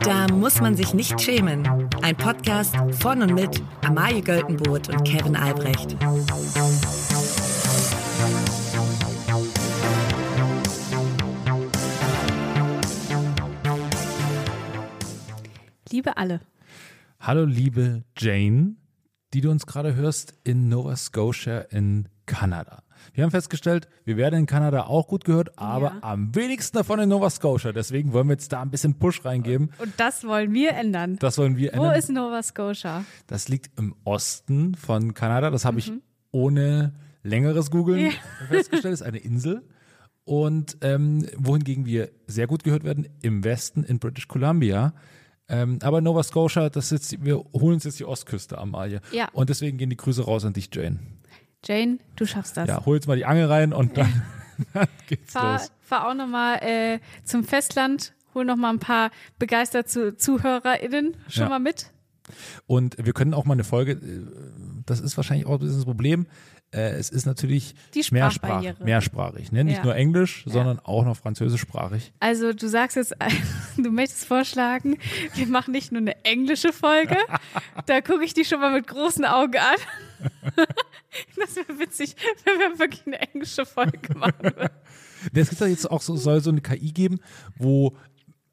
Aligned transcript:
Da 0.00 0.28
muss 0.32 0.60
man 0.60 0.76
sich 0.76 0.94
nicht 0.94 1.20
schämen. 1.20 1.66
Ein 2.00 2.14
Podcast 2.14 2.76
von 3.00 3.22
und 3.22 3.34
mit 3.34 3.60
Amalie 3.82 4.22
Göltenboot 4.22 4.88
und 4.88 5.02
Kevin 5.02 5.34
Albrecht. 5.34 5.96
Liebe 15.90 16.16
alle. 16.16 16.40
Hallo, 17.18 17.44
liebe 17.44 18.04
Jane, 18.16 18.76
die 19.32 19.40
du 19.40 19.50
uns 19.50 19.66
gerade 19.66 19.96
hörst 19.96 20.34
in 20.44 20.68
Nova 20.68 20.94
Scotia 20.94 21.62
in 21.62 22.08
Kanada. 22.26 22.83
Wir 23.12 23.24
haben 23.24 23.30
festgestellt, 23.30 23.88
wir 24.04 24.16
werden 24.16 24.40
in 24.40 24.46
Kanada 24.46 24.84
auch 24.84 25.06
gut 25.06 25.24
gehört, 25.24 25.58
aber 25.58 25.86
Ja. 25.86 25.98
am 26.02 26.34
wenigsten 26.34 26.76
davon 26.78 26.98
in 27.00 27.08
Nova 27.08 27.30
Scotia. 27.30 27.72
Deswegen 27.72 28.12
wollen 28.12 28.26
wir 28.28 28.32
jetzt 28.34 28.52
da 28.52 28.62
ein 28.62 28.70
bisschen 28.70 28.94
Push 28.98 29.24
reingeben. 29.24 29.70
Und 29.78 29.92
das 29.98 30.24
wollen 30.24 30.52
wir 30.54 30.70
ändern. 30.72 31.16
Das 31.20 31.38
wollen 31.38 31.56
wir 31.56 31.72
Wo 31.74 31.82
ändern. 31.82 31.94
ist 31.98 32.10
Nova 32.10 32.42
Scotia? 32.42 33.04
Das 33.26 33.48
liegt 33.48 33.78
im 33.78 33.94
Osten 34.04 34.74
von 34.74 35.14
Kanada. 35.14 35.50
Das 35.50 35.64
habe 35.64 35.78
ich 35.78 35.92
ohne 36.30 36.94
längeres 37.22 37.70
Googeln 37.70 38.06
Ja. 38.06 38.10
festgestellt. 38.48 38.92
Das 38.94 39.00
ist 39.00 39.06
eine 39.06 39.18
Insel. 39.18 39.62
Und 40.24 40.78
ähm, 40.80 41.26
wohingegen 41.36 41.84
wir 41.84 42.10
sehr 42.26 42.46
gut 42.46 42.64
gehört 42.64 42.82
werden, 42.84 43.06
im 43.20 43.44
Westen 43.44 43.84
in 43.84 43.98
British 43.98 44.26
Columbia. 44.26 44.94
Ähm, 45.46 45.78
aber 45.82 46.00
Nova 46.00 46.22
Scotia, 46.22 46.70
das 46.70 46.90
ist 46.90 47.12
jetzt, 47.12 47.24
wir 47.24 47.36
holen 47.52 47.74
uns 47.74 47.84
jetzt 47.84 48.00
die 48.00 48.06
Ostküste, 48.06 48.56
Amalie. 48.56 49.02
Ja. 49.12 49.28
Und 49.34 49.50
deswegen 49.50 49.76
gehen 49.76 49.90
die 49.90 49.96
Grüße 49.98 50.24
raus 50.24 50.46
an 50.46 50.54
dich, 50.54 50.70
Jane. 50.72 50.98
Jane, 51.64 51.98
du 52.16 52.26
schaffst 52.26 52.56
das. 52.56 52.68
Ja, 52.68 52.84
hol 52.84 52.96
jetzt 52.96 53.06
mal 53.08 53.16
die 53.16 53.24
Angel 53.24 53.46
rein 53.46 53.72
und 53.72 53.96
dann, 53.96 54.22
dann 54.74 54.86
geht's 55.06 55.32
fahr, 55.32 55.54
los. 55.54 55.72
fahr 55.82 56.08
auch 56.08 56.14
nochmal 56.14 56.58
äh, 56.62 56.98
zum 57.24 57.44
Festland, 57.44 58.12
hol 58.34 58.44
nochmal 58.44 58.72
ein 58.72 58.78
paar 58.80 59.10
begeisterte 59.38 60.16
ZuhörerInnen 60.16 61.16
schon 61.28 61.42
Ja. 61.44 61.48
mal 61.48 61.58
mit. 61.60 61.90
Und 62.66 62.96
wir 63.04 63.12
können 63.12 63.34
auch 63.34 63.44
mal 63.44 63.52
eine 63.52 63.64
Folge, 63.64 63.92
äh, 63.92 64.26
das 64.86 65.00
ist 65.00 65.16
wahrscheinlich 65.16 65.46
auch 65.46 65.52
ein 65.54 65.58
bisschen 65.58 65.76
das 65.76 65.84
Problem, 65.84 66.26
äh, 66.70 66.90
es 66.96 67.10
ist 67.10 67.26
natürlich 67.26 67.74
Die 67.94 67.98
mehrsprach, 68.10 68.32
Sprachbarriere. 68.32 68.82
mehrsprachig, 68.84 69.52
ne? 69.52 69.62
nicht 69.62 69.76
Ja. 69.78 69.84
nur 69.84 69.94
Englisch, 69.94 70.44
Ja. 70.46 70.52
sondern 70.52 70.78
auch 70.80 71.04
noch 71.04 71.16
französischsprachig. 71.18 72.12
Also 72.20 72.52
du 72.54 72.66
sagst 72.66 72.96
jetzt, 72.96 73.14
du 73.76 73.90
möchtest 73.90 74.24
vorschlagen, 74.24 74.96
wir 75.34 75.46
machen 75.48 75.72
nicht 75.72 75.92
nur 75.92 76.00
eine 76.00 76.24
englische 76.24 76.72
Folge, 76.72 77.16
da 77.86 78.00
gucke 78.00 78.24
ich 78.24 78.32
die 78.34 78.44
schon 78.46 78.60
mal 78.60 78.72
mit 78.72 78.86
großen 78.86 79.24
Augen 79.26 79.58
an. 79.58 80.64
Das 81.36 81.56
wäre 81.56 81.78
witzig, 81.78 82.16
wenn 82.44 82.58
wir 82.58 82.78
wirklich 82.78 83.06
eine 83.06 83.20
englische 83.20 83.64
Folge 83.66 84.16
machen 84.16 84.34
würden. 84.42 84.68
Es 85.34 85.48
gibt 85.48 85.60
ja 85.60 85.66
jetzt 85.66 85.90
auch 85.90 86.00
so, 86.02 86.16
soll 86.16 86.40
so 86.40 86.50
eine 86.50 86.60
KI 86.60 86.92
geben, 86.92 87.20
wo 87.56 87.96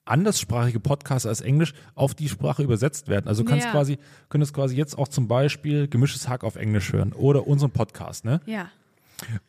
anderssprachige 0.05 0.79
Podcasts 0.79 1.25
als 1.25 1.41
Englisch 1.41 1.73
auf 1.95 2.13
die 2.15 2.27
Sprache 2.29 2.63
übersetzt 2.63 3.07
werden. 3.07 3.27
Also 3.27 3.43
du 3.43 3.49
kannst 3.49 3.65
Ja. 3.65 3.71
quasi, 3.71 3.97
könntest 4.29 4.53
quasi 4.53 4.75
jetzt 4.75 4.97
auch 4.97 5.07
zum 5.07 5.27
Beispiel 5.27 5.87
gemischtes 5.87 6.27
Hack 6.27 6.43
auf 6.43 6.55
Englisch 6.55 6.91
hören 6.91 7.13
oder 7.13 7.47
unseren 7.47 7.71
Podcast, 7.71 8.25
ne? 8.25 8.41
Ja. 8.45 8.69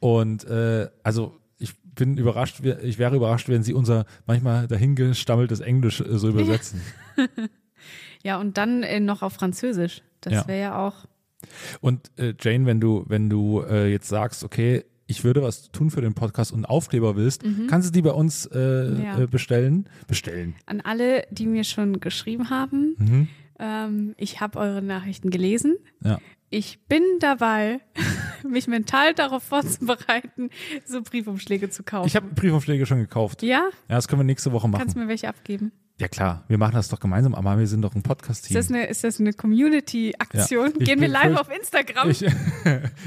Und 0.00 0.44
äh, 0.44 0.88
also 1.02 1.38
ich 1.58 1.74
bin 1.94 2.16
überrascht, 2.18 2.60
ich 2.82 2.98
wäre 2.98 3.16
überrascht, 3.16 3.48
wenn 3.48 3.62
sie 3.62 3.72
unser 3.72 4.04
manchmal 4.26 4.66
dahingestammeltes 4.68 5.60
Englisch 5.60 6.00
äh, 6.00 6.18
so 6.18 6.28
übersetzen. 6.28 6.80
Ja, 8.24 8.38
und 8.38 8.56
dann 8.56 8.84
äh, 8.84 9.00
noch 9.00 9.22
auf 9.22 9.32
Französisch. 9.32 10.02
Das 10.20 10.32
Ja. 10.32 10.46
wäre 10.46 10.60
ja 10.60 10.86
auch. 10.86 11.06
Und 11.80 12.10
äh, 12.18 12.34
Jane, 12.40 12.66
wenn 12.66 12.80
du, 12.80 13.04
wenn 13.08 13.28
du 13.30 13.62
äh, 13.62 13.90
jetzt 13.90 14.08
sagst, 14.08 14.44
okay, 14.44 14.84
ich 15.06 15.24
würde 15.24 15.42
was 15.42 15.70
tun 15.72 15.90
für 15.90 16.00
den 16.00 16.14
Podcast 16.14 16.52
und 16.52 16.58
einen 16.58 16.64
Aufkleber 16.64 17.16
willst, 17.16 17.42
kannst 17.68 17.88
du 17.88 17.92
die 17.92 18.02
bei 18.02 18.12
uns 18.12 18.46
äh, 18.46 18.58
Mhm. 18.90 19.02
Ja. 19.02 19.18
äh, 19.20 19.26
bestellen? 19.26 19.88
Bestellen. 20.06 20.54
An 20.66 20.80
alle, 20.80 21.24
die 21.30 21.46
mir 21.46 21.64
schon 21.64 22.00
geschrieben 22.00 22.48
haben, 22.50 22.94
Mhm. 22.98 23.28
ähm, 23.58 24.14
ich 24.16 24.40
habe 24.40 24.58
eure 24.58 24.80
Nachrichten 24.80 25.28
gelesen. 25.30 25.76
Ja. 26.02 26.18
Ich 26.48 26.80
bin 26.86 27.02
dabei, 27.20 27.80
mich 28.48 28.68
mental 28.68 29.12
darauf 29.14 29.42
vorzubereiten, 29.42 30.50
so 30.84 31.02
Briefumschläge 31.02 31.68
zu 31.70 31.82
kaufen. 31.82 32.06
Ich 32.06 32.16
habe 32.16 32.28
Briefumschläge 32.34 32.86
schon 32.86 32.98
gekauft. 32.98 33.42
ja? 33.42 33.68
Ja, 33.88 33.96
das 33.96 34.08
können 34.08 34.20
wir 34.20 34.24
nächste 34.24 34.52
Woche 34.52 34.70
Kannst 34.70 34.80
du 34.94 34.98
machen. 34.98 35.00
mir 35.00 35.08
welche 35.08 35.28
abgeben? 35.28 35.72
Ja 36.02 36.08
klar, 36.08 36.42
wir 36.48 36.58
machen 36.58 36.74
das 36.74 36.88
doch 36.88 36.98
gemeinsam, 36.98 37.32
aber 37.32 37.56
wir 37.60 37.66
sind 37.68 37.82
doch 37.82 37.94
ein 37.94 37.98
Ist 37.98 38.08
Podcast-Team. 38.08 38.54
das 38.56 38.68
eine, 38.70 38.86
ist 38.86 39.04
das 39.04 39.20
eine 39.20 39.32
Community-Aktion? 39.32 40.72
Ja, 40.78 40.84
Gehen 40.84 41.00
wir 41.00 41.06
live 41.08 41.38
auf 41.38 41.48
Instagram? 41.48 42.10
Ich, 42.10 42.22
ich 42.24 42.32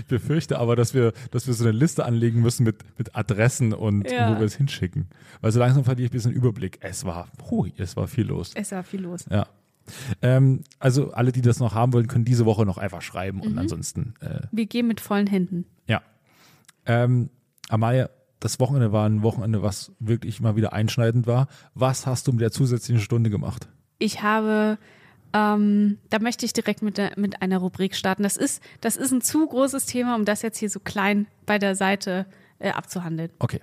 befürchte 0.07 0.57
aber, 0.59 0.77
dass 0.77 0.93
wir, 0.93 1.11
dass 1.31 1.45
wir 1.45 1.53
so 1.53 1.65
eine 1.65 1.73
Liste 1.73 2.05
anlegen 2.05 2.41
müssen 2.41 2.63
mit, 2.63 2.77
mit 2.97 3.13
Adressen 3.15 3.73
und 3.73 4.09
Ja. 4.09 4.33
wo 4.33 4.39
wir 4.39 4.45
es 4.45 4.55
hinschicken. 4.55 5.07
Weil 5.41 5.51
so 5.51 5.59
langsam 5.59 5.83
verliere 5.83 6.05
ich 6.05 6.11
ein 6.11 6.13
bisschen 6.13 6.31
Überblick. 6.31 6.77
Es 6.81 7.03
war, 7.03 7.27
hui, 7.49 7.73
es 7.77 7.97
war 7.97 8.07
viel 8.07 8.27
los. 8.27 8.51
es 8.55 8.71
war 8.71 8.83
viel 8.83 9.01
los. 9.01 9.25
Ja. 9.29 9.45
Ähm, 10.21 10.63
also 10.79 11.11
alle, 11.11 11.31
die 11.33 11.41
das 11.41 11.59
noch 11.59 11.75
haben 11.75 11.91
wollen, 11.93 12.07
können 12.07 12.23
diese 12.25 12.45
Woche 12.45 12.65
noch 12.65 12.77
einfach 12.77 13.01
schreiben 13.01 13.39
Mhm. 13.39 13.43
und 13.43 13.57
ansonsten, 13.59 14.13
äh, 14.21 14.39
Wir 14.51 14.67
gehen 14.67 14.87
mit 14.87 15.01
vollen 15.01 15.27
Händen. 15.27 15.65
ja. 15.85 16.01
Ähm, 16.85 17.29
Amaya, 17.67 18.09
das 18.45 18.59
Wochenende 18.59 18.91
war 18.91 19.09
ein 19.09 19.23
Wochenende, 19.23 19.63
was 19.63 19.91
wirklich 19.99 20.39
mal 20.39 20.55
wieder 20.55 20.71
einschneidend 20.71 21.25
war. 21.25 21.47
Was 21.73 22.05
hast 22.05 22.27
du 22.27 22.31
mit 22.31 22.41
der 22.41 22.51
zusätzlichen 22.51 23.01
Stunde 23.01 23.31
gemacht? 23.31 23.67
Ich 23.97 24.21
habe, 24.21 24.77
ähm, 25.33 25.97
da 26.11 26.19
möchte 26.19 26.45
ich 26.45 26.53
direkt 26.53 26.83
mit, 26.83 26.99
der, 26.99 27.13
mit 27.17 27.41
einer 27.41 27.57
Rubrik 27.57 27.95
starten. 27.95 28.21
Das 28.21 28.37
ist, 28.37 28.61
das 28.81 28.97
ist 28.97 29.11
ein 29.11 29.21
zu 29.21 29.47
großes 29.47 29.87
Thema, 29.87 30.13
um 30.15 30.25
das 30.25 30.43
jetzt 30.43 30.59
hier 30.59 30.69
so 30.69 30.79
klein 30.79 31.25
bei 31.47 31.57
der 31.57 31.75
Seite 31.75 32.27
äh, 32.59 32.69
abzuhandeln. 32.69 33.31
Okay. 33.39 33.61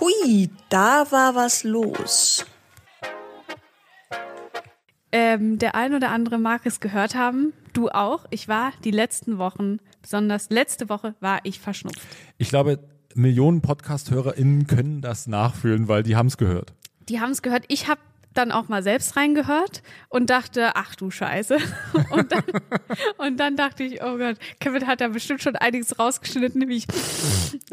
Hui, 0.00 0.50
da 0.70 1.06
war 1.12 1.36
was 1.36 1.62
los. 1.62 2.44
Ähm, 5.10 5.58
der 5.58 5.74
ein 5.74 5.94
oder 5.94 6.10
andere 6.10 6.38
mag 6.38 6.62
es 6.64 6.80
gehört 6.80 7.14
haben. 7.14 7.52
Du 7.72 7.88
auch. 7.88 8.26
Ich 8.30 8.48
war 8.48 8.72
die 8.84 8.90
letzten 8.90 9.38
Wochen, 9.38 9.78
besonders 10.02 10.50
letzte 10.50 10.88
Woche, 10.88 11.14
war 11.20 11.40
ich 11.44 11.60
verschnupft. 11.60 12.00
Ich 12.36 12.48
glaube, 12.50 12.78
Millionen 13.14 13.62
Podcast-HörerInnen 13.62 14.66
können 14.66 15.00
das 15.00 15.26
nachfühlen, 15.26 15.88
weil 15.88 16.02
die 16.02 16.14
haben 16.16 16.26
es 16.26 16.36
gehört. 16.36 16.74
Die 17.08 17.20
haben 17.20 17.30
es 17.30 17.40
gehört. 17.42 17.64
Ich 17.68 17.88
habe 17.88 18.00
dann 18.34 18.52
auch 18.52 18.68
mal 18.68 18.82
selbst 18.82 19.16
reingehört 19.16 19.82
und 20.10 20.28
dachte, 20.30 20.72
ach 20.76 20.94
du 20.94 21.10
Scheiße. 21.10 21.56
Und 22.10 22.30
dann, 22.30 22.44
und 23.16 23.36
dann 23.40 23.56
dachte 23.56 23.82
ich, 23.82 24.00
oh 24.02 24.16
Gott, 24.16 24.36
Kevin 24.60 24.86
hat 24.86 25.00
da 25.00 25.08
bestimmt 25.08 25.42
schon 25.42 25.56
einiges 25.56 25.98
rausgeschnitten, 25.98 26.68
wie 26.68 26.76
ich, 26.76 26.86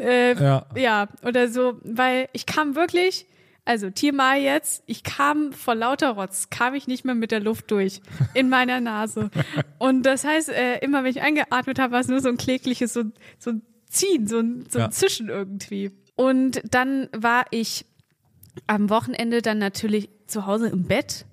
äh, 0.00 0.34
Ja. 0.34 0.66
ja, 0.74 1.08
oder 1.22 1.48
so, 1.48 1.78
weil 1.84 2.28
ich 2.32 2.46
kam 2.46 2.74
wirklich, 2.74 3.26
also 3.66 3.90
TMI 3.90 4.38
jetzt, 4.42 4.82
ich 4.86 5.02
kam 5.02 5.52
vor 5.52 5.74
lauter 5.74 6.10
Rotz, 6.12 6.48
kam 6.50 6.74
ich 6.74 6.86
nicht 6.86 7.04
mehr 7.04 7.14
mit 7.14 7.30
der 7.32 7.40
Luft 7.40 7.70
durch 7.70 8.00
in 8.34 8.48
meiner 8.48 8.80
Nase. 8.80 9.30
Und 9.78 10.04
das 10.04 10.24
heißt, 10.24 10.48
äh, 10.48 10.78
immer 10.78 11.04
wenn 11.04 11.10
ich 11.10 11.20
eingeatmet 11.20 11.78
habe, 11.78 11.92
war 11.92 12.00
es 12.00 12.08
nur 12.08 12.20
so 12.20 12.28
ein 12.28 12.36
klägliches, 12.38 12.94
so, 12.94 13.02
so 13.38 13.50
ein 13.50 13.62
Ziehen, 13.90 14.26
so 14.26 14.38
ein, 14.40 14.64
so 14.70 14.78
ein 14.78 14.84
Ja. 14.86 14.90
Zischen 14.90 15.28
irgendwie. 15.28 15.90
Und 16.14 16.62
dann 16.70 17.08
war 17.14 17.44
ich 17.50 17.84
am 18.66 18.88
Wochenende 18.88 19.42
dann 19.42 19.58
natürlich 19.58 20.08
zu 20.26 20.46
Hause 20.46 20.68
im 20.68 20.84
Bett 20.84 21.26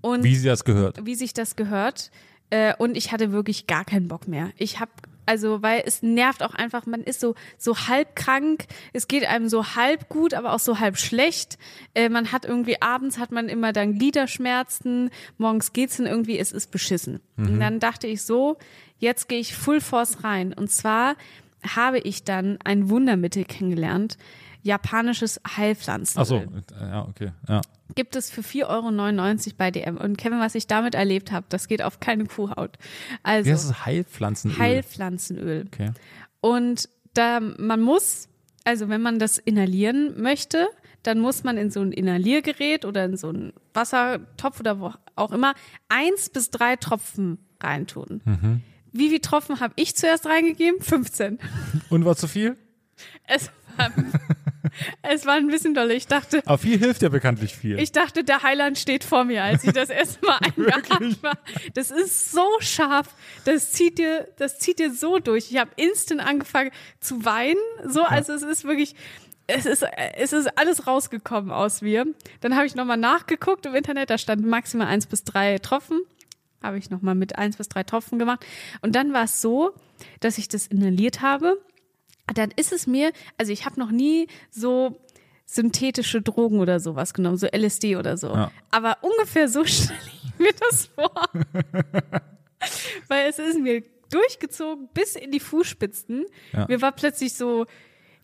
und 0.00 0.24
Wie 0.24 0.34
sie 0.34 0.48
das 0.48 0.64
gehört. 0.64 1.04
wie 1.04 1.14
sich 1.14 1.34
das 1.34 1.54
gehört. 1.54 2.10
Äh, 2.50 2.74
und 2.78 2.96
ich 2.96 3.12
hatte 3.12 3.30
wirklich 3.32 3.66
gar 3.66 3.84
keinen 3.84 4.08
Bock 4.08 4.26
mehr. 4.26 4.50
Ich 4.56 4.80
habe 4.80 4.90
also, 5.26 5.62
weil 5.62 5.82
es 5.86 6.02
nervt 6.02 6.42
auch 6.42 6.54
einfach, 6.54 6.86
man 6.86 7.02
ist 7.02 7.20
so, 7.20 7.34
so 7.58 7.76
halb 7.88 8.16
krank, 8.16 8.66
es 8.92 9.08
geht 9.08 9.24
einem 9.24 9.48
so 9.48 9.74
halb 9.76 10.08
gut, 10.08 10.34
aber 10.34 10.52
auch 10.52 10.58
so 10.58 10.80
halb 10.80 10.96
schlecht. 10.96 11.58
Äh, 11.94 12.08
man 12.08 12.32
hat 12.32 12.44
irgendwie, 12.44 12.80
abends 12.82 13.18
hat 13.18 13.32
man 13.32 13.48
immer 13.48 13.72
dann 13.72 13.98
Gliederschmerzen, 13.98 15.10
morgens 15.38 15.72
geht's 15.72 15.98
dann 15.98 16.06
irgendwie, 16.06 16.38
es 16.38 16.52
ist 16.52 16.70
beschissen. 16.70 17.20
Und 17.36 17.60
dann 17.60 17.80
dachte 17.80 18.06
ich 18.06 18.22
so, 18.22 18.56
jetzt 18.98 19.28
gehe 19.28 19.40
ich 19.40 19.54
Full 19.54 19.80
Force 19.80 20.24
rein. 20.24 20.52
Und 20.52 20.70
zwar 20.70 21.16
habe 21.66 21.98
ich 21.98 22.24
dann 22.24 22.58
ein 22.64 22.88
Wundermittel 22.88 23.44
kennengelernt, 23.44 24.18
japanisches 24.62 25.40
Heilpflanzen. 25.56 26.20
Ach 26.20 26.26
so, 26.26 26.36
äh, 26.36 26.44
ja, 26.80 27.06
okay. 27.08 27.32
Ja. 27.48 27.60
Gibt 27.94 28.16
es 28.16 28.30
für 28.30 28.40
4,99 28.40 28.68
Euro 28.68 29.54
bei 29.58 29.70
DM. 29.70 29.96
Und 29.96 30.16
Kevin, 30.16 30.40
was 30.40 30.54
ich 30.54 30.66
damit 30.66 30.94
erlebt 30.94 31.32
habe, 31.32 31.46
das 31.48 31.68
geht 31.68 31.82
auf 31.82 32.00
keine 32.00 32.24
Kuhhaut. 32.24 32.78
Also 33.22 33.50
heißt 33.50 33.64
es? 33.64 33.84
Heilpflanzenöl. 33.84 34.58
Heilpflanzenöl. 34.58 35.64
Okay. 35.66 35.90
Und 36.40 36.88
da 37.14 37.40
man 37.40 37.80
muss, 37.80 38.28
also 38.64 38.88
wenn 38.88 39.02
man 39.02 39.18
das 39.18 39.38
inhalieren 39.38 40.20
möchte, 40.20 40.68
dann 41.02 41.18
muss 41.18 41.44
man 41.44 41.56
in 41.56 41.70
so 41.70 41.80
ein 41.80 41.92
Inhaliergerät 41.92 42.84
oder 42.84 43.04
in 43.04 43.16
so 43.16 43.28
einen 43.28 43.52
Wassertopf 43.74 44.60
oder 44.60 44.80
wo 44.80 44.92
auch 45.16 45.32
immer 45.32 45.54
eins 45.88 46.30
bis 46.30 46.50
drei 46.50 46.76
Tropfen 46.76 47.38
reintun. 47.60 48.22
Wie 48.92 49.08
viele 49.08 49.20
Tropfen 49.20 49.60
habe 49.60 49.72
ich 49.76 49.96
zuerst 49.96 50.26
reingegeben? 50.26 50.80
15. 50.80 51.38
Und 51.90 52.04
war 52.04 52.14
zu 52.14 52.28
viel? 52.28 52.56
Es 53.26 53.50
es 55.02 55.26
war 55.26 55.34
ein 55.34 55.48
bisschen 55.48 55.74
dolle. 55.74 55.94
Ich 55.94 56.06
dachte, 56.06 56.42
Aber 56.46 56.58
viel 56.58 56.78
hilft 56.78 57.02
ja 57.02 57.08
bekanntlich 57.08 57.54
viel. 57.54 57.78
ich 57.78 57.92
dachte, 57.92 58.24
der 58.24 58.42
Heiland 58.42 58.78
steht 58.78 59.04
vor 59.04 59.24
mir, 59.24 59.42
als 59.42 59.64
ich 59.64 59.72
das 59.72 59.90
erste 59.90 60.24
Mal 60.24 60.38
eingeatmet 60.56 61.22
war. 61.22 61.38
Das 61.74 61.90
ist 61.90 62.32
so 62.32 62.46
scharf. 62.60 63.08
Das 63.44 63.72
zieht 63.72 63.98
dir, 63.98 64.28
das 64.38 64.58
zieht 64.58 64.78
dir 64.78 64.92
so 64.92 65.18
durch. 65.18 65.50
Ich 65.50 65.58
habe 65.58 65.70
instant 65.76 66.20
angefangen 66.20 66.70
zu 67.00 67.24
weinen. 67.24 67.60
So, 67.86 68.02
also 68.02 68.32
es 68.32 68.42
ist 68.42 68.64
wirklich, 68.64 68.94
es 69.46 69.66
ist, 69.66 69.84
es 70.16 70.32
ist 70.32 70.58
alles 70.58 70.86
rausgekommen 70.86 71.50
aus 71.50 71.82
mir. 71.82 72.06
Dann 72.40 72.56
habe 72.56 72.66
ich 72.66 72.74
nochmal 72.74 72.96
nachgeguckt 72.96 73.66
im 73.66 73.74
Internet, 73.74 74.10
da 74.10 74.18
stand 74.18 74.46
maximal 74.46 74.86
eins 74.86 75.06
bis 75.06 75.24
drei 75.24 75.58
Tropfen. 75.58 76.00
Habe 76.62 76.78
ich 76.78 76.90
nochmal 76.90 77.16
mit 77.16 77.38
eins 77.38 77.56
bis 77.56 77.68
drei 77.68 77.82
Tropfen 77.82 78.18
gemacht. 78.20 78.46
Und 78.82 78.94
dann 78.94 79.12
war 79.12 79.24
es 79.24 79.42
so, 79.42 79.72
dass 80.20 80.38
ich 80.38 80.46
das 80.48 80.68
inhaliert 80.68 81.20
habe. 81.20 81.58
Dann 82.34 82.50
ist 82.56 82.72
es 82.72 82.86
mir, 82.86 83.12
also 83.38 83.52
ich 83.52 83.64
habe 83.64 83.78
noch 83.78 83.90
nie 83.90 84.26
so 84.50 85.00
synthetische 85.46 86.22
Drogen 86.22 86.60
oder 86.60 86.80
sowas 86.80 87.14
genommen, 87.14 87.36
so 87.36 87.46
LSD 87.46 87.96
oder 87.96 88.16
so. 88.16 88.28
Ja. 88.28 88.50
Aber 88.70 88.98
ungefähr 89.02 89.48
so 89.48 89.64
stelle 89.66 89.98
ich 90.06 90.38
mir 90.38 90.52
das 90.52 90.86
vor. 90.86 91.12
Weil 93.08 93.28
es 93.28 93.38
ist 93.38 93.58
mir 93.58 93.82
durchgezogen 94.10 94.88
bis 94.94 95.16
in 95.16 95.30
die 95.30 95.40
Fußspitzen. 95.40 96.26
Ja. 96.52 96.66
Mir 96.68 96.80
war 96.80 96.92
plötzlich 96.92 97.34
so, 97.34 97.66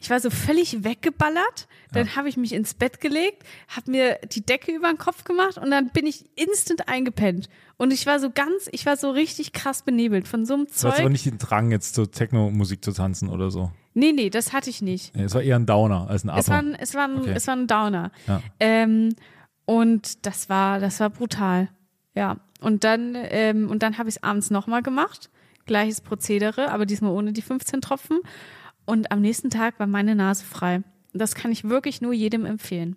ich 0.01 0.11
war 0.11 0.21
so 0.21 0.31
völlig 0.31 0.85
weggeballert. 0.85 1.67
Dann 1.93 2.15
habe 2.17 2.29
ich 2.29 2.37
mich 2.37 2.53
ins 2.53 2.75
Bett 2.75 3.01
gelegt, 3.01 3.43
habe 3.69 3.91
mir 3.91 4.19
die 4.33 4.45
Decke 4.45 4.73
über 4.73 4.89
den 4.89 4.99
Kopf 4.99 5.25
gemacht 5.25 5.57
und 5.59 5.71
dann 5.71 5.89
bin 5.89 6.07
ich 6.07 6.25
instant 6.37 6.87
eingepennt. 6.89 7.49
Und 7.79 7.93
ich 7.93 8.07
war 8.07 8.21
so 8.21 8.31
ganz, 8.31 8.69
ich 8.73 8.85
war 8.87 8.97
so 8.97 9.11
richtig 9.11 9.53
krass 9.53 9.83
benebelt 9.83 10.29
von 10.29 10.45
so 10.45 10.55
einem 10.55 10.67
Du 10.67 10.71
hast 10.73 10.85
aber 10.85 10.97
Zeug. 10.97 11.11
nicht 11.13 11.27
den 11.27 11.39
Drang, 11.39 11.71
jetzt 11.71 11.95
zur 11.95 12.11
Techno-Musik 12.11 12.85
zu 12.85 12.93
tanzen 12.93 13.29
oder 13.29 13.51
so. 13.51 13.71
Nee, 13.95 14.13
nee, 14.13 14.31
das 14.31 14.53
hatte 14.53 14.69
ich 14.71 14.83
nicht. 14.83 15.15
Es 15.17 15.35
war 15.35 15.43
eher 15.43 15.57
ein 15.57 15.67
Downer 15.67 16.09
als 16.09 16.25
ein 16.25 16.31
Es 16.37 16.49
war 16.49 16.59
Upper. 16.59 16.69
ein, 16.69 16.75
es 16.79 16.95
war 16.95 17.05
ein, 17.09 17.19
Okay. 17.21 17.33
es 17.35 17.47
war 17.47 17.57
ein 17.57 17.67
Downer. 17.67 18.11
Ja. 18.27 18.43
Ähm, 18.61 19.15
und 19.65 20.27
das 20.27 20.49
war, 20.49 20.79
das 20.81 21.01
war 21.01 21.11
brutal. 21.11 21.69
Ja. 22.15 22.37
Und 22.61 22.85
dann, 22.85 23.15
ähm, 23.17 23.71
und 23.71 23.83
dann 23.83 23.99
habe 23.99 24.09
ich 24.09 24.17
es 24.17 24.23
abends 24.23 24.51
nochmal 24.51 24.83
gemacht. 24.83 25.31
Gleiches 25.67 26.01
Prozedere, 26.01 26.71
aber 26.71 26.87
diesmal 26.87 27.13
ohne 27.13 27.33
die 27.33 27.43
15 27.43 27.81
Tropfen. 27.81 28.21
Und 28.89 29.13
am 29.13 29.21
nächsten 29.21 29.51
Tag 29.51 29.79
war 29.79 29.87
meine 29.87 30.15
Nase 30.15 30.45
frei. 30.45 30.83
Das 31.13 31.35
kann 31.35 31.53
ich 31.53 31.65
wirklich 31.65 32.01
nur 32.01 32.15
jedem 32.15 32.47
empfehlen. 32.47 32.97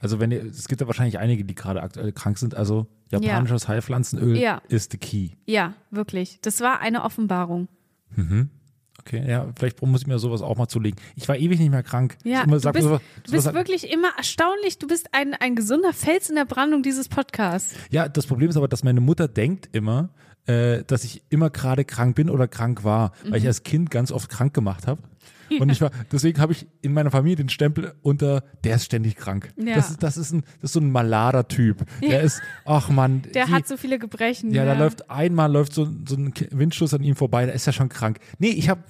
Also 0.00 0.18
wenn 0.20 0.32
ihr, 0.32 0.44
es 0.44 0.66
gibt 0.68 0.80
ja 0.80 0.86
wahrscheinlich 0.88 1.18
einige, 1.18 1.44
die 1.44 1.54
gerade 1.54 1.80
aktuell 1.80 2.10
krank 2.12 2.38
sind. 2.38 2.54
Also 2.56 2.86
japanisches 3.10 3.68
Heilpflanzenöl 3.68 4.36
Ja. 4.36 4.60
ist 4.68 4.90
the 4.92 4.98
key. 4.98 5.30
Ja, 5.46 5.74
wirklich. 5.92 6.38
Das 6.42 6.60
war 6.60 6.80
eine 6.80 7.04
Offenbarung. 7.04 7.68
Okay, 9.00 9.24
ja, 9.28 9.46
vielleicht 9.56 9.80
muss 9.82 10.00
ich 10.00 10.06
mir 10.08 10.18
sowas 10.18 10.42
auch 10.42 10.56
mal 10.56 10.66
zulegen. 10.68 10.98
Ich 11.14 11.28
war 11.28 11.36
ewig 11.36 11.60
nicht 11.60 11.70
mehr 11.70 11.82
krank. 11.84 12.16
Ja, 12.24 12.42
immer 12.42 12.58
du 12.58 12.72
bist, 12.72 12.84
sowas- 12.84 13.00
du 13.24 13.30
bist 13.32 13.54
wirklich 13.54 13.92
immer 13.92 14.08
erstaunlich. 14.16 14.78
Du 14.78 14.88
bist 14.88 15.08
ein, 15.12 15.34
ein 15.34 15.54
gesunder 15.54 15.92
Fels 15.92 16.28
in 16.30 16.34
der 16.36 16.44
Brandung 16.46 16.82
dieses 16.82 17.08
Podcasts. 17.08 17.76
Ja, 17.90 18.08
das 18.08 18.26
Problem 18.26 18.50
ist 18.50 18.56
aber, 18.56 18.66
dass 18.68 18.82
meine 18.82 19.00
Mutter 19.00 19.28
denkt 19.28 19.68
immer, 19.72 20.08
äh, 20.46 20.84
dass 20.86 21.04
ich 21.04 21.22
immer 21.30 21.50
gerade 21.50 21.84
krank 21.84 22.16
bin 22.16 22.30
oder 22.30 22.48
krank 22.48 22.84
war, 22.84 23.12
weil 23.22 23.30
Mhm. 23.30 23.36
ich 23.36 23.46
als 23.46 23.62
Kind 23.62 23.90
ganz 23.90 24.12
oft 24.12 24.28
krank 24.30 24.54
gemacht 24.54 24.86
habe. 24.86 25.02
Und 25.60 25.70
ich 25.70 25.80
war, 25.80 25.90
deswegen 26.10 26.40
habe 26.40 26.52
ich 26.52 26.66
in 26.82 26.92
meiner 26.92 27.12
Familie 27.12 27.36
den 27.36 27.48
Stempel 27.48 27.94
unter, 28.02 28.42
der 28.64 28.76
ist 28.76 28.84
ständig 28.86 29.14
krank. 29.14 29.52
Ja. 29.56 29.76
Das, 29.76 29.90
ist, 29.90 30.02
das, 30.02 30.16
ist 30.16 30.32
ein, 30.32 30.42
das 30.60 30.70
ist 30.70 30.72
so 30.72 30.80
ein 30.80 30.90
Malader-Typ. 30.90 31.84
Der 32.02 32.22
ist, 32.22 32.42
ach 32.64 32.88
man, 32.88 33.22
Der 33.32 33.46
die, 33.46 33.52
hat 33.52 33.68
so 33.68 33.76
viele 33.76 33.98
Gebrechen. 34.00 34.50
ja, 34.52 34.64
da 34.64 34.76
läuft 34.76 35.08
einmal 35.08 35.50
läuft 35.52 35.72
so, 35.72 35.84
so 36.06 36.16
ein 36.16 36.32
Windstoß 36.50 36.94
an 36.94 37.02
ihm 37.04 37.14
vorbei, 37.14 37.46
da 37.46 37.52
ist 37.52 37.64
er 37.66 37.72
schon 37.72 37.88
krank. 37.88 38.18
Nee, 38.38 38.48
ich 38.50 38.68
habe 38.68 38.80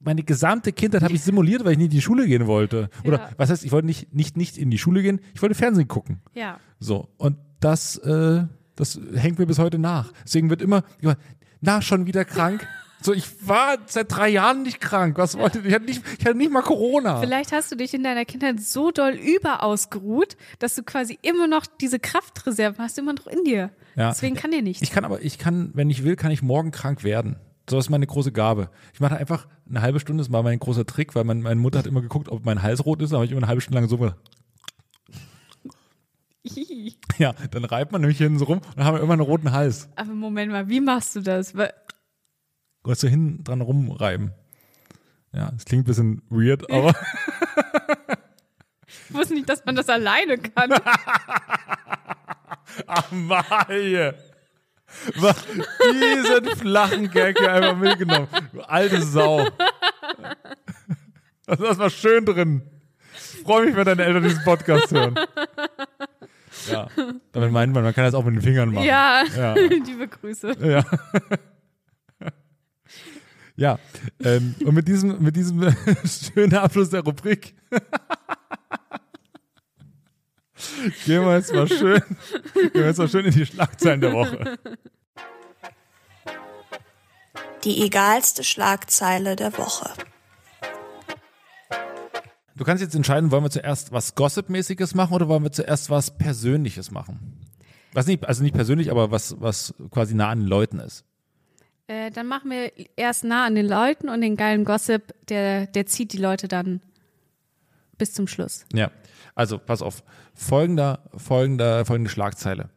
meine 0.00 0.22
gesamte 0.24 0.72
Kindheit 0.72 1.02
habe 1.02 1.12
ich 1.14 1.22
simuliert, 1.22 1.64
weil 1.64 1.72
ich 1.72 1.78
nicht 1.78 1.86
in 1.86 1.90
die 1.92 2.00
Schule 2.00 2.26
gehen 2.26 2.46
wollte. 2.46 2.88
Oder 3.04 3.18
Ja. 3.18 3.28
was 3.36 3.50
heißt, 3.50 3.64
ich 3.64 3.70
wollte 3.70 3.86
nicht, 3.86 4.12
nicht, 4.14 4.36
nicht 4.36 4.58
in 4.58 4.70
die 4.70 4.78
Schule 4.78 5.02
gehen, 5.02 5.20
ich 5.34 5.42
wollte 5.42 5.54
Fernsehen 5.54 5.88
gucken. 5.88 6.22
Ja. 6.34 6.58
So, 6.80 7.08
und 7.18 7.36
das, 7.60 7.98
äh, 7.98 8.44
das 8.76 8.98
hängt 9.14 9.38
mir 9.38 9.46
bis 9.46 9.58
heute 9.58 9.78
nach. 9.78 10.12
Deswegen 10.24 10.50
wird 10.50 10.62
immer, 10.62 10.82
na, 11.60 11.82
schon 11.82 12.06
wieder 12.06 12.24
krank. 12.24 12.66
So, 13.02 13.14
ich 13.14 13.48
war 13.48 13.78
seit 13.86 14.12
drei 14.12 14.28
Jahren 14.28 14.62
nicht 14.62 14.78
krank. 14.78 15.16
Was 15.16 15.38
wollte 15.38 15.60
ich? 15.64 15.72
hatte 15.72 15.86
nicht, 15.86 16.02
ich 16.18 16.26
hatte 16.26 16.36
nicht 16.36 16.52
mal 16.52 16.60
Corona. 16.60 17.20
Vielleicht 17.20 17.50
hast 17.50 17.72
du 17.72 17.76
dich 17.76 17.94
in 17.94 18.02
deiner 18.02 18.26
Kindheit 18.26 18.60
so 18.60 18.90
doll 18.90 19.12
überausgeruht, 19.12 20.36
dass 20.58 20.74
du 20.74 20.82
quasi 20.82 21.18
immer 21.22 21.46
noch 21.46 21.64
diese 21.64 21.98
Kraftreserven 21.98 22.84
hast, 22.84 22.98
immer 22.98 23.14
noch 23.14 23.26
in 23.26 23.42
dir. 23.44 23.70
Ja. 23.96 24.10
Deswegen 24.10 24.36
kann 24.36 24.50
dir 24.50 24.60
nichts. 24.60 24.82
Ich 24.82 24.90
kann 24.90 25.06
aber, 25.06 25.22
ich 25.22 25.38
kann, 25.38 25.70
wenn 25.72 25.88
ich 25.88 26.04
will, 26.04 26.14
kann 26.16 26.30
ich 26.30 26.42
morgen 26.42 26.72
krank 26.72 27.02
werden. 27.02 27.36
So 27.70 27.78
ist 27.78 27.88
meine 27.88 28.06
große 28.06 28.32
Gabe. 28.32 28.68
Ich 28.92 29.00
mache 29.00 29.16
einfach 29.16 29.46
eine 29.68 29.80
halbe 29.80 30.00
Stunde, 30.00 30.22
das 30.22 30.32
war 30.32 30.42
mein 30.42 30.58
großer 30.58 30.84
Trick, 30.84 31.14
weil 31.14 31.24
mein, 31.24 31.40
meine 31.40 31.60
Mutter 31.60 31.78
hat 31.78 31.86
immer 31.86 32.02
geguckt, 32.02 32.28
ob 32.28 32.44
mein 32.44 32.62
Hals 32.62 32.84
rot 32.84 33.00
ist, 33.00 33.12
habe 33.12 33.24
ich 33.24 33.30
immer 33.30 33.40
eine 33.40 33.48
halbe 33.48 33.60
Stunde 33.60 33.78
lang 33.80 33.88
so. 33.88 34.12
Ja, 37.20 37.34
dann 37.50 37.64
reibt 37.66 37.92
man 37.92 38.00
nämlich 38.00 38.16
hinten 38.16 38.38
so 38.38 38.46
rum 38.46 38.58
und 38.66 38.78
dann 38.78 38.86
haben 38.86 38.96
wir 38.96 39.02
immer 39.02 39.12
einen 39.12 39.20
roten 39.20 39.52
Hals. 39.52 39.88
Aber 39.96 40.14
Moment 40.14 40.50
mal, 40.52 40.68
wie 40.70 40.80
machst 40.80 41.14
du 41.16 41.20
das? 41.20 41.54
Weil- 41.54 41.74
Du 42.82 42.90
hast 42.90 43.00
so 43.00 43.08
hinten 43.08 43.44
dran 43.44 43.60
rumreiben. 43.60 44.32
Ja, 45.32 45.50
das 45.50 45.66
klingt 45.66 45.84
ein 45.84 45.86
bisschen 45.86 46.22
weird, 46.30 46.70
aber 46.72 46.94
Ich 48.86 49.14
wusste 49.14 49.34
nicht, 49.34 49.48
dass 49.50 49.64
man 49.66 49.76
das 49.76 49.88
alleine 49.90 50.38
kann. 50.38 50.72
Ach, 52.86 53.10
Maje. 53.12 54.14
Was? 55.16 55.44
Diesen 55.92 56.56
flachen 56.56 57.10
Gag 57.10 57.38
hier 57.38 57.52
einfach 57.52 57.76
mitgenommen. 57.76 58.28
Du 58.52 58.60
alte 58.62 59.02
Sau. 59.02 59.46
Das 61.46 61.76
mal 61.76 61.90
schön 61.90 62.24
drin. 62.24 62.62
Ich 63.14 63.42
freue 63.42 63.66
mich, 63.66 63.76
wenn 63.76 63.84
deine 63.84 64.04
Eltern 64.04 64.22
diesen 64.22 64.42
Podcast 64.44 64.90
hören. 64.90 65.16
Ja, 66.68 66.88
damit 67.32 67.52
meint 67.52 67.72
man, 67.72 67.82
man 67.84 67.94
kann 67.94 68.04
das 68.04 68.14
auch 68.14 68.24
mit 68.24 68.34
den 68.34 68.42
Fingern 68.42 68.72
machen. 68.72 68.84
ja, 68.84 69.22
Ja. 69.36 69.54
liebe 69.54 70.08
Grüße. 70.08 70.56
Ja. 70.60 70.84
Ja, 73.56 73.78
ähm, 74.24 74.54
und 74.64 74.74
mit 74.74 74.88
diesem, 74.88 75.22
mit 75.22 75.36
diesem 75.36 75.60
schönen 76.06 76.54
Abschluss 76.54 76.88
der 76.88 77.00
Rubrik 77.02 77.54
gehen 81.04 81.22
wir 81.24 81.36
jetzt 81.36 81.52
mal 81.52 81.68
schön, 81.68 82.00
gehen 82.54 82.70
wir 82.72 82.86
jetzt 82.86 82.96
mal 82.98 83.08
schön 83.08 83.26
in 83.26 83.32
die 83.32 83.44
Schlagzeilen 83.44 84.00
der 84.00 84.12
Woche. 84.14 84.58
Die 87.64 87.82
egalste 87.84 88.44
Schlagzeile 88.44 89.36
der 89.36 89.56
Woche. 89.58 89.90
Du 92.60 92.66
kannst 92.66 92.82
jetzt 92.82 92.94
entscheiden, 92.94 93.30
wollen 93.30 93.42
wir 93.42 93.48
zuerst 93.48 93.90
was 93.90 94.14
Gossip-mäßiges 94.14 94.94
machen 94.94 95.14
oder 95.14 95.28
wollen 95.28 95.42
wir 95.42 95.50
zuerst 95.50 95.88
was 95.88 96.18
Persönliches 96.18 96.90
machen? 96.90 97.40
Was 97.94 98.06
nicht, 98.06 98.26
also 98.26 98.42
nicht 98.42 98.54
persönlich, 98.54 98.90
aber 98.90 99.10
was, 99.10 99.40
was 99.40 99.72
quasi 99.90 100.14
nah 100.14 100.28
an 100.28 100.40
den 100.40 100.46
Leuten 100.46 100.78
ist. 100.78 101.06
Äh, 101.86 102.10
dann 102.10 102.26
machen 102.26 102.50
wir 102.50 102.70
erst 102.96 103.24
nah 103.24 103.46
an 103.46 103.54
den 103.54 103.66
Leuten 103.66 104.10
und 104.10 104.20
den 104.20 104.36
geilen 104.36 104.66
Gossip, 104.66 105.14
der, 105.28 105.68
der 105.68 105.86
zieht 105.86 106.12
die 106.12 106.18
Leute 106.18 106.48
dann 106.48 106.82
bis 107.96 108.12
zum 108.12 108.26
Schluss. 108.26 108.66
Ja, 108.74 108.90
also 109.34 109.56
pass 109.56 109.80
auf. 109.80 110.04
Folgender, 110.34 111.08
folgender, 111.16 111.86
folgende 111.86 112.10
Schlagzeile. 112.10 112.68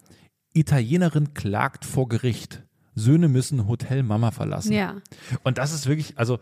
Italienerin 0.54 1.34
klagt 1.34 1.84
vor 1.84 2.08
Gericht. 2.08 2.64
Söhne 2.96 3.28
müssen 3.28 3.68
Hotel 3.68 4.02
Mama 4.04 4.32
verlassen. 4.32 4.72
Ja. 4.72 5.02
Und 5.44 5.58
das 5.58 5.74
ist 5.74 5.88
wirklich, 5.88 6.18
also, 6.18 6.40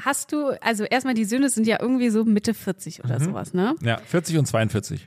Hast 0.00 0.32
du, 0.32 0.58
also 0.62 0.84
erstmal 0.84 1.14
die 1.14 1.24
Söhne 1.24 1.50
sind 1.50 1.66
ja 1.66 1.78
irgendwie 1.80 2.08
so 2.08 2.24
Mitte 2.24 2.54
40 2.54 3.04
oder 3.04 3.20
sowas, 3.20 3.52
ne? 3.52 3.74
ja, 3.82 3.98
40 3.98 4.38
und 4.38 4.46
42. 4.46 5.06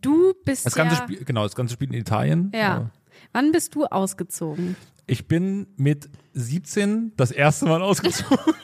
Du 0.00 0.34
bist 0.44 0.66
Das 0.66 0.74
ganze 0.74 0.96
ja, 0.96 1.02
Spiel, 1.02 1.24
genau, 1.24 1.42
das 1.44 1.54
ganze 1.56 1.74
spielt 1.74 1.92
in 1.92 1.98
Italien. 1.98 2.52
ja. 2.54 2.90
Wann 3.32 3.52
bist 3.52 3.74
du 3.74 3.84
ausgezogen? 3.86 4.76
Ich 5.06 5.26
bin 5.26 5.66
mit 5.76 6.10
17 6.34 7.12
das 7.16 7.30
erste 7.30 7.66
Mal 7.66 7.82
ausgezogen. 7.82 8.54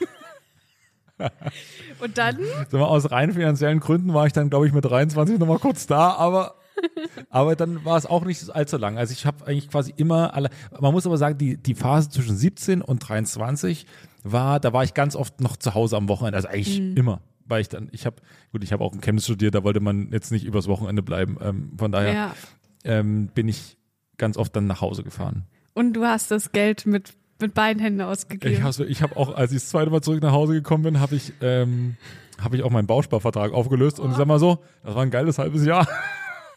Und 1.99 2.17
dann? 2.17 2.37
Mal, 2.71 2.83
aus 2.83 3.11
rein 3.11 3.33
finanziellen 3.33 3.79
Gründen 3.79 4.13
war 4.13 4.25
ich 4.25 4.33
dann, 4.33 4.49
glaube 4.49 4.67
ich, 4.67 4.73
mit 4.73 4.85
23 4.85 5.37
nochmal 5.37 5.59
kurz 5.59 5.85
da, 5.85 6.11
aber, 6.13 6.55
aber 7.29 7.55
dann 7.55 7.83
war 7.83 7.97
es 7.97 8.05
auch 8.05 8.23
nicht 8.23 8.49
allzu 8.55 8.77
lang. 8.77 8.97
Also 8.97 9.11
ich 9.11 9.25
habe 9.25 9.45
eigentlich 9.45 9.69
quasi 9.69 9.93
immer 9.97 10.33
alle, 10.33 10.49
man 10.79 10.93
muss 10.93 11.05
aber 11.05 11.17
sagen, 11.17 11.37
die, 11.37 11.57
die 11.57 11.75
Phase 11.75 12.09
zwischen 12.09 12.37
17 12.37 12.81
und 12.81 12.99
23 12.99 13.85
war, 14.23 14.59
da 14.59 14.73
war 14.73 14.83
ich 14.83 14.93
ganz 14.93 15.15
oft 15.15 15.41
noch 15.41 15.55
zu 15.57 15.73
Hause 15.73 15.97
am 15.97 16.09
Wochenende, 16.09 16.37
also 16.37 16.47
eigentlich 16.49 16.79
immer. 16.97 17.21
Weil 17.45 17.61
ich 17.61 17.69
dann, 17.69 17.89
ich 17.91 18.05
habe, 18.05 18.17
gut, 18.51 18.63
ich 18.63 18.71
habe 18.71 18.83
auch 18.83 18.93
in 18.93 19.01
Chemnitz 19.01 19.23
studiert, 19.25 19.55
da 19.55 19.63
wollte 19.63 19.79
man 19.79 20.11
jetzt 20.11 20.31
nicht 20.31 20.45
übers 20.45 20.67
Wochenende 20.67 21.01
bleiben. 21.01 21.37
Ähm, 21.41 21.71
von 21.77 21.91
daher 21.91 22.13
Ja. 22.13 22.35
ähm, 22.83 23.27
bin 23.33 23.47
ich 23.47 23.77
ganz 24.17 24.37
oft 24.37 24.55
dann 24.55 24.67
nach 24.67 24.81
Hause 24.81 25.03
gefahren. 25.03 25.45
Und 25.73 25.93
du 25.93 26.03
hast 26.05 26.29
das 26.29 26.51
Geld 26.51 26.85
mit, 26.85 27.13
mit 27.41 27.53
beiden 27.55 27.81
Händen 27.81 28.01
ausgegeben. 28.01 28.53
Ich 28.53 28.61
habe 28.61 28.85
ich 28.85 29.01
hab 29.01 29.17
auch, 29.17 29.33
als 29.33 29.51
ich 29.51 29.57
das 29.61 29.69
zweite 29.69 29.89
Mal 29.89 30.01
zurück 30.01 30.21
nach 30.21 30.31
Hause 30.33 30.53
gekommen 30.53 30.83
bin, 30.83 30.99
habe 30.99 31.15
ich, 31.15 31.33
ähm, 31.41 31.95
hab 32.39 32.53
ich 32.53 32.61
auch 32.63 32.69
meinen 32.69 32.85
Bausparvertrag 32.87 33.51
aufgelöst 33.53 33.99
und 33.99 34.11
ich 34.11 34.17
sag 34.17 34.27
mal 34.27 34.39
so, 34.39 34.59
das 34.83 34.93
war 34.93 35.01
ein 35.03 35.09
geiles 35.11 35.39
halbes 35.39 35.65
Jahr. 35.65 35.87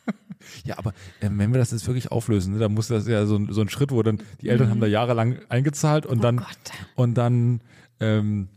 ja, 0.65 0.79
aber 0.79 0.93
ähm, 1.21 1.39
wenn 1.39 1.53
wir 1.53 1.59
das 1.59 1.71
jetzt 1.71 1.87
wirklich 1.87 2.11
auflösen, 2.11 2.55
ne, 2.55 2.59
dann 2.59 2.73
muss 2.75 2.89
das 2.89 3.07
ja 3.07 3.27
so, 3.27 3.37
ein- 3.37 3.53
so 3.53 3.61
ein 3.61 3.69
Schritt, 3.69 3.91
wo 3.93 4.03
dann 4.03 4.19
die 4.41 4.49
Eltern 4.49 4.71
haben 4.71 4.81
da 4.81 4.87
jahrelang 4.87 5.39
eingezahlt 5.49 6.07
und 6.07 6.23
dann 6.25 6.39
Gott. 6.39 6.49
und 6.97 7.15
dann 7.15 7.61
ähm, 8.01 8.49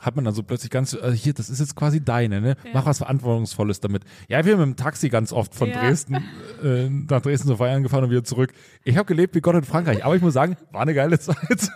hat 0.00 0.16
man 0.16 0.24
dann 0.24 0.34
so 0.34 0.42
plötzlich 0.42 0.70
ganz, 0.70 0.94
also 0.94 1.12
hier, 1.14 1.32
das 1.34 1.48
ist 1.48 1.60
jetzt 1.60 1.76
quasi 1.76 2.04
deine, 2.04 2.40
ne? 2.40 2.56
Mach 2.74 2.84
was 2.84 2.98
Verantwortungsvolles 2.98 3.80
damit. 3.80 4.02
Ja, 4.28 4.38
wir 4.44 4.52
sind 4.56 4.58
mit 4.68 4.68
dem 4.68 4.76
Taxi 4.76 5.08
ganz 5.08 5.32
oft 5.32 5.54
von 5.54 5.68
Ja. 5.70 5.80
Dresden 5.80 6.16
äh, 6.62 6.88
nach 6.88 7.22
Dresden 7.22 7.48
zu 7.48 7.56
feiern 7.56 7.82
gefahren 7.82 8.04
und 8.04 8.10
wieder 8.10 8.24
zurück. 8.24 8.52
Ich 8.82 8.96
habe 8.96 9.06
gelebt 9.06 9.34
wie 9.34 9.40
Gott 9.40 9.54
in 9.54 9.62
Frankreich, 9.64 10.04
aber 10.04 10.16
ich 10.16 10.22
muss 10.22 10.34
sagen, 10.34 10.56
war 10.72 10.82
eine 10.82 10.94
geile 10.94 11.18
Zeit. 11.18 11.68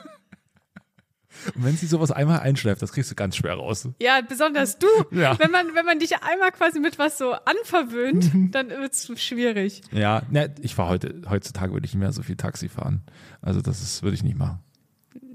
Und 1.55 1.65
wenn 1.65 1.77
sie 1.77 1.87
sowas 1.87 2.11
einmal 2.11 2.41
einschläft, 2.41 2.83
das 2.83 2.93
kriegst 2.93 3.11
du 3.11 3.15
ganz 3.15 3.37
schwer 3.37 3.55
raus. 3.55 3.89
Ja, 4.01 4.21
besonders 4.21 4.79
du. 4.79 4.87
Ja. 5.11 5.39
Wenn 5.39 5.51
man, 5.51 5.75
wenn 5.75 5.85
man 5.85 5.99
dich 5.99 6.13
einmal 6.23 6.51
quasi 6.53 6.81
mit 6.81 6.99
was 6.99 7.19
so 7.19 7.33
anverwöhnt, 7.33 8.33
Mhm. 8.35 8.51
dann 8.51 8.71
wird's 8.71 9.11
schwierig. 9.21 9.83
Ja, 9.93 10.23
ne, 10.31 10.55
ich 10.61 10.75
fahre 10.75 10.91
heute, 10.91 11.23
heutzutage 11.29 11.73
würde 11.73 11.87
ich 11.87 11.95
nicht 11.95 12.01
mehr 12.01 12.13
so 12.13 12.23
viel 12.23 12.37
Taxi 12.37 12.69
fahren. 12.69 13.03
Also 13.43 13.61
das 13.61 13.83
ist, 13.83 14.03
würde 14.03 14.15
ich 14.15 14.23
nicht 14.23 14.37
machen. 14.39 14.61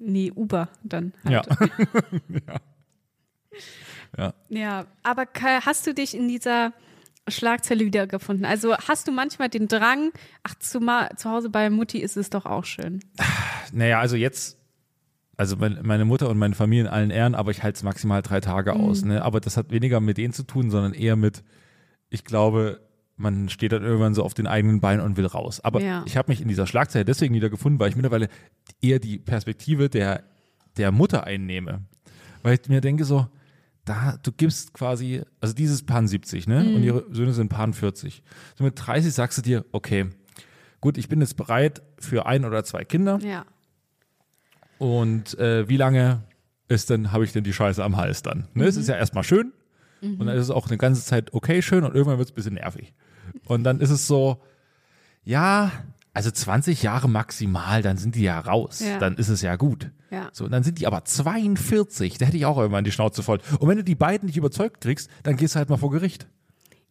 Nee, 0.05 0.32
Uber 0.36 0.70
dann. 0.84 1.13
Ja. 1.27 1.41
Halt. 1.60 1.72
ja. 4.17 4.34
Ja, 4.50 4.86
aber 5.03 5.25
Kai, 5.25 5.60
hast 5.62 5.88
du 5.88 5.93
dich 5.93 6.15
in 6.15 6.27
dieser 6.27 6.74
Schlagzeile 7.27 7.86
wiedergefunden? 7.86 8.46
Also 8.46 8.75
hast 8.77 9.08
du 9.08 9.12
manchmal 9.12 9.50
den 9.50 9.67
Drang, 9.67 10.12
ach, 10.43 10.55
zu, 10.55 10.79
zu 11.15 11.29
Hause 11.29 11.50
bei 11.50 11.70
Mutti 11.70 12.00
ist 12.00 12.17
es 12.17 12.29
doch 12.29 12.46
auch 12.46 12.65
schön. 12.65 13.00
Naja, 13.72 14.00
also 14.00 14.15
jetzt, 14.15 14.58
also 15.38 15.56
mein- 15.58 15.80
meine 15.84 16.06
Mutter 16.06 16.30
und 16.30 16.38
meine 16.38 16.56
Familie 16.56 16.84
in 16.86 16.90
allen 16.90 17.10
Ehren, 17.10 17.36
aber 17.36 17.52
ich 17.52 17.63
halte 17.63 17.78
es 17.78 17.84
maximal 17.84 18.22
drei 18.22 18.40
Tage 18.40 18.74
aus. 18.74 19.04
Ne? 19.04 19.22
Aber 19.24 19.40
das 19.40 19.58
hat 19.58 19.72
weniger 19.72 20.00
mit 20.00 20.18
denen 20.18 20.34
zu 20.34 20.44
tun, 20.44 20.70
sondern 20.70 20.94
eher 20.94 21.16
mit, 21.16 21.44
ich 22.10 22.24
glaube, 22.24 22.82
man 23.16 23.50
steht 23.50 23.72
dann 23.72 23.84
irgendwann 23.84 24.13
so 24.16 24.24
auf 24.24 24.34
den 24.34 24.48
eigenen 24.48 24.80
Beinen 24.82 25.02
und 25.04 25.18
will 25.18 25.25
raus. 25.25 25.60
Aber 25.60 25.82
Ja. 25.82 26.04
ich 26.06 26.18
habe 26.18 26.32
mich 26.32 26.42
in 26.42 26.48
dieser 26.48 26.68
Schlagzeile 26.68 27.06
deswegen 27.06 27.34
wiedergefunden, 27.36 27.80
weil 27.80 27.90
ich 27.90 27.96
mittlerweile 27.96 28.28
eher 28.82 29.00
die 29.00 29.20
Perspektive 29.20 29.90
der, 29.90 30.24
der 30.78 30.92
Mutter 30.92 31.24
einnehme. 31.25 31.82
Weil 32.42 32.60
ich 32.62 32.70
mir 32.70 32.82
denke 32.82 33.06
so, 33.06 33.28
da, 33.86 34.18
du 34.24 34.32
gibst 34.32 34.74
quasi, 34.74 35.22
also 35.42 35.54
dieses 35.54 35.84
Pan 35.86 36.08
70, 36.08 36.48
ne? 36.48 36.74
Und 36.75 36.84
ihre 36.84 37.06
Söhne 37.12 37.34
sind 37.34 37.50
Pan 37.50 37.74
40. 37.74 38.24
So 38.56 38.63
mit 38.63 38.74
30 38.78 39.13
sagst 39.13 39.38
du 39.38 39.42
dir, 39.42 39.66
okay, 39.74 40.06
gut, 40.82 40.98
ich 40.98 41.10
bin 41.10 41.20
jetzt 41.22 41.36
bereit 41.38 41.82
für 42.00 42.25
ein 42.25 42.46
oder 42.46 42.63
zwei 42.63 42.84
Kinder. 42.86 43.20
Ja. 43.22 43.46
Und 44.77 45.38
äh, 45.39 45.68
wie 45.70 45.77
lange 45.77 46.24
ist 46.68 46.89
denn, 46.89 47.12
habe 47.12 47.24
ich 47.24 47.32
denn 47.32 47.44
die 47.44 47.53
Scheiße 47.53 47.84
am 47.84 47.98
Hals 47.98 48.22
dann? 48.22 48.48
Ne? 48.53 48.65
Es 48.65 48.77
ist 48.77 48.88
ja 48.88 48.96
erstmal 48.96 49.24
schön 49.24 49.53
und 50.03 50.25
dann 50.25 50.36
ist 50.36 50.44
es 50.44 50.51
auch 50.51 50.68
eine 50.68 50.77
ganze 50.77 51.03
Zeit 51.03 51.34
okay 51.34 51.62
schön 51.62 51.84
und 51.84 51.96
irgendwann 51.96 52.18
wird 52.18 52.27
es 52.27 52.34
ein 52.34 52.36
bisschen 52.36 52.56
nervig. 52.56 52.94
Und 53.46 53.63
dann 53.63 53.80
ist 53.80 53.89
es 53.89 54.06
so, 54.06 54.42
ja, 55.24 55.72
also 56.13 56.30
20 56.30 56.84
Jahre 56.84 57.10
maximal, 57.10 57.82
dann 57.82 57.98
sind 57.98 58.15
die 58.15 58.24
ja 58.24 58.39
raus. 58.39 58.82
Ja. 58.82 59.00
Dann 59.00 59.15
ist 59.15 59.30
es 59.30 59.42
ja 59.42 59.56
gut. 59.56 59.92
Ja. 60.12 60.30
So, 60.34 60.46
und 60.46 60.51
dann 60.51 60.63
sind 60.63 60.80
die 60.80 60.88
aber 60.88 61.06
42, 61.06 62.18
da 62.18 62.25
hätte 62.25 62.38
ich 62.38 62.46
auch 62.46 62.58
irgendwann 62.58 62.84
die 62.84 62.92
Schnauze 62.92 63.24
voll. 63.24 63.39
Und 63.60 63.68
wenn 63.70 63.77
du 63.77 63.84
die 63.84 63.96
beiden 63.96 64.27
nicht 64.27 64.38
überzeugt 64.38 64.82
kriegst, 64.82 65.10
dann 65.24 65.38
gehst 65.38 65.56
du 65.56 65.60
halt 65.60 65.70
mal 65.70 65.77
vor 65.77 65.89
Gericht. 65.89 66.27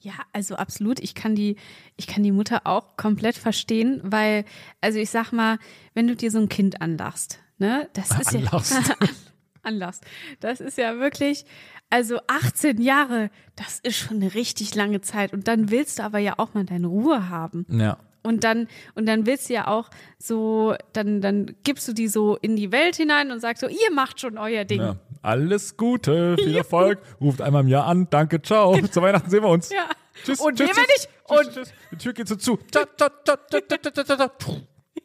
Ja, 0.01 0.15
also 0.33 0.57
absolut. 0.57 0.99
Ich 0.99 1.15
kann 1.15 1.37
die, 1.37 1.57
ich 1.97 2.09
kann 2.09 2.23
die 2.23 2.33
Mutter 2.33 2.63
auch 2.65 2.97
komplett 2.97 3.37
verstehen, 3.37 4.01
weil, 4.03 4.45
also 4.81 4.99
ich 4.99 5.11
sag 5.11 5.33
mal, 5.33 5.59
wenn 5.95 6.09
du 6.09 6.17
dir 6.17 6.31
so 6.31 6.39
ein 6.39 6.49
Kind 6.49 6.81
anlachst, 6.81 7.39
Ne? 7.63 7.89
Das 7.93 8.11
ist 8.11 8.35
Anlass. 8.35 8.71
ja 8.71 9.07
Anlass. 9.63 10.01
Das 10.41 10.61
ist 10.61 10.79
ja 10.79 10.99
wirklich, 10.99 11.45
also 11.91 12.19
18 12.27 12.83
Jahre, 12.83 13.31
das 13.55 13.79
ist 13.79 13.97
schon 13.99 14.17
eine 14.17 14.35
richtig 14.35 14.75
lange 14.75 15.01
Zeit. 15.01 15.33
Und 15.33 15.47
dann 15.47 15.71
willst 15.71 16.01
du 16.01 16.03
aber 16.03 16.19
ja 16.19 16.35
auch 16.39 16.55
mal 16.55 16.65
deine 16.65 16.89
Ruhe 16.89 17.29
haben. 17.29 17.65
Ja. 17.71 17.99
Und 18.25 18.43
dann, 18.43 18.67
und 18.97 19.07
dann 19.07 19.27
willst 19.27 19.49
du 19.49 19.55
ja 19.55 19.69
auch 19.69 19.91
so, 20.19 20.75
dann, 20.93 21.21
dann 21.21 21.55
gibst 21.63 21.87
du 21.87 21.93
die 21.93 22.09
so 22.09 22.37
in 22.37 22.57
die 22.57 22.73
Welt 22.73 22.97
hinein 22.97 23.31
und 23.31 23.39
sagst 23.39 23.61
so, 23.61 23.69
ihr 23.69 23.93
macht 23.95 24.19
schon 24.19 24.39
euer 24.39 24.65
Ding. 24.65 24.81
Ja. 24.81 24.97
Alles 25.23 25.77
Gute, 25.77 26.35
viel 26.37 26.57
Erfolg, 26.57 26.99
ruft 27.21 27.41
einmal 27.41 27.63
im 27.63 27.69
Jahr 27.69 27.87
an, 27.87 28.09
danke, 28.11 28.43
ciao. 28.43 28.73
Genau. 28.73 28.89
Zu 28.89 29.03
Weihnachten 29.03 29.31
sehen 29.31 29.45
wir 29.45 29.51
uns. 29.51 29.71
Ja. 29.71 29.89
Tschüss. 30.25 30.41
Und 30.41 30.59
tschüss, 30.59 30.67
wir 30.67 30.75
tschüss, 30.75 30.87
nicht. 30.89 31.09
Und 31.29 31.43
tschüss, 31.43 31.55
tschüss. 31.55 31.73
Die 31.93 31.97
Tür 31.99 32.13
geht 32.13 32.27
so 32.27 32.35
zu. 32.35 32.59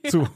Zu. 0.09 0.27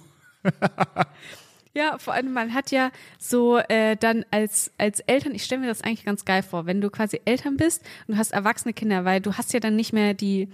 Ja, 1.73 1.97
vor 1.97 2.13
allem, 2.13 2.33
man 2.33 2.53
hat 2.53 2.71
ja 2.71 2.91
so 3.17 3.57
äh, 3.57 3.95
dann 3.95 4.25
als, 4.31 4.71
als 4.77 4.99
Eltern, 5.01 5.33
ich 5.33 5.43
stelle 5.43 5.61
mir 5.61 5.67
das 5.67 5.81
eigentlich 5.81 6.03
ganz 6.03 6.25
geil 6.25 6.43
vor, 6.43 6.65
wenn 6.65 6.81
du 6.81 6.89
quasi 6.89 7.21
Eltern 7.25 7.57
bist 7.57 7.83
und 8.07 8.15
du 8.15 8.17
hast 8.17 8.31
erwachsene 8.31 8.73
Kinder, 8.73 9.05
weil 9.05 9.21
du 9.21 9.37
hast 9.37 9.53
ja 9.53 9.59
dann 9.59 9.75
nicht 9.75 9.93
mehr 9.93 10.13
die 10.13 10.49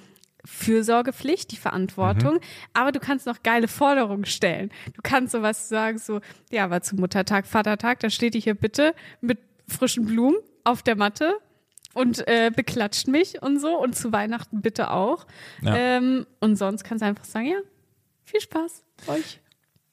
Fürsorgepflicht, 0.46 1.52
die 1.52 1.58
Verantwortung, 1.58 2.40
aber 2.74 2.92
du 2.92 3.00
kannst 3.00 3.26
noch 3.26 3.44
geile 3.44 3.68
Forderungen 3.68 4.26
stellen. 4.26 4.72
Du 4.94 5.02
kannst 5.04 5.34
sowas 5.34 5.68
sagen, 5.68 5.98
so, 5.98 6.22
ja, 6.52 6.64
aber 6.64 6.82
zu 6.82 6.96
Muttertag, 6.96 7.46
Vatertag, 7.48 8.00
dann 8.00 8.12
steht 8.12 8.34
die 8.34 8.40
hier 8.40 8.54
bitte 8.54 8.96
mit 9.20 9.40
frischen 9.68 10.06
Blumen 10.06 10.38
auf 10.64 10.84
der 10.84 10.96
Matte 10.96 11.36
und 11.94 12.26
äh, 12.28 12.52
beklatscht 12.56 13.08
mich 13.08 13.42
und 13.42 13.60
so 13.60 13.78
und 13.78 13.96
zu 13.96 14.14
Weihnachten 14.14 14.62
bitte 14.62 14.92
auch. 14.92 15.28
Ja. 15.62 15.76
Ähm, 15.76 16.28
und 16.40 16.56
sonst 16.56 16.84
kannst 16.84 17.02
du 17.02 17.08
einfach 17.08 17.26
sagen, 17.26 17.48
ja, 17.48 17.60
viel 18.24 18.40
Spaß 18.40 18.84
euch. 19.08 19.40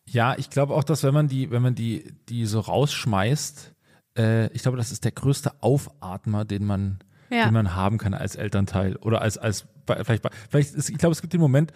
Ja, 0.09 0.35
ich 0.37 0.51
glaube 0.51 0.75
auch, 0.75 0.85
dass 0.85 1.03
wenn 1.03 1.15
man 1.15 1.29
die, 1.29 1.51
wenn 1.51 1.63
man 1.63 1.75
die, 1.75 2.05
die 2.29 2.47
so 2.47 2.61
rausschmeißt, 2.61 3.75
äh, 4.19 4.53
ich 4.53 4.63
glaube, 4.63 4.77
das 4.77 4.93
ist 4.93 5.05
der 5.05 5.13
größte 5.13 5.63
Aufatmer, 5.63 6.45
den 6.45 6.65
man, 6.65 6.99
Ja. 7.31 7.45
den 7.47 7.55
man 7.55 7.75
haben 7.75 7.99
kann 7.99 8.15
als 8.15 8.37
Elternteil 8.37 8.97
oder 8.97 9.23
als, 9.23 9.39
als 9.39 9.67
vielleicht, 9.87 10.23
vielleicht 10.51 10.75
ist, 10.75 10.91
ich 10.91 10.99
glaube, 10.99 11.13
es 11.13 11.21
gibt 11.23 11.33
den 11.33 11.41
Moment, 11.41 11.73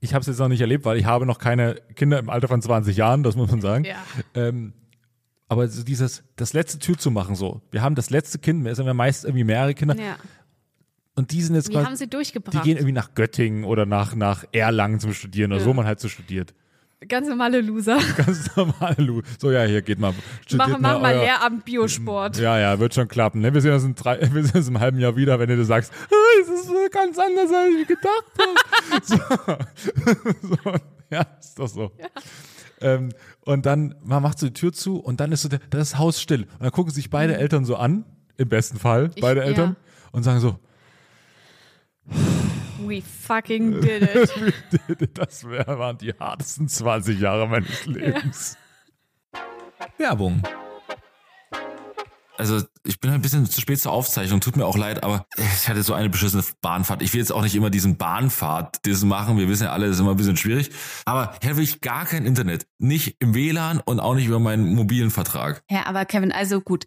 ich 0.00 0.12
habe 0.14 0.20
es 0.22 0.26
jetzt 0.26 0.38
noch 0.38 0.48
nicht 0.48 0.60
erlebt, 0.60 0.84
weil 0.84 0.96
ich 0.96 1.04
habe 1.04 1.26
noch 1.26 1.38
keine 1.38 1.76
Kinder 1.94 2.18
im 2.18 2.30
Alter 2.30 2.48
von 2.48 2.60
20 2.62 2.96
Jahren, 2.96 3.22
das 3.22 3.36
muss 3.36 3.50
man 3.50 3.60
sagen. 3.60 3.84
Ja. 3.84 3.96
Ähm, 4.34 4.72
aber 5.48 5.68
so 5.68 5.82
dieses, 5.84 6.22
das 6.36 6.52
letzte 6.52 6.78
Tür 6.78 6.96
zu 6.96 7.10
machen, 7.10 7.34
so. 7.36 7.60
Wir 7.70 7.82
haben 7.82 7.94
das 7.94 8.10
letzte 8.10 8.38
Kind, 8.38 8.66
es 8.66 8.76
sind 8.76 8.86
ja 8.86 8.94
meist 8.94 9.24
irgendwie 9.24 9.44
mehrere 9.44 9.74
Kinder 9.74 9.96
Ja. 9.96 10.16
und 11.16 11.32
die 11.32 11.42
sind 11.42 11.54
jetzt 11.54 11.68
Wie 11.68 11.72
quasi, 11.74 11.86
haben 11.86 11.96
sie 11.96 12.08
durchgebracht? 12.08 12.54
die 12.54 12.60
gehen 12.60 12.76
irgendwie 12.76 12.92
nach 12.92 13.14
Göttingen 13.14 13.64
oder 13.64 13.84
nach, 13.86 14.14
nach 14.14 14.44
Erlangen 14.52 15.00
zum 15.00 15.12
Studieren 15.12 15.52
oder 15.52 15.60
Ja. 15.60 15.66
wo 15.66 15.74
man 15.74 15.86
halt 15.86 16.00
so 16.00 16.08
studiert. 16.08 16.54
Ganz 17.08 17.28
normale 17.28 17.60
Loser. 17.62 17.98
Ganz 18.16 18.54
normal, 18.56 18.94
Lu. 18.98 19.22
So, 19.38 19.50
ja, 19.50 19.62
hier 19.64 19.80
geht 19.80 19.98
mal. 19.98 20.12
studiert 20.42 20.68
Machen 20.68 20.82
mach 20.82 21.00
mal 21.00 21.14
euer- 21.14 21.22
Lehramt 21.22 21.64
Biosport. 21.64 22.36
Ja, 22.38 22.58
ja, 22.58 22.78
wird 22.78 22.92
schon 22.94 23.08
klappen. 23.08 23.40
Ne? 23.40 23.54
Wir 23.54 23.60
sehen 23.62 23.72
uns 23.72 23.84
in 23.84 23.94
drei, 23.94 24.20
wir 24.34 24.44
sehen 24.44 24.56
uns 24.56 24.68
im 24.68 24.78
halben 24.80 24.98
Jahr 24.98 25.16
wieder, 25.16 25.38
wenn 25.38 25.48
du 25.48 25.64
sagst, 25.64 25.92
"Ah, 26.10 26.40
es 26.42 26.48
ist 26.48 26.68
äh, 26.70 26.88
ganz 26.90 27.16
anders, 27.18 27.50
als 27.50 27.74
ich 27.80 27.88
gedacht 27.88 28.24
habe. 28.38 29.66
so. 30.42 30.48
so. 30.48 30.78
Ja, 31.10 31.26
ist 31.40 31.58
doch 31.58 31.68
so. 31.68 31.90
Ähm, 32.82 33.10
und 33.46 33.64
dann 33.66 33.94
man 34.04 34.22
macht 34.22 34.38
so 34.38 34.46
die 34.46 34.52
Tür 34.52 34.72
zu 34.72 34.98
und 34.98 35.20
dann 35.20 35.32
ist 35.32 35.42
so 35.42 35.48
der, 35.48 35.60
das 35.70 35.88
ist 35.92 35.98
Haus 35.98 36.20
still. 36.20 36.42
Und 36.42 36.60
dann 36.60 36.70
gucken 36.70 36.92
sich 36.92 37.08
beide 37.10 37.36
Eltern 37.36 37.64
so 37.64 37.76
an, 37.76 38.04
im 38.36 38.48
besten 38.50 38.78
Fall, 38.78 39.10
Ich- 39.14 39.22
beide 39.22 39.40
ja. 39.40 39.46
Eltern, 39.46 39.76
und 40.12 40.22
sagen 40.22 40.40
so, 40.40 40.58
We 42.86 43.02
fucking 43.02 43.80
did 43.80 44.02
it. 44.02 45.10
das 45.18 45.44
waren 45.44 45.98
die 45.98 46.12
hartesten 46.12 46.68
20 46.68 47.20
Jahre 47.20 47.46
meines 47.46 47.86
Lebens. 47.86 48.56
Werbung. 49.98 50.42
Also 52.38 52.62
ich 52.84 52.98
bin 53.00 53.10
ein 53.10 53.20
bisschen 53.20 53.44
zu 53.44 53.60
spät 53.60 53.78
zur 53.78 53.92
Aufzeichnung, 53.92 54.40
tut 54.40 54.56
mir 54.56 54.64
auch 54.64 54.78
leid, 54.78 55.02
aber 55.02 55.26
ich 55.36 55.68
hatte 55.68 55.82
so 55.82 55.92
eine 55.92 56.08
beschissene 56.08 56.42
Bahnfahrt. 56.62 57.02
Ich 57.02 57.12
will 57.12 57.20
jetzt 57.20 57.32
auch 57.32 57.42
nicht 57.42 57.54
immer 57.54 57.68
diesen 57.68 57.98
Bahnfahrt 57.98 58.86
das 58.86 59.04
machen. 59.04 59.36
Wir 59.36 59.46
wissen 59.46 59.64
ja 59.64 59.72
alle, 59.72 59.86
das 59.86 59.96
ist 59.96 60.00
immer 60.00 60.12
ein 60.12 60.16
bisschen 60.16 60.38
schwierig. 60.38 60.70
Aber 61.04 61.34
hier 61.42 61.50
habe 61.50 61.62
ich 61.62 61.82
gar 61.82 62.06
kein 62.06 62.24
Internet. 62.24 62.66
Nicht 62.78 63.16
im 63.18 63.34
WLAN 63.34 63.80
und 63.84 64.00
auch 64.00 64.14
nicht 64.14 64.26
über 64.26 64.38
meinen 64.38 64.74
mobilen 64.74 65.10
Vertrag. 65.10 65.62
Ja, 65.68 65.84
aber 65.84 66.06
Kevin, 66.06 66.32
also 66.32 66.62
gut, 66.62 66.86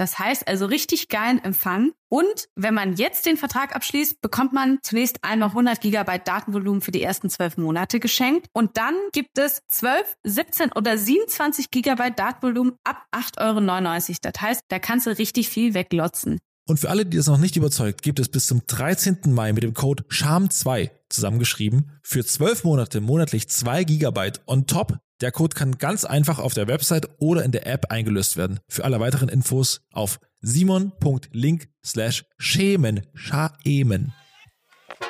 Das 0.00 0.18
heißt 0.18 0.48
also 0.48 0.64
richtig 0.64 1.08
geilen 1.08 1.44
Empfang. 1.44 1.92
Und 2.08 2.48
wenn 2.56 2.72
man 2.72 2.94
jetzt 2.94 3.26
den 3.26 3.36
Vertrag 3.36 3.76
abschließt, 3.76 4.22
bekommt 4.22 4.54
man 4.54 4.78
zunächst 4.82 5.22
einmal 5.22 5.50
100 5.50 5.78
Gigabyte 5.78 6.26
Datenvolumen 6.26 6.80
für 6.80 6.90
die 6.90 7.02
ersten 7.02 7.28
zwölf 7.28 7.58
Monate 7.58 8.00
geschenkt. 8.00 8.46
Und 8.54 8.78
dann 8.78 8.94
gibt 9.12 9.36
es 9.36 9.60
12, 9.68 10.16
17 10.24 10.72
oder 10.72 10.96
27 10.96 11.70
Gigabyte 11.70 12.18
Datenvolumen 12.18 12.76
ab 12.82 13.04
8,99 13.12 14.08
Euro. 14.08 14.16
Das 14.22 14.40
heißt, 14.40 14.62
da 14.68 14.78
kannst 14.78 15.06
du 15.06 15.10
richtig 15.18 15.50
viel 15.50 15.74
weglotzen. 15.74 16.38
Und 16.70 16.78
für 16.78 16.88
alle, 16.88 17.04
die 17.04 17.16
das 17.16 17.26
noch 17.26 17.36
nicht 17.36 17.56
überzeugt, 17.56 18.00
gibt 18.00 18.20
es 18.20 18.28
bis 18.28 18.46
zum 18.46 18.62
13. 18.64 19.22
Mai 19.34 19.52
mit 19.52 19.64
dem 19.64 19.74
Code 19.74 20.04
SHAM2 20.04 20.90
zusammengeschrieben 21.08 21.98
für 22.04 22.24
12 22.24 22.62
Monate 22.62 23.00
monatlich 23.00 23.48
2 23.48 23.82
Gigabyte 23.82 24.40
on 24.46 24.68
top. 24.68 24.96
Der 25.20 25.32
Code 25.32 25.56
kann 25.56 25.78
ganz 25.78 26.04
einfach 26.04 26.38
auf 26.38 26.54
der 26.54 26.68
Website 26.68 27.08
oder 27.18 27.42
in 27.42 27.50
der 27.50 27.66
App 27.66 27.90
eingelöst 27.90 28.36
werden. 28.36 28.60
Für 28.68 28.84
alle 28.84 29.00
weiteren 29.00 29.28
Infos 29.28 29.80
auf 29.90 30.20
simon.link 30.42 31.66
slash 31.84 32.24
schämen, 32.38 33.04
schaemen. 33.14 34.14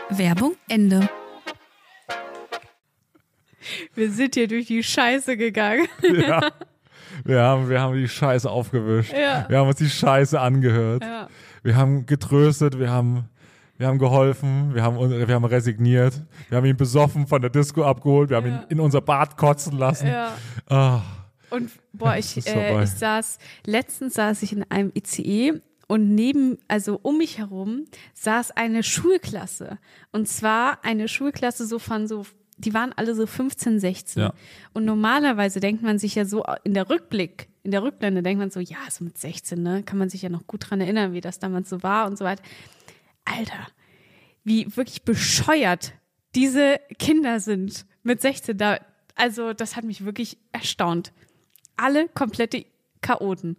Werbung 0.09 0.57
Ende. 0.67 1.11
Wir 3.95 4.11
sind 4.11 4.35
hier 4.35 4.49
durch 4.49 4.65
die 4.65 4.83
Scheiße 4.83 5.37
gegangen. 5.37 5.89
Ja. 6.03 6.53
Wir 7.25 7.43
haben, 7.43 7.69
wir 7.69 7.81
haben 7.81 7.95
die 7.97 8.09
Scheiße 8.09 8.49
aufgewischt. 8.49 9.13
Ja. 9.13 9.45
Wir 9.49 9.59
haben 9.59 9.69
uns 9.69 9.77
die 9.77 9.91
Scheiße 9.91 10.41
angehört. 10.41 11.05
Ja. 11.05 11.29
Wir 11.63 11.77
haben 11.77 12.07
getröstet, 12.07 12.79
wir 12.79 12.91
haben, 12.91 13.29
wir 13.77 13.87
haben 13.87 13.99
geholfen, 13.99 14.75
wir 14.75 14.83
haben, 14.83 14.99
wir 14.99 15.35
haben 15.35 15.45
resigniert, 15.45 16.23
wir 16.49 16.59
haben 16.59 16.65
ihn 16.65 16.77
besoffen 16.77 17.27
von 17.27 17.41
der 17.41 17.51
Disco 17.51 17.85
abgeholt, 17.85 18.31
wir 18.31 18.37
haben 18.37 18.47
ihn 18.47 18.61
in 18.69 18.81
unser 18.81 19.01
Bad 19.01 19.37
kotzen 19.37 19.77
lassen. 19.77 20.09
Ja. 20.09 20.37
Ah, 20.69 21.03
Und 21.51 21.71
boah, 21.93 22.17
ich, 22.17 22.37
äh, 22.47 22.83
ich 22.83 22.91
saß, 22.91 23.39
letztens 23.67 24.15
saß 24.15 24.43
ich 24.43 24.53
in 24.53 24.65
einem 24.71 24.93
ICE 24.97 25.61
und 25.91 26.15
neben, 26.15 26.57
also 26.69 27.01
um 27.03 27.19
mich 27.19 27.39
herum, 27.39 27.87
saß 28.15 28.53
eine 28.53 28.85
Schulklasse. 28.85 29.79
Und 30.13 30.29
zwar 30.29 30.85
eine 30.85 31.09
Schulklasse 31.09 31.67
so 31.67 31.81
von 31.81 32.07
so, 32.07 32.25
die 32.65 32.75
waren 32.75 32.93
alle 32.95 33.15
so 33.15 33.27
15, 33.27 33.81
16. 33.81 34.23
Ja. 34.23 34.35
Und 34.73 34.85
normalerweise 34.85 35.61
denkt 35.61 35.83
man 35.83 35.99
sich 35.99 36.15
ja 36.15 36.25
so 36.25 36.45
in 36.65 36.75
der 36.75 36.89
Rückblick, 36.89 37.49
in 37.63 37.71
der 37.71 37.83
Rückblende 37.83 38.23
denkt 38.23 38.41
man 38.41 38.51
so, 38.51 38.61
ja, 38.61 38.79
so 38.91 39.05
mit 39.05 39.19
16, 39.19 39.63
ne, 39.63 39.83
kann 39.83 39.99
man 39.99 40.09
sich 40.09 40.23
ja 40.23 40.29
noch 40.29 40.47
gut 40.47 40.71
dran 40.71 40.81
erinnern, 40.81 41.13
wie 41.13 41.21
das 41.21 41.39
damals 41.39 41.69
so 41.69 41.83
war 41.83 42.07
und 42.07 42.17
so 42.17 42.25
weiter. 42.25 42.43
Alter, 43.25 43.67
wie 44.45 44.77
wirklich 44.77 45.03
bescheuert 45.03 45.93
diese 46.35 46.81
Kinder 46.99 47.41
sind 47.41 47.87
mit 48.03 48.21
16 48.21 48.57
da. 48.57 48.79
Also, 49.17 49.53
das 49.53 49.77
hat 49.77 49.85
mich 49.85 50.05
wirklich 50.05 50.39
erstaunt. 50.53 51.13
Alle 51.77 52.09
komplette 52.09 52.65
Chaoten. 53.01 53.57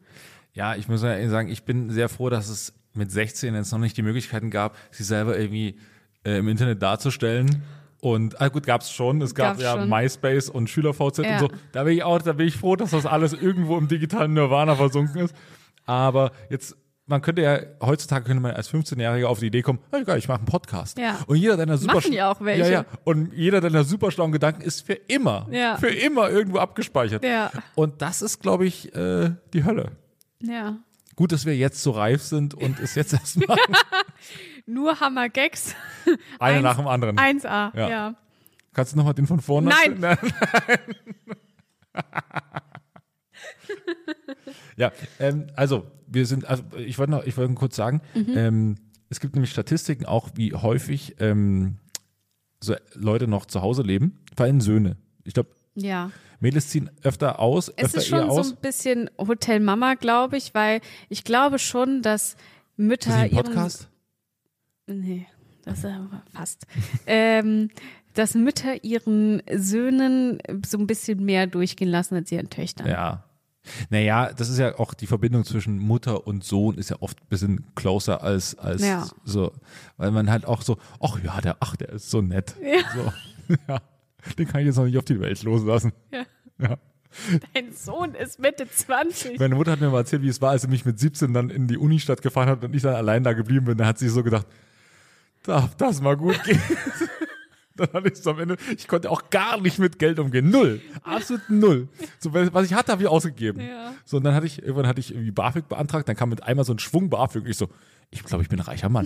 Ja, 0.53 0.75
ich 0.75 0.87
muss 0.87 1.03
ja 1.03 1.29
sagen, 1.29 1.49
ich 1.49 1.63
bin 1.63 1.89
sehr 1.89 2.09
froh, 2.09 2.29
dass 2.29 2.49
es 2.49 2.73
mit 2.93 3.11
16 3.11 3.53
jetzt 3.55 3.71
noch 3.71 3.79
nicht 3.79 3.97
die 3.97 4.01
Möglichkeiten 4.01 4.49
gab, 4.49 4.75
sich 4.91 5.05
selber 5.05 5.37
irgendwie 5.37 5.77
äh, 6.25 6.37
im 6.37 6.47
Internet 6.47 6.81
darzustellen. 6.81 7.63
Und 8.01 8.41
ah 8.41 8.47
gut, 8.49 8.65
gab 8.65 8.81
es 8.81 8.91
schon. 8.91 9.21
Es 9.21 9.33
gab 9.35 9.51
Gab's 9.53 9.61
ja 9.61 9.73
schon. 9.79 9.87
MySpace 9.89 10.49
und 10.49 10.69
SchülerVZ 10.69 11.19
Ja. 11.19 11.33
und 11.33 11.39
so. 11.39 11.47
Da 11.71 11.83
bin 11.83 11.93
ich 11.93 12.03
auch, 12.03 12.19
da 12.21 12.33
bin 12.33 12.47
ich 12.47 12.57
froh, 12.57 12.75
dass 12.75 12.91
das 12.91 13.05
alles 13.05 13.33
irgendwo 13.33 13.77
im 13.77 13.87
digitalen 13.87 14.33
Nirvana 14.33 14.75
versunken 14.75 15.21
ist. 15.21 15.35
Aber 15.85 16.31
jetzt, 16.49 16.75
man 17.05 17.21
könnte 17.21 17.41
ja, 17.43 17.59
heutzutage 17.81 18.25
könnte 18.25 18.41
man 18.41 18.53
als 18.53 18.71
15-Jähriger 18.73 19.25
auf 19.25 19.39
die 19.39 19.47
Idee 19.47 19.61
kommen, 19.61 19.79
hey, 19.91 20.03
geil, 20.03 20.17
ich 20.17 20.27
mache 20.27 20.39
einen 20.39 20.45
Podcast. 20.47 20.97
Ja. 20.97 21.19
Und 21.27 21.35
jeder 21.37 21.57
deiner 21.57 21.77
super 21.77 21.95
Machen 21.95 22.13
ja 22.13 22.31
auch 22.31 22.41
welche. 22.41 22.63
Ja, 22.63 22.69
ja. 22.69 22.85
Und 23.03 23.33
jeder 23.33 23.61
deiner 23.61 23.83
super 23.83 24.09
schlauen 24.11 24.31
Gedanken 24.31 24.61
ist 24.61 24.81
für 24.85 24.93
immer, 24.93 25.47
Ja. 25.51 25.77
für 25.77 25.89
immer 25.89 26.29
irgendwo 26.29 26.57
abgespeichert. 26.57 27.23
Ja. 27.23 27.51
Und 27.75 28.01
das 28.01 28.21
ist, 28.23 28.41
glaube 28.41 28.65
ich, 28.65 28.95
äh, 28.95 29.31
die 29.53 29.63
Hölle. 29.63 29.91
Ja. 30.41 30.77
Gut, 31.21 31.31
dass 31.33 31.45
wir 31.45 31.55
jetzt 31.55 31.83
so 31.83 31.91
reif 31.91 32.23
sind 32.23 32.55
und 32.55 32.79
es 32.79 32.95
jetzt 32.95 33.13
erst 33.13 33.45
machen. 33.47 33.59
Nur 34.65 34.99
Hammer-Gags. 34.99 35.75
Eine 36.39 36.55
Eins- 36.57 36.63
nach 36.63 36.77
dem 36.77 36.87
anderen. 36.87 37.15
1A, 37.19 37.77
Ja. 37.77 37.89
ja. 37.89 38.15
Kannst 38.73 38.93
du 38.93 38.97
nochmal 38.97 39.13
den 39.13 39.27
von 39.27 39.39
vorne? 39.39 39.69
Nein. 39.69 40.01
erzählen? 40.01 40.79
ja, 44.77 44.91
ähm, 45.19 45.45
also 45.55 45.85
wir 46.07 46.25
sind, 46.25 46.45
also 46.45 46.63
ich 46.75 46.97
wollte 46.97 47.11
noch, 47.11 47.23
ich 47.23 47.37
wollte 47.37 47.53
kurz 47.53 47.75
sagen, 47.75 48.01
Mhm. 48.15 48.33
ähm, 48.35 48.75
es 49.09 49.19
gibt 49.19 49.35
nämlich 49.35 49.51
Statistiken 49.51 50.07
auch, 50.07 50.29
wie 50.33 50.55
häufig 50.55 51.17
ähm, 51.19 51.77
so 52.61 52.73
Leute 52.95 53.27
noch 53.27 53.45
zu 53.45 53.61
Hause 53.61 53.83
leben, 53.83 54.23
vor 54.35 54.47
allem 54.47 54.59
Söhne. 54.59 54.97
Ich 55.23 55.35
glaube, 55.35 55.49
Ja. 55.75 56.11
Mädels 56.39 56.69
ziehen 56.69 56.89
öfter 57.03 57.39
aus, 57.39 57.69
Es 57.69 57.85
öfter 57.85 57.97
ist 57.99 58.11
eher 58.11 58.19
schon 58.21 58.29
aus. 58.29 58.47
so 58.47 58.53
ein 58.53 58.59
bisschen 58.61 59.09
Hotel 59.17 59.59
Mama, 59.59 59.93
glaube 59.95 60.37
ich, 60.37 60.53
weil 60.53 60.81
ich 61.09 61.23
glaube 61.23 61.59
schon, 61.59 62.01
dass 62.01 62.31
Ist 62.31 62.37
Mütter 62.77 63.09
das 63.11 63.19
ein 63.19 63.31
ihren 63.31 63.43
Podcast? 63.45 63.87
Nee, 64.87 65.27
das 65.63 65.83
ist 65.83 65.93
fast. 66.33 66.65
ähm, 67.05 67.69
dass 68.15 68.33
Mütter 68.33 68.83
ihren 68.83 69.41
Söhnen 69.55 70.39
so 70.65 70.77
ein 70.77 70.87
bisschen 70.87 71.23
mehr 71.23 71.47
durchgehen 71.47 71.87
lassen 71.89 72.15
als 72.15 72.31
ihren 72.31 72.49
Töchtern. 72.49 72.87
Ja. 72.87 73.23
Naja, 73.91 74.33
das 74.33 74.49
ist 74.49 74.57
ja 74.57 74.77
auch 74.79 74.95
die 74.95 75.05
Verbindung 75.05 75.45
zwischen 75.45 75.77
Mutter 75.77 76.25
und 76.25 76.43
Sohn 76.43 76.79
ist 76.79 76.89
ja 76.89 76.97
oft 76.99 77.21
ein 77.21 77.27
bisschen 77.29 77.65
closer 77.75 78.23
als, 78.23 78.57
als 78.57 78.81
Ja. 78.83 79.07
so, 79.23 79.53
weil 79.97 80.09
man 80.09 80.31
halt 80.31 80.45
auch 80.45 80.63
so, 80.63 80.77
ach 80.99 81.19
ja, 81.23 81.39
der, 81.41 81.57
ach, 81.59 81.75
der 81.75 81.89
ist 81.89 82.09
so 82.09 82.21
nett. 82.23 82.55
Ja. 82.61 82.79
So, 82.95 83.55
ja. 83.69 83.79
Den 84.37 84.47
kann 84.47 84.61
ich 84.61 84.67
jetzt 84.67 84.77
noch 84.77 84.85
nicht 84.85 84.97
auf 84.97 85.05
die 85.05 85.19
Welt 85.19 85.41
loslassen. 85.43 85.93
Ja. 86.11 86.25
Ja. 86.59 86.77
Dein 87.53 87.73
Sohn 87.73 88.13
ist 88.15 88.39
Mitte 88.39 88.69
20. 88.69 89.39
Meine 89.39 89.55
Mutter 89.55 89.71
hat 89.71 89.81
mir 89.81 89.89
mal 89.89 89.99
erzählt, 89.99 90.21
wie 90.21 90.29
es 90.29 90.41
war, 90.41 90.51
als 90.51 90.61
sie 90.61 90.67
mich 90.67 90.85
mit 90.85 90.99
17 90.99 91.33
dann 91.33 91.49
in 91.49 91.67
die 91.67 91.77
Unistadt 91.77 92.21
gefahren 92.21 92.47
hat 92.47 92.63
und 92.63 92.73
ich 92.73 92.83
dann 92.83 92.95
allein 92.95 93.23
da 93.23 93.33
geblieben 93.33 93.65
bin. 93.65 93.77
Da 93.77 93.85
hat 93.85 93.99
sie 93.99 94.07
so 94.07 94.23
gedacht, 94.23 94.47
darf 95.43 95.75
das 95.75 96.01
mal 96.01 96.15
gut 96.15 96.41
gehen? 96.43 96.61
Dann 97.77 97.87
hatte 97.93 98.09
ich 98.09 98.19
es 98.19 98.27
am 98.27 98.37
Ende, 98.37 98.57
ich 98.77 98.87
konnte 98.87 99.09
auch 99.09 99.29
gar 99.29 99.59
nicht 99.59 99.79
mit 99.79 99.97
Geld 99.97 100.19
umgehen. 100.19 100.49
Null. 100.49 100.81
Absolut 101.03 101.49
null. 101.49 101.87
So, 102.19 102.33
was 102.33 102.65
ich 102.65 102.73
hatte, 102.73 102.91
habe 102.91 103.01
ich 103.01 103.07
ausgegeben. 103.07 103.61
Ja. 103.61 103.93
So, 104.03 104.17
und 104.17 104.23
dann 104.23 104.35
hatte 104.35 104.45
ich, 104.45 104.61
irgendwann 104.61 104.87
hatte 104.87 104.99
ich 104.99 105.11
irgendwie 105.11 105.31
BAföG 105.31 105.69
beantragt, 105.69 106.07
dann 106.09 106.17
kam 106.17 106.29
mit 106.29 106.43
einmal 106.43 106.65
so 106.65 106.73
ein 106.73 106.79
Schwung 106.79 107.09
BAföG. 107.09 107.47
Ich 107.47 107.57
so, 107.57 107.69
ich 108.11 108.23
glaube, 108.23 108.43
ich 108.43 108.49
bin 108.49 108.59
ein 108.59 108.65
reicher 108.65 108.89
Mann. 108.89 109.05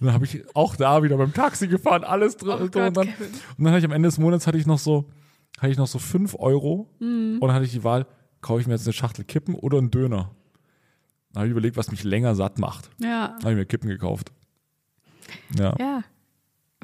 Und 0.00 0.06
dann 0.06 0.14
habe 0.14 0.24
ich 0.24 0.44
auch 0.54 0.76
da 0.76 1.02
wieder 1.02 1.16
beim 1.16 1.32
Taxi 1.32 1.68
gefahren, 1.68 2.04
alles 2.04 2.36
drin. 2.36 2.50
Oh 2.54 2.56
drin 2.68 2.70
Gott, 2.70 2.86
und, 2.88 2.96
dann, 2.96 3.06
Kevin. 3.06 3.26
und 3.58 3.64
dann 3.64 3.66
hatte 3.68 3.78
ich 3.80 3.84
am 3.84 3.92
Ende 3.92 4.08
des 4.08 4.18
Monats 4.18 4.46
hatte 4.46 4.58
ich 4.58 4.66
noch 4.66 4.78
so, 4.78 5.10
hatte 5.58 5.70
ich 5.72 5.78
noch 5.78 5.86
so 5.86 5.98
fünf 5.98 6.34
Euro 6.38 6.90
Mhm. 7.00 7.38
und 7.40 7.48
dann 7.48 7.52
hatte 7.54 7.64
ich 7.66 7.72
die 7.72 7.84
Wahl, 7.84 8.06
kaufe 8.40 8.60
ich 8.60 8.66
mir 8.66 8.74
jetzt 8.74 8.86
eine 8.86 8.92
Schachtel 8.92 9.24
Kippen 9.24 9.54
oder 9.54 9.78
einen 9.78 9.90
Döner. 9.90 10.30
Dann 11.32 11.40
habe 11.40 11.46
ich 11.46 11.52
überlegt, 11.52 11.76
was 11.76 11.90
mich 11.90 12.04
länger 12.04 12.34
satt 12.34 12.58
macht. 12.58 12.90
Ja. 12.98 13.28
Dann 13.28 13.40
habe 13.42 13.50
ich 13.52 13.56
mir 13.56 13.66
Kippen 13.66 13.88
gekauft. 13.88 14.32
Ja. 15.58 15.74
Ja. 15.78 16.02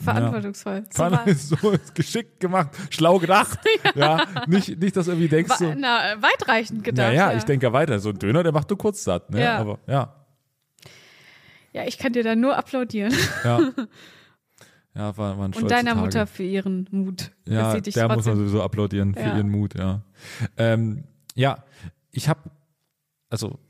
Verantwortungsvoll. 0.01 0.85
Ich 1.27 1.43
so 1.43 1.57
geschickt 1.95 2.41
gemacht, 2.41 2.71
schlau 2.89 3.19
gedacht. 3.19 3.59
ja. 3.95 4.25
nicht, 4.47 4.79
nicht, 4.81 4.97
dass 4.97 5.05
du 5.07 5.13
irgendwie 5.13 5.29
denkst, 5.29 5.51
Wa- 5.51 5.57
so, 5.57 5.75
na, 5.77 6.01
weitreichend 6.23 6.85
gedacht. 6.85 7.09
naja, 7.09 7.33
ja. 7.33 7.37
ich 7.39 7.45
denke 7.45 7.67
ja 7.67 7.73
weiter. 7.75 7.99
So 8.01 8.09
ein 8.09 8.19
Döner, 8.19 8.43
der 8.43 8.53
macht 8.53 8.71
du 8.71 8.77
kurz 8.77 9.05
satt. 9.05 9.31
Ne? 9.31 9.43
Ja. 9.43 9.59
Aber 9.59 9.79
ja, 9.87 10.15
Ja, 11.73 11.85
ich 11.87 11.99
kann 11.99 12.13
dir 12.13 12.23
da 12.25 12.35
nur 12.37 12.57
applaudieren. 12.57 13.15
ja. 13.45 13.61
Ja, 14.93 15.17
war, 15.17 15.39
war 15.39 15.45
ein 15.45 15.55
Und 15.55 15.71
deiner 15.71 15.91
Tage. 15.93 16.01
Mutter 16.01 16.27
für 16.27 16.43
ihren 16.43 16.89
Mut. 16.91 17.31
Ja, 17.47 17.79
der 17.79 17.81
muss 17.81 17.95
man 17.97 18.09
trotzdem 18.09 18.37
sowieso 18.39 18.61
applaudieren 18.61 19.15
für 19.15 19.21
Ja. 19.21 19.37
ihren 19.37 19.49
Mut, 19.49 19.79
ja. 19.79 20.03
Ähm, 20.57 21.05
ja, 21.37 21.63
ich 22.11 22.29
habe, 22.29 22.41
also 23.29 23.61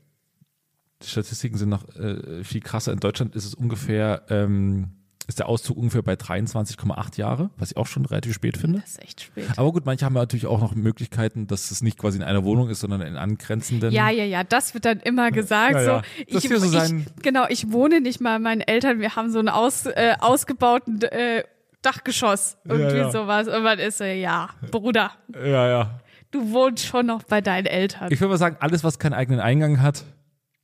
die 1.03 1.07
Statistiken 1.07 1.57
sind 1.57 1.69
noch 1.69 1.87
äh, 1.95 2.43
viel 2.43 2.61
krasser. 2.61 2.91
In 2.91 2.99
Deutschland 2.99 3.35
ist 3.35 3.45
es 3.45 3.53
ungefähr, 3.53 4.23
ähm, 4.29 4.89
ist 5.31 5.39
der 5.39 5.49
Auszug 5.49 5.77
ungefähr 5.77 6.01
bei 6.01 6.13
23,8 6.13 7.17
Jahre, 7.17 7.49
was 7.57 7.71
ich 7.71 7.77
auch 7.77 7.87
schon 7.87 8.05
relativ 8.05 8.33
spät 8.33 8.57
finde. 8.57 8.79
Das 8.81 8.91
ist 8.91 9.01
echt 9.01 9.21
spät. 9.21 9.45
Aber 9.55 9.71
gut, 9.71 9.85
manche 9.85 10.05
haben 10.05 10.15
ja 10.15 10.21
natürlich 10.21 10.45
auch 10.45 10.59
noch 10.59 10.75
Möglichkeiten, 10.75 11.47
dass 11.47 11.71
es 11.71 11.81
nicht 11.81 11.97
quasi 11.97 12.17
in 12.17 12.23
einer 12.23 12.43
Wohnung 12.43 12.69
ist, 12.69 12.81
sondern 12.81 13.01
in 13.01 13.15
angrenzenden. 13.15 13.91
Ja, 13.91 14.09
ja, 14.09 14.23
ja, 14.23 14.43
das 14.43 14.73
wird 14.73 14.85
dann 14.85 14.99
immer 14.99 15.31
gesagt. 15.31 15.75
Ja, 15.75 15.81
ja. 15.81 16.03
So, 16.29 16.37
ich, 16.37 16.49
so 16.49 16.55
ich, 16.55 16.71
sein- 16.71 17.05
genau, 17.21 17.45
ich 17.49 17.71
wohne 17.71 18.01
nicht 18.01 18.19
mal 18.19 18.31
bei 18.37 18.39
meinen 18.39 18.61
Eltern. 18.61 18.99
Wir 18.99 19.15
haben 19.15 19.31
so 19.31 19.39
einen 19.39 19.49
aus, 19.49 19.85
äh, 19.85 20.15
ausgebauten 20.19 21.01
äh, 21.01 21.43
Dachgeschoss, 21.81 22.57
irgendwie 22.63 22.97
ja. 22.97 23.11
sowas. 23.11 23.47
Und 23.47 23.63
man 23.63 23.79
ist 23.79 23.97
so, 23.97 24.03
ja, 24.03 24.49
Bruder, 24.69 25.11
ja, 25.33 25.67
ja. 25.67 25.99
du 26.31 26.51
wohnst 26.51 26.85
schon 26.85 27.07
noch 27.07 27.23
bei 27.23 27.41
deinen 27.41 27.65
Eltern. 27.65 28.11
Ich 28.11 28.19
würde 28.19 28.31
mal 28.31 28.37
sagen, 28.37 28.57
alles, 28.59 28.83
was 28.83 28.99
keinen 28.99 29.13
eigenen 29.13 29.39
Eingang 29.39 29.81
hat, 29.81 30.03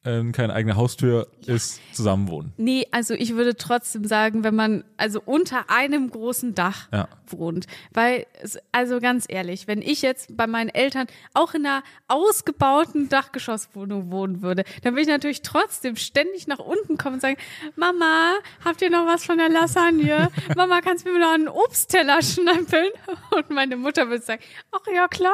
ähm, 0.07 0.31
keine 0.31 0.53
eigene 0.53 0.75
Haustür, 0.77 1.27
ist 1.45 1.81
Zusammenwohnen. 1.93 2.53
Nee, 2.57 2.87
also 2.91 3.13
ich 3.13 3.35
würde 3.35 3.55
trotzdem 3.55 4.05
sagen, 4.05 4.43
wenn 4.43 4.55
man 4.55 4.83
also 4.95 5.21
unter 5.25 5.69
einem 5.69 6.09
großen 6.09 6.55
Dach 6.55 6.87
Ja. 6.93 7.07
wohnt. 7.27 7.67
Weil, 7.93 8.25
es- 8.41 8.57
also 8.71 8.99
ganz 8.99 9.25
ehrlich, 9.27 9.67
wenn 9.67 9.81
ich 9.81 10.01
jetzt 10.01 10.35
bei 10.37 10.47
meinen 10.47 10.69
Eltern 10.69 11.07
auch 11.33 11.53
in 11.53 11.65
einer 11.65 11.83
ausgebauten 12.07 13.09
Dachgeschosswohnung 13.09 14.11
wohnen 14.11 14.41
würde, 14.41 14.63
dann 14.83 14.93
würde 14.93 15.01
ich 15.01 15.07
natürlich 15.07 15.41
trotzdem 15.41 15.95
ständig 15.95 16.47
nach 16.47 16.59
unten 16.59 16.97
kommen 16.97 17.15
und 17.15 17.21
sagen, 17.21 17.37
Mama, 17.75 18.33
habt 18.63 18.81
ihr 18.81 18.89
noch 18.89 19.05
was 19.05 19.25
von 19.25 19.37
der 19.37 19.49
Lasagne? 19.49 20.29
Mama, 20.55 20.81
kannst 20.81 21.05
du 21.05 21.11
mir 21.11 21.19
noch 21.19 21.33
einen 21.33 21.47
Obstteller 21.47 22.21
schnappeln? 22.21 22.89
Und 23.35 23.49
meine 23.49 23.75
Mutter 23.77 24.09
würde 24.09 24.23
sagen, 24.23 24.41
ach 24.71 24.85
ja, 24.93 25.07
klar. 25.07 25.33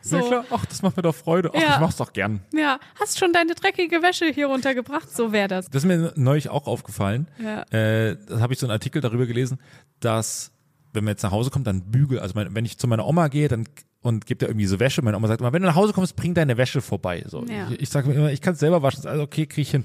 So. 0.00 0.16
Ja 0.16 0.22
klar, 0.22 0.44
ach, 0.50 0.64
das 0.66 0.82
macht 0.82 0.96
mir 0.96 1.02
doch 1.02 1.14
Freude. 1.14 1.50
Ach, 1.54 1.60
Ja. 1.60 1.74
ich 1.74 1.80
mach's 1.80 1.96
doch 1.96 2.12
gern. 2.12 2.40
Ja, 2.54 2.78
hast 3.00 3.18
schon 3.18 3.32
deine 3.32 3.54
dreckige 3.54 4.02
Wäsche 4.02 4.26
hier 4.26 4.46
runtergebracht? 4.46 5.10
So 5.10 5.32
wäre 5.32 5.48
das. 5.48 5.66
Das 5.70 5.82
ist 5.84 5.88
mir 5.88 6.12
neulich 6.16 6.48
auch 6.50 6.66
aufgefallen. 6.66 7.28
Ja. 7.42 7.62
Äh, 7.70 8.16
da 8.26 8.40
habe 8.40 8.52
ich 8.52 8.58
so 8.58 8.66
einen 8.66 8.72
Artikel 8.72 9.00
darüber 9.02 9.26
gelesen, 9.26 9.58
dass 10.00 10.52
wenn 10.92 11.04
man 11.04 11.12
jetzt 11.12 11.22
nach 11.22 11.32
Hause 11.32 11.50
kommt, 11.50 11.66
dann 11.66 11.90
bügel. 11.90 12.18
Also 12.20 12.34
mein, 12.34 12.54
wenn 12.54 12.64
ich 12.64 12.78
zu 12.78 12.86
meiner 12.88 13.06
Oma 13.06 13.28
gehe, 13.28 13.48
dann 13.48 13.64
und 14.00 14.26
gibt 14.26 14.42
ja 14.42 14.48
irgendwie 14.48 14.66
so 14.66 14.78
Wäsche. 14.80 15.02
Meine 15.02 15.16
Oma 15.16 15.26
sagt 15.28 15.40
immer, 15.40 15.52
wenn 15.52 15.62
du 15.62 15.68
nach 15.68 15.74
Hause 15.74 15.92
kommst, 15.92 16.14
bring 16.16 16.32
deine 16.32 16.56
Wäsche 16.56 16.80
vorbei. 16.80 17.24
So, 17.26 17.44
Ja. 17.44 17.68
Ich, 17.70 17.82
ich 17.82 17.88
sage 17.90 18.08
mir 18.08 18.14
immer, 18.14 18.30
ich 18.32 18.40
kann 18.40 18.54
es 18.54 18.60
selber 18.60 18.82
waschen. 18.82 19.04
Also 19.06 19.22
okay, 19.22 19.46
krieg 19.46 19.62
ich 19.62 19.70
hin. 19.72 19.84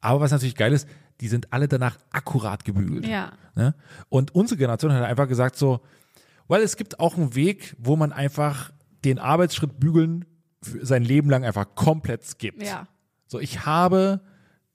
Aber 0.00 0.20
was 0.20 0.30
natürlich 0.30 0.54
geil 0.54 0.72
ist, 0.72 0.88
die 1.20 1.28
sind 1.28 1.52
alle 1.52 1.68
danach 1.68 1.98
akkurat 2.10 2.64
gebügelt. 2.64 3.06
Ja. 3.06 3.32
Ne? 3.54 3.74
Und 4.08 4.34
unsere 4.34 4.56
Generation 4.56 4.92
hat 4.92 5.02
einfach 5.02 5.28
gesagt 5.28 5.56
so, 5.56 5.80
weil 6.48 6.62
es 6.62 6.76
gibt 6.76 7.00
auch 7.00 7.16
einen 7.16 7.34
Weg, 7.34 7.76
wo 7.78 7.96
man 7.96 8.12
einfach 8.12 8.70
den 9.04 9.18
Arbeitsschritt 9.18 9.78
bügeln 9.80 10.24
für 10.62 10.84
sein 10.84 11.04
Leben 11.04 11.30
lang 11.30 11.44
einfach 11.44 11.74
komplett 11.74 12.24
skippt. 12.24 12.62
Ja. 12.62 12.86
So, 13.26 13.38
ich 13.40 13.64
habe, 13.64 14.20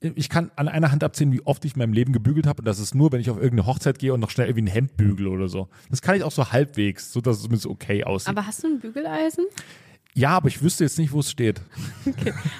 ich 0.00 0.28
kann 0.28 0.50
an 0.56 0.68
einer 0.68 0.90
Hand 0.90 1.04
abzählen, 1.04 1.32
wie 1.32 1.42
oft 1.46 1.64
ich 1.64 1.74
in 1.74 1.78
meinem 1.78 1.92
Leben 1.92 2.12
gebügelt 2.12 2.46
habe. 2.46 2.60
Und 2.60 2.64
das 2.64 2.78
ist 2.80 2.94
nur, 2.94 3.12
wenn 3.12 3.20
ich 3.20 3.30
auf 3.30 3.36
irgendeine 3.36 3.66
Hochzeit 3.66 3.98
gehe 3.98 4.12
und 4.14 4.20
noch 4.20 4.30
schnell 4.30 4.48
irgendwie 4.48 4.64
ein 4.70 4.72
Hemd 4.72 4.96
bügele 4.96 5.30
oder 5.30 5.48
so. 5.48 5.68
Das 5.90 6.02
kann 6.02 6.16
ich 6.16 6.22
auch 6.24 6.32
so 6.32 6.50
halbwegs, 6.52 7.12
so 7.12 7.20
dass 7.20 7.36
es 7.36 7.42
zumindest 7.42 7.66
okay 7.66 8.02
aussieht. 8.04 8.28
Aber 8.28 8.46
hast 8.46 8.62
du 8.64 8.68
ein 8.68 8.80
Bügeleisen? 8.80 9.44
Ja, 10.14 10.30
aber 10.30 10.48
ich 10.48 10.62
wüsste 10.62 10.82
jetzt 10.84 10.98
nicht, 10.98 11.12
wo 11.12 11.20
es 11.20 11.30
steht. 11.30 11.60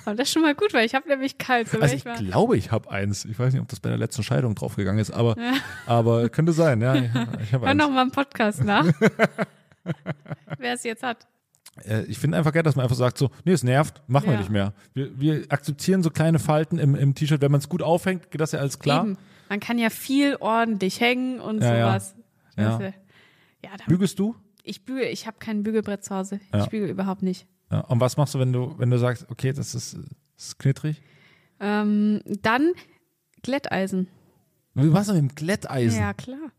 Aber 0.04 0.14
das 0.14 0.28
ist 0.28 0.34
schon 0.34 0.42
mal 0.42 0.54
gut, 0.54 0.74
weil 0.74 0.84
ich 0.84 0.94
habe 0.94 1.08
nämlich 1.08 1.38
kalt. 1.38 1.68
So 1.70 1.80
Also 1.80 1.94
ich 1.94 2.00
ich 2.00 2.04
mal, 2.04 2.18
glaube, 2.18 2.56
ich 2.58 2.70
habe 2.70 2.90
eins. 2.90 3.24
Ich 3.24 3.38
weiß 3.38 3.54
nicht, 3.54 3.62
ob 3.62 3.68
das 3.68 3.80
bei 3.80 3.88
der 3.88 3.96
letzten 3.96 4.22
Scheidung 4.22 4.54
draufgegangen 4.54 5.00
ist, 5.00 5.10
aber, 5.10 5.36
Ja. 5.40 5.54
aber 5.86 6.28
könnte 6.28 6.52
sein. 6.52 6.82
Ja, 6.82 6.94
ich 6.94 7.54
habe 7.54 7.64
hör 7.64 7.68
eins. 7.70 7.78
noch 7.78 7.88
mal 7.90 8.02
einen 8.02 8.10
Podcast 8.10 8.62
nach. 8.62 8.84
Wer 10.58 10.74
es 10.74 10.82
jetzt 10.84 11.02
hat. 11.02 11.26
Äh, 11.84 12.02
ich 12.04 12.18
finde 12.18 12.38
einfach 12.38 12.52
geil, 12.52 12.62
dass 12.62 12.76
man 12.76 12.84
einfach 12.84 12.96
sagt 12.96 13.18
so, 13.18 13.30
nee, 13.44 13.52
es 13.52 13.62
nervt, 13.64 14.02
machen 14.08 14.26
wir 14.26 14.32
Ja. 14.34 14.38
nicht 14.38 14.50
mehr. 14.50 14.72
Wir, 14.94 15.18
wir 15.20 15.44
akzeptieren 15.50 16.02
so 16.02 16.10
kleine 16.10 16.38
Falten 16.38 16.78
im, 16.78 16.94
im 16.94 17.14
T-Shirt. 17.14 17.40
Wenn 17.40 17.50
man 17.52 17.60
es 17.60 17.68
gut 17.68 17.82
aufhängt, 17.82 18.30
geht 18.30 18.40
das 18.40 18.52
ja 18.52 18.60
alles 18.60 18.78
klar. 18.78 19.04
Eben. 19.04 19.18
Man 19.48 19.60
kann 19.60 19.78
ja 19.78 19.90
viel 19.90 20.36
ordentlich 20.40 21.00
hängen 21.00 21.40
und 21.40 21.62
Ja, 21.62 21.98
sowas. 21.98 22.14
Ja. 22.56 22.78
Äh, 22.80 22.92
ja, 23.64 23.70
Bügelst 23.86 24.18
du? 24.18 24.34
ich 24.62 24.84
bügele, 24.84 25.08
ich 25.10 25.26
habe 25.28 25.36
kein 25.38 25.62
Bügelbrett 25.62 26.02
zu 26.04 26.14
Hause. 26.14 26.40
Ich 26.54 26.66
bügele 26.66 26.90
überhaupt 26.90 27.22
nicht. 27.22 27.46
Und 27.88 28.00
was 28.00 28.16
machst 28.16 28.34
du, 28.34 28.38
wenn 28.40 28.52
du, 28.52 28.74
wenn 28.78 28.90
du 28.90 28.98
sagst, 28.98 29.26
okay, 29.30 29.52
das 29.52 29.74
ist, 29.74 29.94
das 30.36 30.46
ist 30.46 30.58
knittrig? 30.58 31.00
Ähm, 31.60 32.20
dann 32.42 32.72
Glätteisen. 33.42 34.08
Wie 34.74 34.86
machst 34.86 35.08
du 35.08 35.14
mit 35.14 35.22
dem 35.22 35.34
Glätteisen? 35.34 36.00
Ja, 36.00 36.12
klar. 36.14 36.50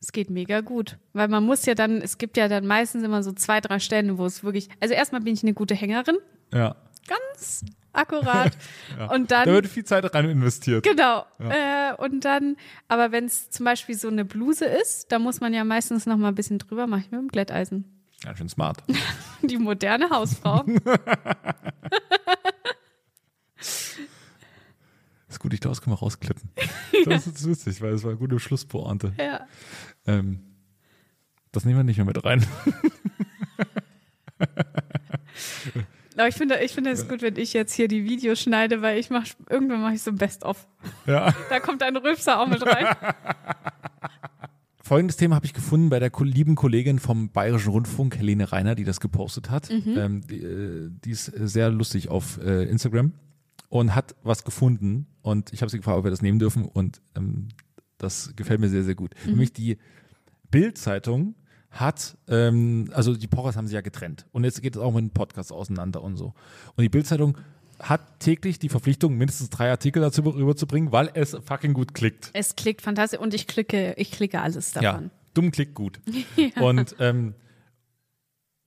Es 0.00 0.12
geht 0.12 0.30
mega 0.30 0.60
gut. 0.60 0.98
Weil 1.12 1.28
man 1.28 1.44
muss 1.44 1.66
ja 1.66 1.74
dann, 1.74 2.00
es 2.02 2.18
gibt 2.18 2.36
ja 2.36 2.48
dann 2.48 2.66
meistens 2.66 3.02
immer 3.02 3.22
so 3.22 3.32
zwei, 3.32 3.60
drei 3.60 3.78
Stellen, 3.78 4.18
wo 4.18 4.26
es 4.26 4.44
wirklich, 4.44 4.68
also 4.80 4.94
erstmal 4.94 5.20
bin 5.20 5.34
ich 5.34 5.42
eine 5.42 5.54
gute 5.54 5.74
Hängerin, 5.74 6.16
ja. 6.52 6.76
ganz 7.06 7.64
akkurat. 7.92 8.56
Und 9.12 9.30
Da 9.30 9.44
dann, 9.44 9.54
wird 9.54 9.66
viel 9.66 9.84
Zeit 9.84 10.14
rein 10.14 10.28
investiert. 10.30 10.84
genau. 10.84 11.24
Äh, 11.40 11.94
und 11.98 12.24
dann, 12.24 12.56
aber 12.86 13.10
wenn 13.12 13.24
es 13.24 13.50
zum 13.50 13.64
Beispiel 13.64 13.96
so 13.96 14.08
eine 14.08 14.24
Bluse 14.24 14.66
ist, 14.66 15.10
da 15.10 15.18
muss 15.18 15.40
man 15.40 15.52
ja 15.52 15.64
meistens 15.64 16.06
noch 16.06 16.16
mal 16.16 16.28
ein 16.28 16.34
bisschen 16.34 16.58
drüber, 16.58 16.86
mache 16.86 17.00
ich 17.00 17.10
mit 17.10 17.20
dem 17.20 17.28
Glätteisen. 17.28 17.84
Ganz 18.22 18.38
schön 18.38 18.48
smart. 18.48 18.82
Die 19.42 19.56
moderne 19.58 20.10
Hausfrau. 20.10 20.64
gut, 25.48 25.54
ich 25.54 25.60
glaube, 25.60 25.72
das 25.76 25.82
können 25.82 25.96
wir 25.96 26.00
rausklippen. 26.00 26.50
Das 27.06 27.26
ist 27.26 27.48
witzig, 27.48 27.80
weil 27.80 27.94
es 27.94 28.02
war 28.04 28.10
eine 28.10 28.18
gute 28.18 28.38
Schlusspointe. 28.38 29.14
ja. 29.18 29.46
Ähm, 30.06 30.40
das 31.52 31.64
nehmen 31.64 31.78
wir 31.78 31.84
nicht 31.84 31.96
mehr 31.96 32.04
mit 32.04 32.22
rein. 32.24 32.44
Aber 36.16 36.28
ich 36.28 36.34
finde, 36.34 36.60
ich 36.62 36.72
finde 36.72 36.90
es 36.90 37.08
gut, 37.08 37.22
wenn 37.22 37.36
ich 37.36 37.54
jetzt 37.54 37.72
hier 37.72 37.88
die 37.88 38.04
Videos 38.04 38.40
schneide, 38.40 38.82
weil 38.82 38.98
ich 38.98 39.08
mache, 39.08 39.28
irgendwann 39.48 39.80
mache 39.80 39.94
ich 39.94 40.02
so 40.02 40.10
ein 40.10 40.16
Best-of. 40.16 40.66
Ja. 41.06 41.32
Da 41.48 41.60
kommt 41.60 41.82
ein 41.82 41.96
Rülpser 41.96 42.38
auch 42.40 42.48
mit 42.48 42.64
rein. 42.66 42.86
Folgendes 44.82 45.16
Thema 45.16 45.36
habe 45.36 45.46
ich 45.46 45.54
gefunden 45.54 45.88
bei 45.88 45.98
der 46.00 46.10
lieben 46.20 46.54
Kollegin 46.54 46.98
vom 46.98 47.30
Bayerischen 47.30 47.70
Rundfunk, 47.70 48.18
Helene 48.18 48.52
Reiner, 48.52 48.74
die 48.74 48.84
das 48.84 49.00
gepostet 49.00 49.48
hat. 49.50 49.70
Ähm, 49.70 50.26
die, 50.26 50.42
äh, 50.42 50.90
die 50.90 51.10
ist 51.10 51.26
sehr 51.26 51.70
lustig 51.70 52.08
auf 52.10 52.38
äh, 52.42 52.64
Instagram 52.64 53.12
und 53.68 53.94
hat 53.94 54.14
was 54.22 54.44
gefunden. 54.44 55.06
Und 55.22 55.52
ich 55.52 55.60
habe 55.62 55.70
sie 55.70 55.78
gefragt, 55.78 55.98
ob 55.98 56.04
wir 56.04 56.10
das 56.10 56.22
nehmen 56.22 56.38
dürfen. 56.38 56.64
Und 56.64 57.00
ähm, 57.16 57.48
das 57.98 58.32
gefällt 58.36 58.60
mir 58.60 58.68
sehr, 58.68 58.84
sehr 58.84 58.94
gut. 58.94 59.14
Nämlich 59.26 59.52
die 59.52 59.78
Bild-Zeitung 60.50 61.34
hat, 61.70 62.16
ähm, 62.28 62.90
also 62.94 63.14
die 63.14 63.26
Pochers 63.26 63.56
haben 63.56 63.66
sich 63.66 63.74
ja 63.74 63.80
getrennt. 63.82 64.26
Und 64.32 64.44
jetzt 64.44 64.62
geht 64.62 64.76
es 64.76 64.80
auch 64.80 64.92
mit 64.92 65.02
dem 65.02 65.10
Podcast 65.10 65.52
auseinander 65.52 66.02
und 66.02 66.16
so. 66.16 66.32
Und 66.76 66.82
die 66.82 66.88
Bild-Zeitung 66.88 67.36
hat 67.78 68.18
täglich 68.20 68.58
die 68.58 68.68
Verpflichtung, 68.68 69.16
mindestens 69.16 69.50
drei 69.50 69.70
Artikel 69.70 70.00
dazu 70.00 70.22
rüberzubringen, 70.22 70.90
weil 70.90 71.10
es 71.14 71.36
fucking 71.44 71.74
gut 71.74 71.94
klickt. 71.94 72.30
Es 72.32 72.56
klickt 72.56 72.82
fantastisch 72.82 73.20
und 73.20 73.34
ich 73.34 73.46
klicke, 73.46 73.94
ich 73.96 74.10
klicke 74.10 74.40
alles 74.40 74.74
Ja, 74.74 74.80
davon. 74.82 75.10
dumm 75.34 75.50
klickt 75.52 75.74
gut. 75.74 76.00
Und, 76.60 76.96
ähm, 76.98 77.34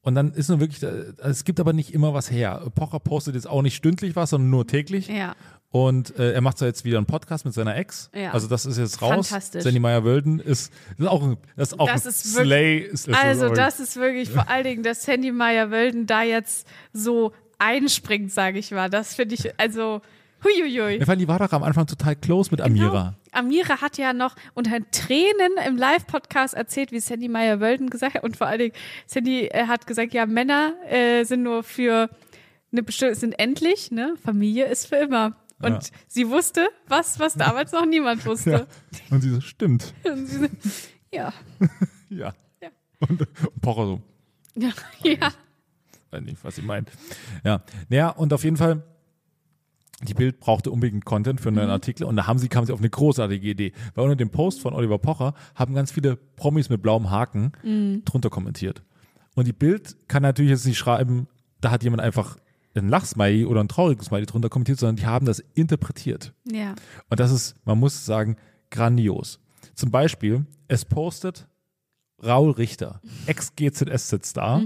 und 0.02 0.16
dann 0.16 0.34
ist 0.34 0.50
nur 0.50 0.60
wirklich, 0.60 0.82
äh, 0.84 1.14
es 1.20 1.44
gibt 1.44 1.60
aber 1.60 1.74
nicht 1.74 1.94
immer 1.94 2.14
was 2.14 2.32
her. 2.32 2.62
Pocher 2.74 3.00
postet 3.00 3.36
jetzt 3.36 3.48
auch 3.48 3.62
nicht 3.62 3.76
stündlich 3.76 4.16
was, 4.16 4.32
sondern 4.32 4.50
nur 4.50 4.66
täglich. 4.66 5.08
Ja. 5.08 5.36
Und 5.70 6.18
äh, 6.20 6.34
er 6.34 6.42
macht 6.42 6.58
zwar 6.58 6.68
jetzt 6.68 6.84
wieder 6.84 6.98
einen 6.98 7.06
Podcast 7.06 7.46
mit 7.46 7.54
seiner 7.54 7.78
Ex. 7.78 8.10
Ja. 8.14 8.32
Also 8.32 8.48
das 8.48 8.66
ist 8.66 8.78
jetzt 8.78 9.02
raus. 9.02 9.30
Fantastisch. 9.30 9.64
Sandy 9.64 9.80
Meyer-Wölden 9.80 10.40
ist, 10.40 10.74
ist 10.98 11.08
auch 11.08 11.24
ein, 11.24 11.38
das 11.56 11.72
ist 11.72 11.80
auch 11.80 11.88
Das 11.88 12.06
ein 12.06 12.10
ist 12.10 12.34
Slay. 12.34 12.80
Ist, 12.80 13.08
ist 13.08 13.16
Also 13.16 13.50
das 13.50 13.80
ist 13.80 13.96
wirklich 13.96 14.30
vor 14.30 14.50
allen 14.50 14.66
Dingen, 14.66 14.84
dass 14.84 15.04
Sandy 15.04 15.32
Meyer-Wölden 15.32 16.08
da 16.08 16.24
jetzt 16.24 16.68
so 16.92 17.32
einspringt, 17.58 18.32
sage 18.32 18.60
ich 18.60 18.72
mal. 18.72 18.90
Das 18.90 19.14
finde 19.16 19.36
ich, 19.36 19.58
also 19.60 20.02
huiuiui. 20.44 21.00
Ja, 21.00 21.08
weil 21.08 21.18
die 21.18 21.28
war 21.28 21.40
doch 21.40 21.52
am 21.54 21.64
Anfang 21.64 21.86
total 21.86 22.16
close 22.16 22.52
mit 22.52 22.60
Amira. 22.60 22.90
Genau. 22.90 23.21
Amira 23.32 23.82
hat 23.82 23.98
ja 23.98 24.13
noch 24.13 24.36
unter 24.54 24.78
Tränen 24.91 25.54
im 25.65 25.78
Live-Podcast 25.78 26.54
erzählt, 26.54 26.91
wie 26.91 27.00
Sandy 27.00 27.28
Meyer-Wölden 27.30 27.89
gesagt 27.89 28.15
hat. 28.15 28.24
Und 28.24 28.38
vor 28.38 28.48
allen 28.48 28.60
Dingen, 28.60 28.74
Sandy 29.08 29.48
äh, 29.48 29.67
hat 29.67 29.88
gesagt, 29.88 30.13
ja, 30.13 30.26
Männer 30.26 30.74
äh, 30.89 31.24
sind 31.24 31.44
nur 31.44 31.63
für 31.63 32.10
eine 32.72 32.84
bestimmte, 32.84 33.15
sind 33.15 33.34
endlich, 33.39 33.91
ne? 33.91 34.15
Familie 34.24 34.65
ist 34.65 34.88
für 34.88 34.96
immer. 34.98 35.36
Und 35.62 35.74
Ja. 35.74 35.80
sie 36.08 36.30
wusste 36.30 36.67
was, 36.88 37.20
was 37.20 37.36
damals 37.36 37.72
noch 37.72 37.86
niemand 37.86 38.26
wusste. 38.26 38.52
Ja. 38.52 38.67
Und 39.12 39.22
sie 39.22 39.30
so, 39.30 39.41
stimmt. 39.41 39.94
Und 40.04 40.26
sie 40.26 40.39
so, 40.39 40.48
ja. 41.13 41.34
Ja. 42.10 42.34
Ja. 42.62 42.70
Und, 43.00 43.22
und 43.22 43.62
Pocher 43.62 43.86
so, 43.86 44.02
Ja, 44.56 44.70
ja. 45.04 45.32
weiß 46.12 46.22
nicht, 46.24 46.44
was 46.44 46.56
sie 46.56 46.62
meint. 46.62 46.89
Ja. 47.46 47.62
Naja, 47.89 48.10
und 48.10 48.34
auf 48.34 48.44
jeden 48.44 48.58
Fall, 48.58 48.84
die 50.08 50.14
Bild 50.14 50.40
brauchte 50.40 50.72
unbedingt 50.72 51.06
Content 51.06 51.42
für 51.42 51.50
einen 51.50 51.58
neuen 51.58 51.70
Artikel 51.70 52.06
und 52.06 52.16
da 52.16 52.28
haben 52.28 52.40
sie, 52.40 52.48
kam 52.48 52.66
sie 52.66 52.74
auf 52.74 52.80
eine 52.80 52.90
großartige 52.90 53.48
Idee. 53.50 53.74
Weil 53.96 54.06
unter 54.06 54.16
dem 54.16 54.30
Post 54.30 54.62
von 54.62 54.74
Oliver 54.74 54.98
Pocher 54.98 55.34
haben 55.56 55.74
ganz 55.74 55.92
viele 55.92 56.16
Promis 56.16 56.70
mit 56.70 56.82
blauem 56.82 57.10
Haken 57.10 57.52
drunter 58.06 58.30
kommentiert. 58.30 58.84
Und 59.36 59.48
die 59.48 59.54
Bild 59.54 59.96
kann 60.08 60.24
natürlich 60.24 60.52
jetzt 60.52 60.66
nicht 60.66 60.78
schreiben, 60.78 61.28
da 61.62 61.72
hat 61.72 61.84
jemand 61.84 62.02
einfach 62.02 62.38
ein 62.74 62.90
Lachsmiley 62.90 63.46
oder 63.46 63.62
ein 63.62 63.68
trauriges 63.68 64.08
Smiley 64.08 64.26
drunter 64.26 64.50
kommentiert, 64.50 64.80
sondern 64.80 64.96
die 64.96 65.06
haben 65.06 65.26
das 65.26 65.40
interpretiert. 65.54 66.34
Ja. 66.52 66.76
Und 67.10 67.20
das 67.20 67.32
ist, 67.32 67.56
man 67.66 67.78
muss 67.80 68.06
sagen, 68.06 68.38
grandios. 68.70 69.40
Zum 69.76 69.92
Beispiel, 69.92 70.46
es 70.68 70.86
postet 70.86 71.48
Raul 72.24 72.52
Richter, 72.52 73.02
Ex-GZSZ-Star, 73.26 74.62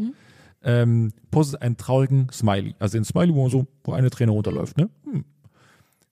ähm, 0.64 1.14
postet 1.32 1.62
einen 1.62 1.78
traurigen 1.78 2.28
Smiley. 2.32 2.76
Also 2.80 2.98
den 2.98 3.06
Smiley, 3.06 3.34
wo, 3.34 3.50
so, 3.50 3.68
wo 3.84 3.94
eine 3.94 4.10
Träne 4.10 4.32
runterläuft. 4.32 4.78
Ne? 4.78 4.90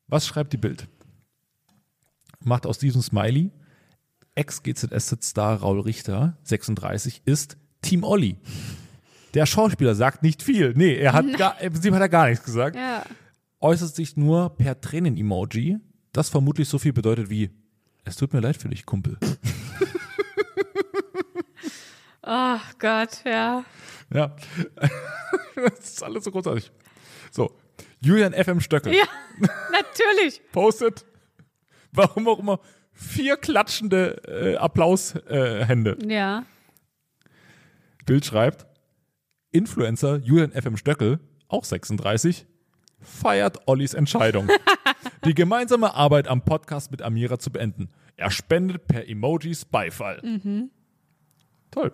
Was 0.08 0.28
schreibt 0.28 0.54
die 0.54 0.58
Bild? 0.58 0.88
Macht 2.40 2.66
aus 2.66 2.78
diesem 2.78 3.02
Smiley 3.02 3.52
Ex-GZSZ-Star 4.36 5.58
Raul 5.60 5.82
Richter, 5.82 6.38
36, 6.44 7.22
ist 7.26 7.58
Team 7.82 8.04
Olli. 8.04 8.38
Der 9.36 9.46
Schauspieler 9.46 9.94
sagt 9.96 10.24
nicht 10.24 10.42
viel. 10.42 10.74
Nee, 10.76 10.96
er 10.96 11.14
hat 11.14 11.26
gar, 11.38 11.60
im 11.62 11.72
Prinzip 11.74 11.94
hat 11.94 12.02
er 12.02 12.10
gar 12.10 12.28
nichts 12.30 12.44
gesagt 12.44 12.76
Ja. 12.76 13.04
äußert 13.60 13.96
sich 13.96 14.18
nur 14.18 14.56
per 14.58 14.80
Tränen-Emoji, 14.82 15.78
das 16.12 16.30
vermutlich 16.30 16.68
so 16.68 16.80
viel 16.80 16.94
bedeutet 16.94 17.30
wie 17.30 17.52
es 18.06 18.18
tut 18.18 18.34
mir 18.34 18.42
leid 18.42 18.58
für 18.58 18.70
dich, 18.70 18.86
Kumpel. 18.86 19.18
Oh 22.26 22.58
Gott, 22.80 23.22
ja. 23.26 23.66
Ja. 24.14 24.34
das 25.56 25.80
ist 25.80 26.04
alles 26.04 26.24
so 26.24 26.32
großartig. 26.32 26.72
So, 27.32 27.54
Julian 28.04 28.34
FM 28.34 28.60
Stöckel 28.60 28.94
Ja, 28.94 29.06
natürlich. 29.72 30.42
postet, 30.52 31.06
warum 31.92 32.28
auch 32.28 32.40
immer, 32.40 32.60
vier 32.92 33.38
klatschende 33.38 34.22
äh, 34.28 34.56
Applaushände. 34.58 35.98
Äh. 36.04 36.14
Ja. 36.14 36.46
Bild 38.06 38.26
schreibt, 38.26 38.66
Influencer 39.52 40.18
Julian 40.18 40.52
FM 40.52 40.78
Stöckel, 40.78 41.20
auch 41.48 41.64
36, 41.64 42.46
feiert 43.02 43.68
Ollis 43.68 43.94
Entscheidung, 43.94 44.50
die 45.26 45.34
gemeinsame 45.34 45.94
Arbeit 45.94 46.28
am 46.28 46.44
Podcast 46.44 46.92
mit 46.92 47.02
Amira 47.02 47.40
zu 47.40 47.52
beenden. 47.52 47.90
Er 48.18 48.32
spendet 48.32 48.88
per 48.88 49.08
Emojis 49.08 49.66
Beifall. 49.66 50.22
Toll. 51.72 51.92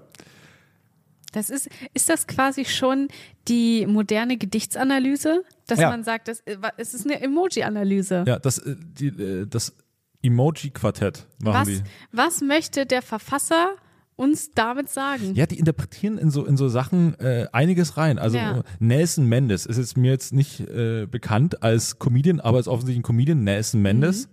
Das 1.32 1.50
ist, 1.50 1.70
ist 1.94 2.10
das 2.10 2.28
quasi 2.28 2.66
schon 2.66 3.08
die 3.48 3.86
moderne 3.86 4.38
Gedichtsanalyse, 4.38 5.44
dass 5.72 5.80
Ja. 5.80 5.90
man 5.90 6.04
sagt, 6.04 6.28
das, 6.28 6.40
äh, 6.42 6.58
es 6.78 6.94
ist 6.94 7.06
eine 7.06 7.22
Emoji-Analyse. 7.22 8.24
Ja, 8.28 8.40
das, 8.40 8.58
äh, 8.60 8.76
die, 8.78 9.08
äh, 9.08 9.46
das 9.48 9.74
Emoji-Quartett 10.22 11.28
machen 11.44 11.62
was, 11.62 11.68
die. 11.68 11.82
was 12.12 12.42
möchte 12.42 12.86
der 12.86 13.02
Verfasser 13.02 13.76
uns 14.16 14.52
damit 14.52 14.90
sagen? 14.90 15.34
Ja, 15.36 15.46
die 15.46 15.58
interpretieren 15.60 16.18
in 16.18 16.30
so, 16.30 16.46
in 16.46 16.58
so 16.58 16.68
Sachen 16.68 17.18
äh, 17.22 17.48
einiges 17.54 17.96
rein. 17.96 18.20
Also 18.20 18.36
Ja. 18.38 18.64
Nelson 18.80 19.26
Mendes 19.28 19.66
ist 19.66 19.78
jetzt 19.78 19.96
mir 19.96 20.12
jetzt 20.12 20.34
nicht 20.34 20.60
äh, 20.60 21.06
bekannt 21.10 21.64
als 21.64 22.00
Comedian, 22.00 22.42
aber 22.42 22.60
ist 22.60 22.68
offensichtlich 22.68 23.00
ein 23.00 23.04
Comedian, 23.04 23.44
Nelson 23.46 23.82
Mendes, 23.82 24.28
Mhm. 24.28 24.32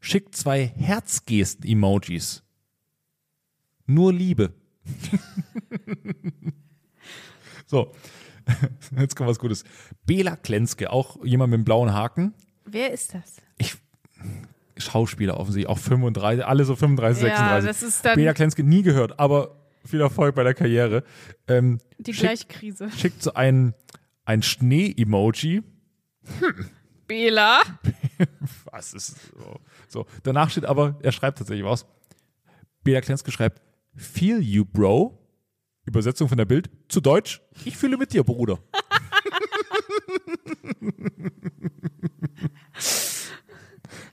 schickt 0.00 0.36
zwei 0.36 0.66
Herzgesten-Emojis. 0.76 2.44
Nur 3.86 4.12
Liebe. 4.12 4.52
so, 7.66 7.92
jetzt 8.98 9.16
kommt 9.16 9.28
was 9.28 9.38
Gutes. 9.38 9.64
Bela 10.06 10.36
Klenske, 10.36 10.90
auch 10.90 11.24
jemand 11.24 11.50
mit 11.50 11.58
einem 11.58 11.64
blauen 11.64 11.92
Haken. 11.92 12.34
Wer 12.64 12.92
ist 12.92 13.14
das? 13.14 13.36
Ich, 13.58 13.76
Schauspieler 14.76 15.38
offensichtlich, 15.38 15.68
auch 15.68 15.78
35, 15.78 16.44
alle 16.44 16.64
so 16.64 16.76
35, 16.76 17.22
Ja, 17.24 17.28
36. 17.36 17.68
das 17.68 17.82
ist 17.82 18.04
dann- 18.04 18.14
Bela 18.16 18.34
Klenske 18.34 18.62
nie 18.62 18.82
gehört, 18.82 19.18
aber 19.18 19.56
viel 19.84 20.00
Erfolg 20.00 20.34
bei 20.34 20.44
der 20.44 20.54
Karriere. 20.54 21.02
Ähm, 21.46 21.78
Die 21.98 22.12
schickt, 22.12 22.20
gleiche 22.26 22.46
Krise. 22.46 22.90
schickt 22.96 23.22
so 23.22 23.34
ein, 23.34 23.74
ein 24.24 24.42
Schnee-Emoji. 24.42 25.62
Bela. 27.06 27.60
Was 28.72 28.92
ist 28.92 29.16
so? 29.38 29.60
so? 29.88 30.06
Danach 30.22 30.50
steht 30.50 30.66
aber, 30.66 30.98
er 31.02 31.12
schreibt 31.12 31.38
tatsächlich 31.38 31.64
was. 31.64 31.86
Bela 32.84 33.00
Klenske 33.00 33.30
schreibt, 33.30 33.62
Feel 33.96 34.40
you, 34.42 34.64
Bro. 34.64 35.17
Übersetzung 35.88 36.28
von 36.28 36.38
der 36.38 36.44
Bild 36.44 36.70
zu 36.88 37.00
Deutsch. 37.00 37.40
Ich 37.64 37.76
fühle 37.76 37.96
mit 37.96 38.12
dir, 38.12 38.24
Bruder. 38.24 38.58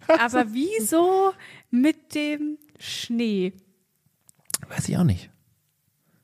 Aber 0.08 0.46
wieso 0.54 1.34
mit 1.72 2.14
dem 2.16 2.58
Schnee? 2.80 3.54
Weiß 4.70 4.88
ich 4.90 4.98
auch 4.98 5.04
nicht. 5.04 5.30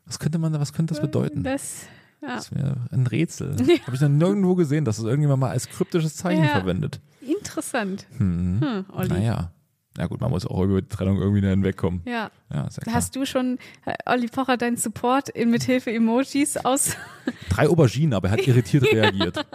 Was 0.05 0.19
könnte 0.19 0.37
man, 0.39 0.53
was 0.59 0.73
könnte 0.73 0.93
das 0.93 1.01
bedeuten? 1.01 1.43
Das, 1.43 1.85
ja. 2.21 2.35
Das 2.35 2.53
wäre 2.53 2.87
ein 2.91 3.07
Rätsel. 3.07 3.55
Habe 3.85 3.95
ich 3.95 4.01
noch 4.01 4.09
nirgendwo 4.09 4.55
gesehen, 4.55 4.85
dass 4.85 4.97
es 4.99 5.05
irgendjemand 5.05 5.39
mal 5.39 5.49
als 5.51 5.69
kryptisches 5.69 6.15
Zeichen 6.15 6.43
Ja. 6.43 6.49
verwendet. 6.49 6.99
Interessant. 7.21 8.07
Hm. 8.17 8.59
Hm. 8.61 8.85
Naja. 9.07 9.51
Na 9.97 10.07
gut, 10.07 10.21
man 10.21 10.31
muss 10.31 10.45
auch 10.45 10.63
über 10.63 10.81
die 10.81 10.87
Trennung 10.87 11.17
irgendwie 11.19 11.45
hinwegkommen. 11.45 12.01
Ja. 12.05 12.31
Ja, 12.49 12.69
ja. 12.85 12.93
Hast 12.93 13.15
du 13.15 13.25
schon, 13.25 13.59
äh, 13.85 13.93
Olli 14.05 14.27
Pocher, 14.27 14.55
deinen 14.55 14.77
Support 14.77 15.27
in 15.29 15.49
mithilfe 15.49 15.91
Emojis 15.91 16.55
aus? 16.57 16.95
Drei 17.49 17.67
Auberginen, 17.67 18.13
aber 18.13 18.29
er 18.29 18.33
hat 18.33 18.47
irritiert 18.47 18.83
reagiert. 18.91 19.45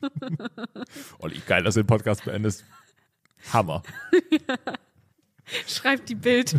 Olli, 1.18 1.40
geil, 1.46 1.64
dass 1.64 1.74
du 1.74 1.82
den 1.82 1.86
Podcast 1.88 2.24
beendest. 2.24 2.64
Hammer. 3.52 3.82
Schreibt 5.66 6.08
die 6.08 6.14
Bild. 6.14 6.54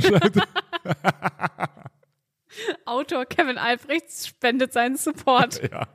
Autor 2.86 3.26
Kevin 3.26 3.58
Albrechts 3.58 4.28
spendet 4.28 4.74
seinen 4.74 4.98
Support. 4.98 5.62
Ja. 5.72 5.88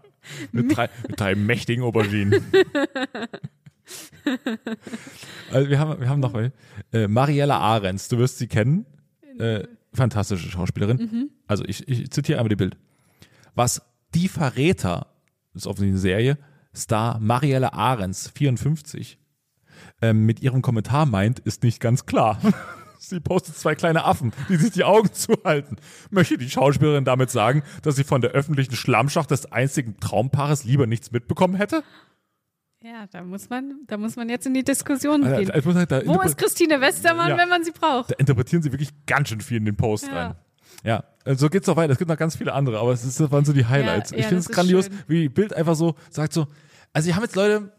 Mit 0.52 0.76
drei, 0.76 0.88
mit 1.08 1.20
drei 1.20 1.34
mächtigen 1.34 1.84
Auberginen. 1.84 2.44
also 5.52 5.68
wir 5.68 5.78
haben, 5.78 6.00
wir 6.00 6.08
haben 6.08 6.20
noch 6.20 6.32
mal, 6.32 6.52
äh, 6.92 7.08
Mariella 7.08 7.58
Ahrens, 7.58 8.08
du 8.08 8.18
wirst 8.18 8.38
sie 8.38 8.48
kennen. 8.48 8.86
Äh, 9.38 9.66
fantastische 9.92 10.48
Schauspielerin. 10.50 11.30
Also 11.46 11.64
ich, 11.66 11.86
ich 11.88 12.10
zitiere 12.10 12.38
einmal 12.38 12.48
die 12.48 12.56
Bild. 12.56 12.76
Was 13.54 13.82
die 14.14 14.28
Verräter, 14.28 15.08
das 15.52 15.62
ist 15.62 15.66
offensichtlich 15.66 15.92
eine 15.92 16.00
Serie, 16.00 16.38
Star 16.74 17.18
Mariella 17.20 17.72
Ahrens, 17.72 18.30
54, 18.34 19.18
ähm, 20.00 20.24
mit 20.24 20.40
ihrem 20.40 20.62
Kommentar 20.62 21.06
meint, 21.06 21.38
ist 21.40 21.62
nicht 21.62 21.80
ganz 21.80 22.06
klar. 22.06 22.38
Sie 22.98 23.18
postet 23.18 23.56
zwei 23.56 23.74
kleine 23.74 24.04
Affen, 24.04 24.32
die 24.48 24.56
sich 24.56 24.70
die 24.70 24.84
Augen 24.84 25.12
zuhalten. 25.12 25.76
Möchte 26.10 26.38
die 26.38 26.48
Schauspielerin 26.48 27.04
damit 27.04 27.30
sagen, 27.30 27.64
dass 27.82 27.96
sie 27.96 28.04
von 28.04 28.20
der 28.20 28.30
öffentlichen 28.30 28.76
Schlammschacht 28.76 29.32
des 29.32 29.50
einzigen 29.50 29.98
Traumpaares 29.98 30.62
lieber 30.62 30.86
nichts 30.86 31.10
mitbekommen 31.10 31.56
hätte? 31.56 31.82
Ja, 32.84 33.06
da 33.10 33.22
muss 33.22 33.48
man, 33.48 33.80
da 33.86 33.96
muss 33.96 34.16
man 34.16 34.28
jetzt 34.28 34.46
in 34.46 34.54
die 34.54 34.64
Diskussion 34.64 35.22
Also, 35.24 35.36
gehen. 35.52 35.64
muss 35.64 35.74
sagen, 35.74 35.86
da, 35.88 36.06
Wo 36.06 36.20
ist 36.22 36.36
Christine 36.36 36.80
Westermann, 36.80 37.30
Ja. 37.30 37.36
wenn 37.38 37.48
man 37.48 37.62
sie 37.64 37.70
braucht? 37.70 38.10
da 38.10 38.14
interpretieren 38.18 38.62
sie 38.62 38.72
wirklich 38.72 38.90
ganz 39.06 39.28
schön 39.28 39.40
viel 39.40 39.58
in 39.58 39.64
den 39.64 39.76
Post 39.76 40.06
Ja. 40.08 40.26
rein. 40.26 40.34
Ja, 40.84 41.04
also 41.24 41.46
so 41.46 41.50
geht's 41.50 41.66
noch 41.68 41.76
weiter. 41.76 41.92
Es 41.92 41.98
gibt 41.98 42.08
noch 42.10 42.16
ganz 42.16 42.34
viele 42.36 42.52
andere, 42.52 42.80
aber 42.80 42.92
es 42.92 43.04
ist, 43.04 43.20
das 43.20 43.30
waren 43.30 43.44
so 43.44 43.52
die 43.52 43.66
Highlights. 43.66 44.10
Ja, 44.10 44.16
ich 44.18 44.26
finde 44.26 44.40
es 44.40 44.48
grandios, 44.48 44.86
schön. 44.86 44.98
wie 45.06 45.28
Bild 45.28 45.54
einfach 45.54 45.76
so 45.76 45.94
sagt 46.10 46.32
so, 46.32 46.48
also 46.92 47.06
wir 47.06 47.14
haben 47.14 47.22
jetzt 47.22 47.36
Leute, 47.36 47.72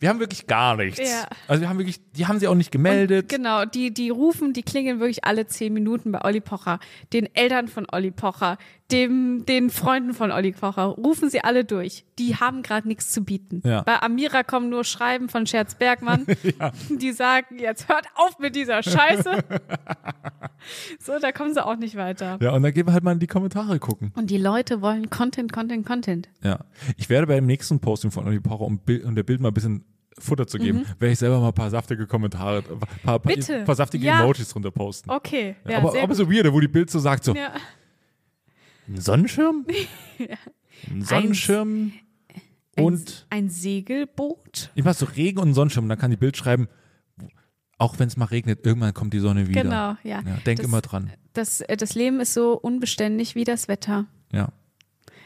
wir 0.00 0.08
haben 0.08 0.20
wirklich 0.20 0.46
gar 0.46 0.76
nichts. 0.76 1.00
Ja. 1.00 1.26
Also 1.48 1.60
wir 1.60 1.68
haben 1.68 1.78
wirklich, 1.78 2.00
die 2.12 2.26
haben 2.26 2.38
sie 2.38 2.46
auch 2.46 2.54
nicht 2.54 2.70
gemeldet. 2.70 3.28
Genau, 3.28 3.64
die, 3.64 3.92
die 3.92 4.10
rufen, 4.10 4.52
die 4.52 4.62
klingeln 4.62 5.00
wirklich 5.00 5.24
alle 5.24 5.46
zehn 5.46 5.72
Minuten 5.72 6.12
bei 6.12 6.24
Olli 6.24 6.40
Pocher, 6.40 6.78
den 7.12 7.34
Eltern 7.34 7.66
von 7.66 7.86
Olli 7.90 8.12
Pocher, 8.12 8.58
dem, 8.92 9.44
den 9.46 9.70
Freunden 9.70 10.14
von 10.14 10.30
Olli 10.30 10.52
Pocher, 10.52 10.84
rufen 10.84 11.30
sie 11.30 11.42
alle 11.42 11.64
durch. 11.64 12.04
Die 12.18 12.36
haben 12.36 12.62
gerade 12.62 12.86
nichts 12.86 13.10
zu 13.10 13.24
bieten. 13.24 13.60
Ja. 13.64 13.82
Bei 13.82 14.00
Amira 14.00 14.44
kommen 14.44 14.70
nur 14.70 14.84
Schreiben 14.84 15.28
von 15.28 15.46
Scherz 15.46 15.74
Bergmann, 15.74 16.26
die 16.88 17.12
sagen, 17.12 17.58
jetzt 17.58 17.88
hört 17.88 18.06
auf 18.14 18.38
mit 18.38 18.54
dieser 18.54 18.82
Scheiße. 18.84 19.44
so, 21.00 21.18
da 21.18 21.32
kommen 21.32 21.54
sie 21.54 21.64
auch 21.64 21.76
nicht 21.76 21.96
weiter. 21.96 22.38
Ja, 22.40 22.52
und 22.52 22.62
dann 22.62 22.72
gehen 22.72 22.86
wir 22.86 22.92
halt 22.92 23.02
mal 23.02 23.12
in 23.12 23.18
die 23.18 23.26
Kommentare 23.26 23.80
gucken. 23.80 24.12
Und 24.14 24.30
die 24.30 24.38
Leute 24.38 24.80
wollen 24.80 25.10
Content, 25.10 25.52
Content, 25.52 25.84
Content. 25.84 26.28
Ja. 26.42 26.60
Ich 26.96 27.10
werde 27.10 27.26
beim 27.26 27.46
nächsten 27.46 27.80
Posting 27.80 28.12
von 28.12 28.26
Olli 28.26 28.40
Pocher, 28.40 28.64
um, 28.64 28.78
Bild, 28.78 29.04
um 29.04 29.16
der 29.16 29.24
Bild 29.24 29.40
mal 29.40 29.48
ein 29.48 29.54
bisschen 29.54 29.84
Futter 30.20 30.46
zu 30.46 30.58
geben, 30.58 30.84
werde 30.98 31.12
ich 31.12 31.18
selber 31.18 31.40
mal 31.40 31.48
ein 31.48 31.54
paar 31.54 31.70
saftige 31.70 32.06
Kommentare, 32.06 32.58
ein 32.68 32.78
paar, 32.78 33.18
paar, 33.18 33.32
Mhm. 33.36 33.64
Paar 33.64 33.74
saftige 33.74 34.04
Ja. 34.06 34.20
Emojis 34.22 34.48
drunter 34.48 34.70
posten. 34.70 35.10
Okay, 35.10 35.56
ja, 35.68 35.78
aber 35.78 36.00
aber 36.00 36.14
so 36.14 36.30
weird, 36.30 36.52
wo 36.52 36.60
die 36.60 36.68
Bild 36.68 36.90
so 36.90 36.98
sagt, 36.98 37.24
so, 37.24 37.34
Ja. 37.34 37.52
ein 38.88 39.00
Sonnenschirm? 39.00 39.66
Ein 40.90 41.02
Sonnenschirm 41.02 41.92
und 42.76 43.26
ein, 43.30 43.44
ein 43.46 43.50
Segelboot. 43.50 44.70
ich 44.76 44.84
mach 44.84 44.94
so 44.94 45.06
Regen 45.06 45.40
und 45.40 45.52
Sonnenschirm 45.54 45.84
und 45.86 45.88
dann 45.88 45.98
kann 45.98 46.12
die 46.12 46.16
Bild 46.16 46.36
schreiben, 46.36 46.68
auch 47.78 47.98
wenn 47.98 48.06
es 48.06 48.16
mal 48.16 48.26
regnet, 48.26 48.64
irgendwann 48.64 48.94
kommt 48.94 49.12
die 49.12 49.18
Sonne 49.18 49.48
wieder. 49.48 49.62
Genau, 49.64 49.96
ja. 50.04 50.22
Ja, 50.22 50.36
denk 50.46 50.58
Das- 50.60 50.66
immer 50.66 50.80
dran. 50.80 51.10
Das, 51.32 51.60
äh, 51.62 51.76
das 51.76 51.94
Leben 51.96 52.20
ist 52.20 52.32
so 52.34 52.52
unbeständig 52.58 53.34
wie 53.34 53.42
das 53.44 53.66
Wetter. 53.68 54.06
Ja. 54.32 54.48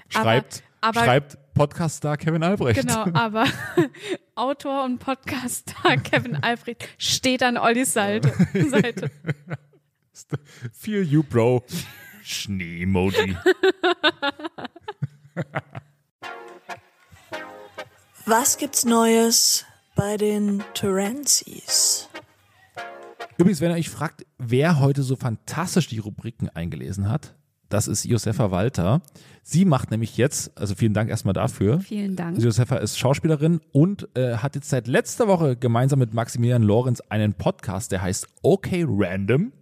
Schreibt, 0.08 0.62
aber- 0.80 1.04
schreibt 1.04 1.38
Podcast-Star 1.54 2.16
Kevin 2.16 2.42
Albrecht. 2.42 2.80
Genau, 2.80 3.06
aber 3.12 3.46
Autor 4.34 4.84
und 4.84 4.98
Podcaster 4.98 5.96
Kevin 5.98 6.36
Albrecht 6.36 6.88
steht 6.98 7.42
an 7.42 7.58
Ollis 7.58 7.92
Seite. 7.92 8.32
Seite. 8.68 9.10
Feel 10.72 11.02
you, 11.02 11.22
Bro. 11.22 11.64
Schnee-Emoji. 12.22 13.36
Was 18.24 18.56
gibt's 18.56 18.84
Neues 18.84 19.66
bei 19.96 20.16
den 20.16 20.62
Terencies? 20.74 22.08
Übrigens, 23.36 23.60
wenn 23.60 23.72
ihr 23.72 23.76
euch 23.76 23.90
fragt, 23.90 24.24
wer 24.38 24.78
heute 24.78 25.02
so 25.02 25.16
fantastisch 25.16 25.88
die 25.88 25.98
Rubriken 25.98 26.48
eingelesen 26.48 27.08
hat, 27.08 27.34
das 27.72 27.88
ist 27.88 28.04
Josefa 28.04 28.50
Walter. 28.50 29.00
Sie 29.42 29.64
macht 29.64 29.90
nämlich 29.90 30.16
jetzt, 30.16 30.56
also 30.58 30.74
vielen 30.74 30.94
Dank 30.94 31.10
erstmal 31.10 31.32
dafür. 31.32 31.80
Vielen 31.80 32.16
Dank. 32.16 32.38
Josefa 32.38 32.76
ist 32.76 32.98
Schauspielerin 32.98 33.60
und 33.72 34.08
äh, 34.14 34.36
hat 34.36 34.54
jetzt 34.54 34.68
seit 34.68 34.86
letzter 34.86 35.26
Woche 35.26 35.56
gemeinsam 35.56 35.98
mit 35.98 36.12
Maximilian 36.14 36.62
Lorenz 36.62 37.00
einen 37.08 37.34
Podcast, 37.34 37.90
der 37.90 38.02
heißt 38.02 38.28
Okay 38.42 38.84
Random. 38.86 39.52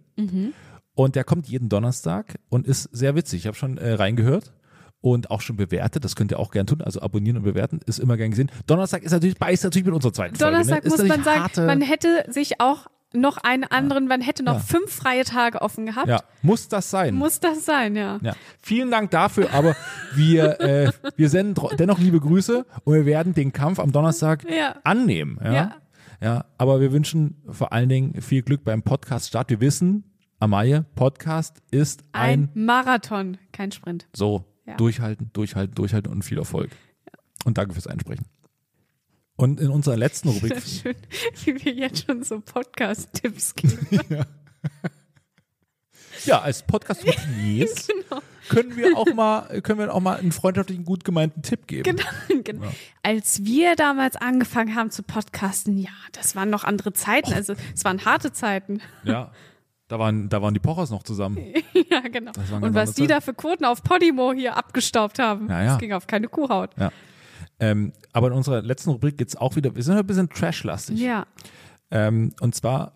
Und 0.93 1.15
der 1.15 1.23
kommt 1.23 1.47
jeden 1.47 1.69
Donnerstag 1.69 2.35
und 2.49 2.67
ist 2.67 2.83
sehr 2.91 3.15
witzig. 3.15 3.41
Ich 3.41 3.47
habe 3.47 3.55
schon 3.55 3.77
äh, 3.77 3.93
reingehört 3.93 4.53
und 4.99 5.31
auch 5.31 5.41
schon 5.41 5.55
bewertet. 5.55 6.03
Das 6.03 6.15
könnt 6.15 6.31
ihr 6.31 6.39
auch 6.39 6.51
gern 6.51 6.67
tun. 6.67 6.81
Also 6.81 7.01
abonnieren 7.01 7.37
und 7.37 7.43
bewerten 7.43 7.79
ist 7.85 7.99
immer 7.99 8.17
gern 8.17 8.31
gesehen. 8.31 8.51
Donnerstag 8.67 9.03
ist 9.03 9.13
natürlich 9.13 9.37
beißt 9.37 9.63
natürlich 9.63 9.85
mit 9.85 9.95
unserer 9.95 10.13
zweiten 10.13 10.37
Donnerstag 10.37 10.83
Folge. 10.83 11.03
Ne? 11.03 11.07
Muss 11.07 11.17
man 11.17 11.23
sagen, 11.23 11.41
harte, 11.41 11.65
man 11.65 11.81
hätte 11.81 12.25
sich 12.29 12.59
auch 12.59 12.87
noch 13.13 13.37
einen 13.37 13.63
anderen, 13.65 14.07
man 14.07 14.21
hätte 14.21 14.43
noch 14.43 14.53
Ja. 14.55 14.59
fünf 14.59 14.91
freie 14.93 15.23
Tage 15.25 15.61
offen 15.61 15.85
gehabt. 15.85 16.07
ja, 16.07 16.21
muss 16.41 16.67
das 16.67 16.89
sein. 16.89 17.15
Muss 17.15 17.39
das 17.39 17.65
sein, 17.65 17.95
ja. 17.95 18.19
Ja. 18.21 18.33
Vielen 18.61 18.89
Dank 18.91 19.11
dafür, 19.11 19.53
aber 19.53 19.75
wir, 20.15 20.59
äh, 20.61 20.91
wir 21.17 21.29
senden 21.29 21.55
dennoch 21.77 21.99
liebe 21.99 22.19
Grüße 22.19 22.65
und 22.83 22.93
wir 22.93 23.05
werden 23.05 23.33
den 23.33 23.51
Kampf 23.53 23.79
am 23.79 23.91
Donnerstag 23.91 24.49
Ja. 24.49 24.75
annehmen. 24.83 25.39
Ja? 25.43 25.75
Ja. 26.21 26.45
aber 26.57 26.79
wir 26.81 26.91
wünschen 26.91 27.41
vor 27.49 27.73
allen 27.73 27.89
Dingen 27.89 28.21
viel 28.21 28.43
Glück 28.43 28.63
beim 28.63 28.83
Podcast-Start. 28.83 29.49
Wir 29.49 29.59
wissen, 29.59 30.03
Amaye, 30.39 30.85
Podcast 30.95 31.61
ist 31.71 32.03
ein, 32.13 32.49
Ein 32.55 32.65
Marathon, 32.65 33.37
kein 33.51 33.71
Sprint. 33.71 34.07
so 34.13 34.45
durchhalten, 34.77 35.31
durchhalten, 35.33 35.75
durchhalten 35.75 36.11
und 36.11 36.23
viel 36.23 36.37
Erfolg. 36.37 36.69
Und 37.43 37.57
danke 37.57 37.73
fürs 37.73 37.87
Einsprechen. 37.87 38.25
Und 39.41 39.59
in 39.59 39.71
unserer 39.71 39.97
letzten 39.97 40.29
Rubrik, 40.29 40.61
Schön, 40.61 40.95
wie 41.45 41.65
wir 41.65 41.73
jetzt 41.73 42.05
schon 42.05 42.21
so 42.23 42.39
Podcast-Tipps 42.41 43.55
geben. 43.55 43.87
ja, 46.25 46.41
als 46.41 46.61
Podcast-Routiniers 46.61 47.87
genau. 48.09 48.21
können 48.49 48.75
wir 48.75 48.95
auch 48.95 49.11
mal, 49.15 49.61
können 49.61 49.79
wir 49.79 49.91
auch 49.95 49.99
mal 49.99 50.17
einen 50.17 50.31
freundschaftlichen, 50.31 50.85
gut 50.85 51.03
gemeinten 51.03 51.41
Tipp 51.41 51.65
geben. 51.65 51.81
Genau, 51.81 52.41
genau. 52.43 52.67
Als 53.01 53.43
wir 53.43 53.75
damals 53.75 54.15
angefangen 54.15 54.75
haben 54.75 54.91
zu 54.91 55.01
podcasten, 55.01 55.75
ja, 55.75 55.89
das 56.11 56.35
waren 56.35 56.51
noch 56.51 56.63
andere 56.63 56.93
Zeiten. 56.93 57.33
Also 57.33 57.55
es 57.73 57.83
waren 57.83 58.05
harte 58.05 58.31
Zeiten. 58.31 58.79
Ja, 59.03 59.31
da 59.87 59.97
waren, 59.97 60.29
da 60.29 60.43
waren 60.43 60.53
die 60.53 60.59
Pochers 60.59 60.91
noch 60.91 61.01
zusammen. 61.01 61.39
ja, 61.89 62.01
genau. 62.01 62.31
Das 62.33 62.51
Und 62.51 62.75
was 62.75 62.93
die 62.93 63.07
da 63.07 63.21
für 63.21 63.33
Quoten 63.33 63.65
auf 63.65 63.81
Podimo 63.81 64.33
hier 64.33 64.55
abgestaubt 64.55 65.17
haben, 65.17 65.49
Ja, 65.49 65.63
ja. 65.63 65.65
das 65.71 65.79
ging 65.79 65.93
auf 65.93 66.05
keine 66.05 66.27
Kuhhaut. 66.27 66.69
Ja. 66.77 66.91
Ähm, 67.61 67.93
aber 68.11 68.27
in 68.27 68.33
unserer 68.33 68.61
letzten 68.61 68.89
Rubrik 68.89 69.17
geht's 69.17 69.35
auch 69.37 69.55
wieder, 69.55 69.73
wir 69.75 69.83
sind 69.83 69.95
ein 69.95 70.05
bisschen 70.05 70.27
trashlastig. 70.29 70.99
Ja, 70.99 71.25
Ähm, 71.91 72.33
und 72.41 72.55
zwar, 72.55 72.93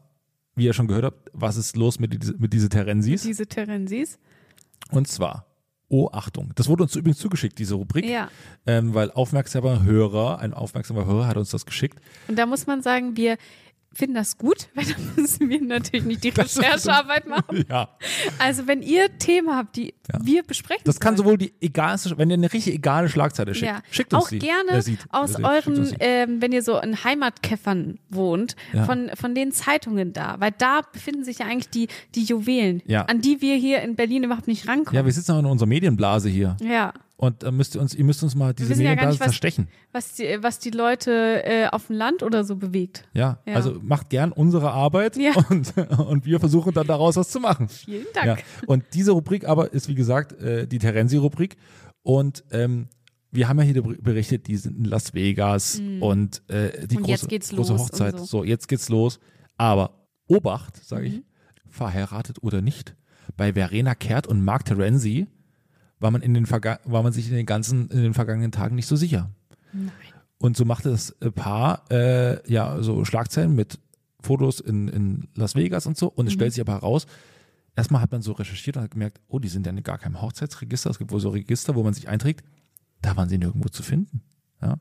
wie 0.55 0.65
ihr 0.65 0.73
schon 0.73 0.87
gehört 0.87 1.05
habt, 1.05 1.29
was 1.33 1.55
ist 1.55 1.75
los 1.77 1.99
mit, 1.99 2.21
diese, 2.21 2.33
mit 2.37 2.51
diese 2.51 2.67
Terensis? 2.69 3.21
diese 3.23 3.45
Terensis. 3.45 4.17
Und 4.91 5.07
zwar, 5.07 5.45
oh 5.87 6.09
Achtung, 6.11 6.51
das 6.55 6.67
wurde 6.67 6.83
uns 6.83 6.95
übrigens 6.95 7.19
zugeschickt, 7.19 7.59
diese 7.59 7.75
Rubrik, 7.75 8.05
Ja. 8.05 8.29
ähm, 8.65 8.93
weil 8.93 9.11
aufmerksamer 9.11 9.83
Hörer, 9.83 10.39
ein 10.39 10.53
aufmerksamer 10.53 11.05
Hörer 11.05 11.27
hat 11.27 11.37
uns 11.37 11.51
das 11.51 11.65
geschickt. 11.65 11.99
Und 12.27 12.37
da 12.39 12.45
muss 12.45 12.65
man 12.67 12.81
sagen, 12.81 13.15
wir, 13.17 13.37
finden 13.95 14.15
das 14.15 14.37
gut, 14.37 14.67
weil 14.75 14.85
dann 14.85 15.13
müssen 15.15 15.49
wir 15.49 15.61
natürlich 15.61 16.05
nicht 16.05 16.23
die 16.23 16.31
Das 16.31 16.57
Recherchearbeit 16.59 17.27
machen. 17.27 17.65
Ja. 17.69 17.89
Also 18.37 18.67
wenn 18.67 18.81
ihr 18.83 19.17
Themen 19.17 19.55
habt, 19.55 19.75
die 19.77 19.93
wir 20.21 20.43
besprechen 20.43 20.83
Das 20.85 20.99
kann 20.99 21.15
sollen, 21.15 21.25
sowohl 21.25 21.37
die 21.37 21.53
egalste, 21.61 22.17
wenn 22.17 22.29
ihr 22.29 22.35
eine 22.35 22.51
richtig 22.51 22.75
egale 22.75 23.09
Schlagzeile 23.09 23.55
schickt, 23.55 23.71
ja. 23.71 23.81
schickt 23.89 24.13
uns 24.13 24.25
auch 24.25 24.29
die. 24.29 24.39
gerne 24.39 24.81
sieht, 24.81 24.99
aus 25.09 25.35
euren, 25.41 25.95
ähm, 25.99 26.41
wenn 26.41 26.51
ihr 26.51 26.61
so 26.61 26.77
in 26.79 27.03
Heimatkäffern 27.03 27.99
wohnt, 28.09 28.55
Ja. 28.73 28.83
von, 28.85 29.09
von 29.15 29.33
den 29.33 29.51
Zeitungen 29.51 30.13
da, 30.13 30.35
weil 30.39 30.51
da 30.51 30.81
befinden 30.91 31.23
sich 31.23 31.39
ja 31.39 31.45
eigentlich 31.45 31.69
die, 31.69 31.87
die 32.15 32.23
Juwelen, 32.25 32.81
Ja. 32.85 33.03
an 33.03 33.21
die 33.21 33.41
wir 33.41 33.55
hier 33.55 33.81
in 33.81 33.95
Berlin 33.95 34.23
überhaupt 34.23 34.47
nicht 34.47 34.67
rankommen. 34.67 34.95
Ja, 34.95 35.05
wir 35.05 35.11
sitzen 35.13 35.31
auch 35.31 35.39
in 35.39 35.45
unserer 35.45 35.67
Medienblase 35.67 36.29
hier. 36.29 36.57
Ja. 36.61 36.93
Und 37.17 37.43
da 37.43 37.51
müsst 37.51 37.75
ihr 37.75 37.81
uns, 37.81 37.93
ihr 37.95 38.03
müsst 38.03 38.21
uns 38.23 38.35
mal 38.35 38.53
diese 38.53 38.69
wissen 38.71 38.81
ja 38.81 38.89
Medienblase 38.89 39.29
nicht, 39.29 39.63
was- 39.93 40.13
die, 40.15 40.37
was 40.41 40.59
die 40.59 40.71
Leute 40.71 41.43
äh, 41.45 41.67
auf 41.67 41.87
dem 41.87 41.95
Land 41.95 42.23
oder 42.23 42.43
so 42.43 42.57
bewegt. 42.57 43.07
Ja, 43.13 43.39
Ja. 43.45 43.53
also 43.55 43.79
macht 43.81 44.09
gern 44.09 44.33
unsere 44.33 44.71
Arbeit 44.71 45.15
Ja. 45.15 45.31
und, 45.49 45.73
und 45.77 46.25
wir 46.25 46.41
versuchen 46.41 46.73
dann 46.73 46.87
daraus 46.87 47.15
was 47.15 47.29
zu 47.29 47.39
machen. 47.39 47.69
Vielen 47.69 48.05
Dank. 48.13 48.25
Ja. 48.25 48.37
Und 48.67 48.83
diese 48.93 49.11
Rubrik 49.11 49.47
aber 49.47 49.71
ist, 49.71 49.87
wie 49.87 49.95
gesagt, 49.95 50.33
äh, 50.41 50.67
die 50.67 50.77
Terenzi-Rubrik. 50.77 51.55
Und 52.03 52.43
ähm, 52.51 52.89
wir 53.31 53.47
haben 53.47 53.59
ja 53.59 53.63
hier 53.65 53.81
berichtet, 53.81 54.47
die 54.47 54.57
sind 54.57 54.77
in 54.77 54.83
Las 54.85 55.13
Vegas 55.13 55.81
und 56.01 56.41
äh, 56.49 56.85
die 56.87 56.95
Mhm. 56.95 56.97
Und 56.97 57.03
große, 57.07 57.11
jetzt 57.11 57.29
geht's 57.29 57.49
große 57.51 57.71
los 57.73 57.81
Hochzeit. 57.81 58.15
so. 58.15 58.21
Mhm. 58.21 58.25
So. 58.25 58.43
jetzt 58.43 58.67
geht's 58.67 58.89
los. 58.89 59.19
Aber 59.57 60.05
Obacht, 60.27 60.83
sage 60.83 61.05
ich, 61.05 61.21
verheiratet 61.69 62.43
oder 62.43 62.61
nicht, 62.61 62.95
bei 63.37 63.53
Verena 63.53 63.95
Kehrt 63.95 64.27
und 64.27 64.43
Mark 64.43 64.65
Terenzi 64.65 65.27
war 65.99 66.11
man, 66.11 66.21
in 66.21 66.33
den 66.33 66.45
Verga 66.45 66.79
war 66.85 67.03
man 67.03 67.13
sich 67.13 67.29
in 67.29 67.35
den 67.35 67.45
ganzen, 67.45 67.89
in 67.89 68.03
den 68.03 68.13
vergangenen 68.13 68.51
Tagen 68.51 68.75
nicht 68.75 68.87
so 68.87 68.95
sicher. 68.95 69.29
Und 70.37 70.57
so 70.57 70.65
machte 70.65 70.89
das 70.89 71.15
Paar 71.33 71.89
äh, 71.91 72.51
ja 72.51 72.81
so 72.81 73.05
Schlagzeilen 73.05 73.55
mit 73.55 73.79
Fotos 74.21 74.59
in, 74.59 74.87
in 74.87 75.27
Las 75.35 75.55
Vegas 75.55 75.85
und 75.85 75.97
so. 75.97 76.07
Und 76.07 76.27
es 76.27 76.33
stellt 76.33 76.53
sich 76.53 76.61
aber 76.61 76.73
heraus, 76.73 77.05
erstmal 77.75 78.01
hat 78.01 78.11
man 78.11 78.21
so 78.21 78.33
recherchiert 78.33 78.77
und 78.77 78.83
hat 78.83 78.91
gemerkt, 78.91 79.21
oh, 79.27 79.39
die 79.39 79.47
sind 79.47 79.65
ja 79.65 79.71
in 79.71 79.83
gar 79.83 79.97
keinem 79.97 80.21
Hochzeitsregister. 80.21 80.89
Es 80.89 80.97
gibt 80.97 81.11
wohl 81.11 81.19
so 81.19 81.29
Register, 81.29 81.75
wo 81.75 81.83
man 81.83 81.93
sich 81.93 82.09
einträgt. 82.09 82.43
Da 83.01 83.15
waren 83.15 83.29
sie 83.29 83.37
nirgendwo 83.37 83.69
zu 83.69 83.83
finden. 83.83 84.21
Ja. 84.61 84.77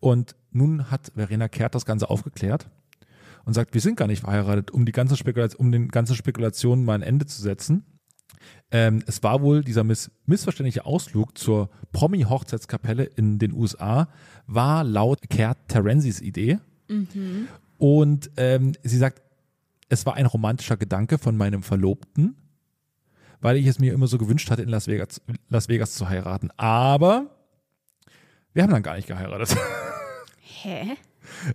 Und 0.00 0.34
nun 0.50 0.90
hat 0.90 1.12
Verena 1.14 1.48
Kehrt 1.48 1.74
das 1.74 1.84
Ganze 1.84 2.10
aufgeklärt 2.10 2.68
und 3.44 3.54
sagt, 3.54 3.74
wir 3.74 3.80
sind 3.80 3.96
gar 3.96 4.06
nicht 4.06 4.20
verheiratet, 4.20 4.70
um 4.70 4.86
die 4.86 4.92
ganze 4.92 5.16
Spekulation, 5.16 5.66
um 5.66 5.72
den 5.72 5.88
ganzen 5.88 6.16
Spekulationen 6.16 6.84
mal 6.84 6.94
ein 6.94 7.02
Ende 7.02 7.26
zu 7.26 7.40
setzen. 7.40 7.84
Ähm, 8.70 9.02
es 9.06 9.22
war 9.22 9.42
wohl 9.42 9.64
dieser 9.64 9.82
miss 9.84 10.10
missverständliche 10.26 10.84
Ausflug 10.86 11.36
zur 11.36 11.70
Promi-Hochzeitskapelle 11.92 13.04
in 13.04 13.38
den 13.38 13.52
USA, 13.52 14.08
war 14.46 14.84
laut 14.84 15.28
Kehrt 15.28 15.58
Terenzis 15.68 16.20
Idee. 16.20 16.58
Und 17.78 18.30
ähm, 18.36 18.72
sie 18.82 18.98
sagt, 18.98 19.22
es 19.88 20.06
war 20.06 20.14
ein 20.14 20.26
romantischer 20.26 20.76
Gedanke 20.76 21.18
von 21.18 21.36
meinem 21.36 21.62
Verlobten, 21.62 22.36
weil 23.40 23.56
ich 23.56 23.66
es 23.66 23.78
mir 23.78 23.92
immer 23.92 24.06
so 24.06 24.18
gewünscht 24.18 24.50
hatte, 24.50 24.62
in 24.62 24.68
Las 24.68 24.86
Vegas, 24.86 25.20
Las 25.48 25.68
Vegas 25.68 25.94
zu 25.94 26.08
heiraten. 26.08 26.50
Aber 26.56 27.26
wir 28.52 28.62
haben 28.62 28.70
dann 28.70 28.82
gar 28.82 28.96
nicht 28.96 29.08
geheiratet. 29.08 29.56
Hä? 30.40 30.96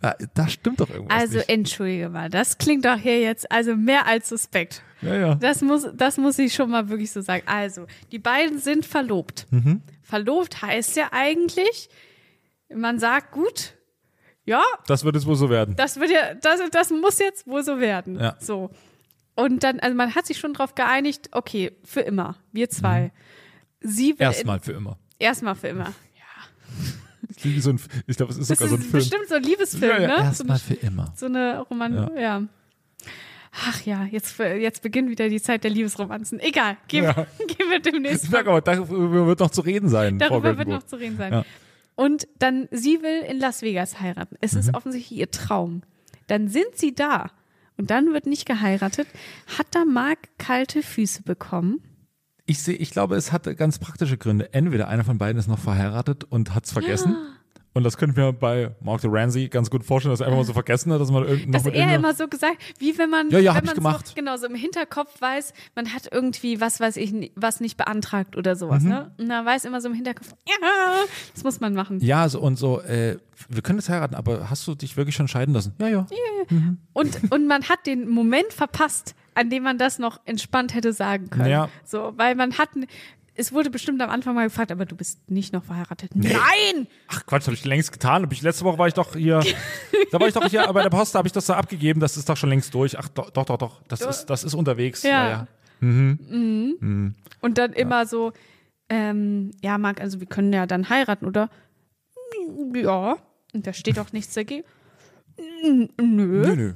Ja, 0.01 0.15
da 0.33 0.47
stimmt 0.47 0.79
doch 0.79 0.89
irgendwas 0.89 1.19
Also 1.21 1.37
nicht. 1.37 1.49
entschuldige 1.49 2.09
mal, 2.09 2.29
das 2.29 2.57
klingt 2.57 2.85
doch 2.85 2.97
hier 2.97 3.19
jetzt 3.21 3.51
also 3.51 3.75
mehr 3.75 4.07
als 4.07 4.29
suspekt. 4.29 4.81
Ja, 5.01 5.15
ja. 5.15 5.35
Das 5.35 5.61
muss, 5.61 5.87
das 5.93 6.17
muss 6.17 6.39
ich 6.39 6.53
schon 6.53 6.69
mal 6.71 6.89
wirklich 6.89 7.11
so 7.11 7.21
sagen. 7.21 7.43
Also, 7.47 7.85
die 8.11 8.19
beiden 8.19 8.59
sind 8.59 8.85
verlobt. 8.85 9.45
Mhm. 9.51 9.81
Verlobt 10.01 10.61
heißt 10.61 10.95
ja 10.95 11.09
eigentlich, 11.11 11.89
man 12.73 12.97
sagt, 12.99 13.31
gut, 13.31 13.73
ja, 14.45 14.61
Das 14.87 15.03
wird 15.03 15.15
es 15.15 15.25
wohl 15.25 15.35
so 15.35 15.49
werden. 15.49 15.75
das 15.75 15.99
wird 15.99 16.11
ja, 16.11 16.33
das, 16.35 16.61
das 16.71 16.89
muss 16.91 17.19
jetzt 17.19 17.47
wohl 17.47 17.63
so 17.63 17.79
werden. 17.79 18.19
Ja. 18.19 18.35
So. 18.39 18.69
Und 19.35 19.63
dann, 19.63 19.79
also 19.79 19.95
man 19.95 20.15
hat 20.15 20.25
sich 20.27 20.37
schon 20.37 20.53
darauf 20.53 20.75
geeinigt, 20.75 21.29
okay, 21.33 21.71
für 21.83 22.01
immer, 22.01 22.37
wir 22.51 22.69
zwei. 22.69 23.11
Sie 23.81 24.13
will 24.17 24.21
Erstmal 24.25 24.59
für 24.59 24.71
immer. 24.71 24.97
erstmal 25.19 25.55
für 25.55 25.67
immer. 25.67 25.85
Das 25.85 25.93
klingt 25.95 27.04
wie 27.43 27.59
so 27.59 27.71
ein, 27.71 27.79
ich 28.07 28.17
glaube, 28.17 28.31
es 28.31 28.37
ist 28.37 28.49
Das 28.49 28.59
sogar 28.59 28.69
so 28.69 28.75
ein 28.75 28.81
ist 28.81 28.89
Film. 28.91 28.99
bestimmt 29.03 29.27
so 29.29 29.35
ein 29.35 29.43
Liebesfilm, 29.43 29.91
ja, 29.91 29.99
ja, 30.01 30.07
ne? 30.07 30.15
So 30.17 30.23
Erstmal 30.23 30.57
eine, 30.57 30.59
für 30.59 30.73
immer. 30.85 31.13
so 31.15 31.25
eine 31.25 31.59
Roman, 31.61 32.11
ja. 32.17 32.43
Ach 33.67 33.81
ja, 33.85 34.03
jetzt, 34.11 34.37
jetzt 34.37 34.81
beginnt 34.81 35.09
wieder 35.09 35.29
die 35.29 35.41
Zeit 35.41 35.63
der 35.63 35.71
Liebesromanzen. 35.71 36.39
Egal, 36.41 36.75
gehen, 36.89 37.05
Ja. 37.05 37.13
gehen 37.47 37.69
wir 37.69 37.79
demnächst 37.79 38.25
Ich 38.25 38.29
merke 38.31 38.49
aber, 38.49 38.61
darüber 38.61 39.27
wird 39.27 39.39
noch 39.39 39.51
zu 39.51 39.61
reden 39.61 39.87
sein. 39.87 40.19
Frau 40.19 40.27
Darüber 40.41 40.57
wird 40.57 40.67
noch 40.67 40.83
zu 40.83 40.97
reden 40.97 41.17
sein. 41.17 41.31
Ja. 41.31 41.45
Und 41.95 42.27
dann, 42.39 42.67
sie 42.71 43.01
will 43.01 43.21
in 43.29 43.39
Las 43.39 43.61
Vegas 43.61 44.01
heiraten. 44.01 44.35
Es 44.41 44.53
Mhm. 44.53 44.59
ist 44.59 44.73
offensichtlich 44.75 45.17
ihr 45.17 45.31
Traum. 45.31 45.83
Dann 46.27 46.49
sind 46.49 46.75
sie 46.75 46.93
da. 46.93 47.31
Und 47.77 47.91
dann 47.91 48.11
wird 48.13 48.25
nicht 48.25 48.45
geheiratet. 48.45 49.07
Hat 49.57 49.67
da 49.71 49.85
Marc 49.85 50.17
kalte 50.37 50.81
Füße 50.83 51.23
bekommen? 51.23 51.81
Ich 52.45 52.61
sehe, 52.61 52.75
ich 52.75 52.91
glaube, 52.91 53.15
es 53.15 53.31
hatte 53.31 53.55
ganz 53.55 53.79
praktische 53.79 54.17
Gründe. 54.17 54.53
Entweder 54.53 54.87
einer 54.87 55.03
von 55.03 55.17
beiden 55.17 55.39
ist 55.39 55.47
noch 55.47 55.59
verheiratet 55.59 56.25
und 56.25 56.53
hat 56.53 56.65
es 56.65 56.71
vergessen. 56.71 57.15
Und 57.73 57.83
das 57.83 57.97
könnte 57.97 58.11
ich 58.13 58.17
mir 58.25 58.31
bei 58.31 58.73
Mark 58.79 59.01
the 59.01 59.07
Ramsey 59.11 59.49
ganz 59.49 59.69
gut 59.69 59.83
vorstellen, 59.83 60.13
dass 60.13 60.21
er 60.21 60.27
einfach 60.27 60.37
mal 60.37 60.45
so 60.45 60.53
vergessen 60.53 60.93
hat, 60.93 61.01
dass 61.01 61.11
man 61.11 61.23
irgend, 61.27 61.47
noch 61.47 61.53
Dass 61.55 61.65
mit 61.65 61.73
er 61.75 61.93
immer 61.95 62.13
so 62.13 62.29
gesagt, 62.29 62.55
wie 62.79 62.97
wenn 62.97 63.09
man, 63.09 63.29
Ja, 63.31 63.39
ja, 63.39 63.53
wenn 63.53 63.65
man 63.65 63.75
gemacht. 63.75 64.07
so, 64.07 64.13
genau, 64.15 64.37
so 64.37 64.45
im 64.47 64.55
Hinterkopf 64.55 65.19
weiß, 65.19 65.51
man 65.75 65.91
hat 65.93 66.07
irgendwie, 66.09 66.61
was 66.61 66.79
weiß 66.79 66.95
ich, 66.95 67.33
was 67.35 67.59
nicht 67.59 67.75
beantragt 67.75 68.37
oder 68.37 68.53
Mhm. 68.53 68.59
sowas, 68.59 68.83
ne? 68.83 69.11
Und 69.17 69.27
dann 69.27 69.45
weiß 69.45 69.65
immer 69.65 69.81
so 69.81 69.89
im 69.89 69.93
Hinterkopf, 69.93 70.29
ja, 70.47 70.55
das 71.33 71.43
muss 71.43 71.59
man 71.59 71.73
machen. 71.73 71.99
Ja, 71.99 72.29
so 72.29 72.39
und 72.39 72.57
so, 72.57 72.79
äh, 72.79 73.17
wir 73.49 73.61
können 73.61 73.79
jetzt 73.79 73.89
heiraten, 73.89 74.15
aber 74.15 74.49
hast 74.49 74.65
du 74.67 74.75
dich 74.75 74.95
wirklich 74.95 75.15
schon 75.15 75.27
scheiden 75.27 75.53
lassen? 75.53 75.73
Ja, 75.79 75.87
ja. 75.89 76.05
Und, 76.93 77.29
und 77.29 77.45
man 77.47 77.63
hat 77.67 77.85
den 77.87 78.07
Moment 78.07 78.53
verpasst, 78.53 79.15
an 79.35 79.49
dem 79.49 79.63
man 79.63 79.77
das 79.77 79.99
noch 79.99 80.19
entspannt 80.25 80.73
hätte 80.73 80.93
sagen 80.93 81.29
können. 81.29 81.49
Ja. 81.49 81.69
So, 81.83 82.13
weil 82.15 82.35
man 82.35 82.57
hat, 82.57 82.69
es 83.35 83.53
wurde 83.53 83.69
bestimmt 83.69 84.01
am 84.01 84.09
Anfang 84.09 84.33
mal 84.33 84.45
gefragt, 84.45 84.71
aber 84.71 84.85
du 84.85 84.95
bist 84.95 85.29
nicht 85.29 85.53
noch 85.53 85.63
verheiratet. 85.63 86.15
Nein! 86.15 86.87
Ach 87.07 87.25
Quatsch, 87.25 87.43
habe 87.45 87.53
ich 87.53 87.65
längst 87.65 87.91
getan. 87.91 88.23
Hab 88.23 88.31
ich, 88.31 88.41
letzte 88.41 88.65
Woche 88.65 88.77
war 88.77 88.87
ich 88.87 88.93
doch 88.93 89.15
hier, 89.15 89.43
da 90.11 90.19
war 90.19 90.27
ich 90.27 90.33
doch 90.33 90.47
hier 90.47 90.65
bei 90.73 90.81
der 90.81 90.89
Post, 90.89 91.13
da 91.13 91.19
habe 91.19 91.27
ich 91.27 91.33
das 91.33 91.45
da 91.45 91.55
abgegeben, 91.55 91.99
das 91.99 92.17
ist 92.17 92.27
doch 92.27 92.37
schon 92.37 92.49
längst 92.49 92.73
durch. 92.73 92.97
Ach 92.97 93.09
doch, 93.09 93.29
doch, 93.29 93.45
doch, 93.45 93.57
doch. 93.57 93.81
Das, 93.87 94.01
ist, 94.01 94.25
das 94.25 94.43
ist 94.43 94.53
unterwegs. 94.53 95.03
Ja. 95.03 95.11
Ja, 95.11 95.29
ja. 95.29 95.47
Und 95.81 97.13
dann 97.57 97.73
immer 97.73 98.05
so, 98.05 98.31
ähm, 98.89 99.51
ja, 99.61 99.77
Marc, 99.77 99.99
also 99.99 100.19
wir 100.19 100.27
können 100.27 100.53
ja 100.53 100.65
dann 100.65 100.89
heiraten, 100.89 101.25
oder? 101.25 101.49
Ja. 102.73 103.17
Und 103.53 103.67
da 103.67 103.73
steht 103.73 103.97
doch 103.97 104.13
nichts 104.13 104.33
dagegen. 104.33 104.63
Nö. 105.63 105.85
Nö, 105.97 106.55
nö. 106.55 106.73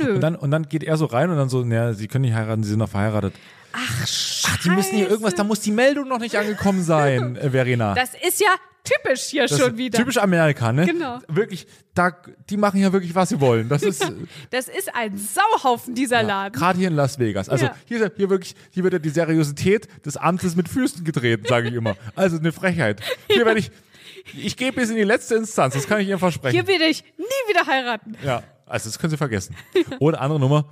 Nö. 0.00 0.14
Und 0.14 0.20
dann, 0.20 0.36
und 0.36 0.50
dann 0.50 0.68
geht 0.68 0.84
er 0.84 0.96
so 0.96 1.06
rein 1.06 1.30
und 1.30 1.36
dann 1.36 1.48
so, 1.48 1.64
naja, 1.64 1.92
sie 1.92 2.08
können 2.08 2.22
nicht 2.22 2.34
heiraten, 2.34 2.62
sie 2.62 2.70
sind 2.70 2.78
noch 2.78 2.88
verheiratet. 2.90 3.34
Ach, 3.72 4.06
Ach, 4.46 4.56
die 4.62 4.70
müssen 4.70 4.96
hier 4.96 5.08
irgendwas, 5.10 5.34
da 5.34 5.44
muss 5.44 5.60
die 5.60 5.72
Meldung 5.72 6.08
noch 6.08 6.18
nicht 6.20 6.36
angekommen 6.36 6.82
sein, 6.82 7.36
äh, 7.40 7.50
Verena. 7.50 7.94
Das 7.94 8.10
ist 8.26 8.40
ja 8.40 8.48
typisch 8.82 9.24
hier 9.24 9.46
Das 9.46 9.58
schon 9.58 9.76
wieder. 9.76 9.98
Typisch 9.98 10.16
Amerika, 10.16 10.72
ne? 10.72 10.86
Genau. 10.86 11.18
Wirklich, 11.28 11.66
da, 11.94 12.12
die 12.48 12.56
machen 12.56 12.80
ja 12.80 12.92
wirklich, 12.92 13.14
was 13.14 13.28
sie 13.28 13.40
wollen. 13.40 13.68
Das 13.68 13.82
ist 13.82 14.02
Das 14.50 14.68
ist 14.68 14.94
ein 14.94 15.18
Sauhaufen, 15.18 15.94
dieser 15.94 16.22
Laden. 16.22 16.58
gerade 16.58 16.78
hier 16.78 16.88
in 16.88 16.94
Las 16.96 17.18
Vegas. 17.18 17.48
Also 17.50 17.66
Ja. 17.66 17.74
hier, 17.86 18.10
hier 18.16 18.30
wirklich, 18.30 18.54
hier 18.70 18.84
wird 18.84 18.94
ja 18.94 18.98
die 18.98 19.10
Seriosität 19.10 19.86
des 20.06 20.16
Amtes 20.16 20.56
mit 20.56 20.68
Füßen 20.68 21.04
getreten, 21.04 21.44
sage 21.46 21.68
ich 21.68 21.74
immer. 21.74 21.96
Also 22.16 22.38
eine 22.38 22.52
Frechheit. 22.52 23.02
Hier 23.28 23.44
werde 23.44 23.60
ich, 23.60 23.70
ich 24.34 24.56
gehe 24.56 24.72
bis 24.72 24.88
in 24.90 24.96
die 24.96 25.04
letzte 25.04 25.34
Instanz, 25.34 25.74
das 25.74 25.86
kann 25.86 26.00
ich 26.00 26.08
Ihnen 26.08 26.18
versprechen. 26.18 26.54
Hier 26.54 26.66
will 26.66 26.80
ich 26.88 27.04
nie 27.18 27.50
wieder 27.52 27.66
heiraten. 27.66 28.16
Ja, 28.24 28.42
also 28.68 28.88
das 28.88 28.98
können 28.98 29.10
Sie 29.10 29.16
vergessen. 29.16 29.54
Oder 30.00 30.20
andere 30.20 30.40
Nummer. 30.40 30.64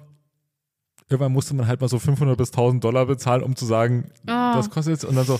Irgendwann 1.08 1.32
musste 1.32 1.54
man 1.54 1.66
halt 1.68 1.80
mal 1.80 1.88
so 1.88 1.98
500 1.98 2.36
bis 2.36 2.50
1000 2.50 2.82
Dollar 2.82 3.06
bezahlen, 3.06 3.42
um 3.42 3.54
zu 3.56 3.64
sagen, 3.66 4.10
Ah. 4.26 4.56
das 4.56 4.70
kostet 4.70 4.94
jetzt. 4.94 5.04
Und 5.04 5.14
dann 5.16 5.24
so. 5.24 5.38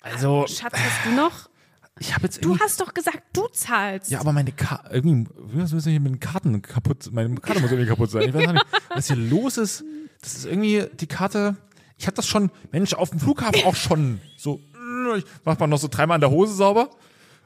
Also, 0.00 0.46
Schatz, 0.48 0.74
hast 0.74 1.06
du 1.06 1.10
noch? 1.14 1.48
ich 2.00 2.14
habe 2.14 2.24
jetzt 2.24 2.44
Du 2.44 2.58
hast 2.58 2.80
doch 2.80 2.94
gesagt, 2.94 3.22
du 3.32 3.46
zahlst. 3.48 4.10
Ja, 4.10 4.20
aber 4.20 4.32
meine 4.32 4.50
Karte, 4.52 4.92
irgendwie, 4.94 5.28
was 5.36 5.72
müssen 5.72 5.90
hier 5.90 6.00
mit 6.00 6.12
den 6.12 6.20
Karten 6.20 6.60
kaputt, 6.62 7.10
meine 7.12 7.34
Karte 7.36 7.60
muss 7.60 7.70
irgendwie 7.70 7.88
kaputt 7.88 8.10
sein. 8.10 8.22
Ich 8.28 8.34
weiß 8.34 8.52
nicht, 8.52 8.66
was 8.88 9.06
hier 9.06 9.16
los 9.16 9.56
ist. 9.58 9.84
Das 10.20 10.34
ist 10.34 10.46
irgendwie, 10.46 10.84
die 11.00 11.06
Karte, 11.06 11.56
ich 11.98 12.06
habe 12.06 12.16
das 12.16 12.26
schon, 12.26 12.50
Mensch, 12.72 12.94
auf 12.94 13.10
dem 13.10 13.20
Flughafen 13.20 13.64
auch 13.64 13.76
schon 13.76 14.20
so, 14.36 14.60
ich 15.16 15.24
mach 15.44 15.58
mal 15.58 15.66
noch 15.66 15.78
so 15.78 15.88
dreimal 15.88 16.16
an 16.16 16.20
der 16.20 16.30
Hose 16.30 16.54
sauber. 16.54 16.90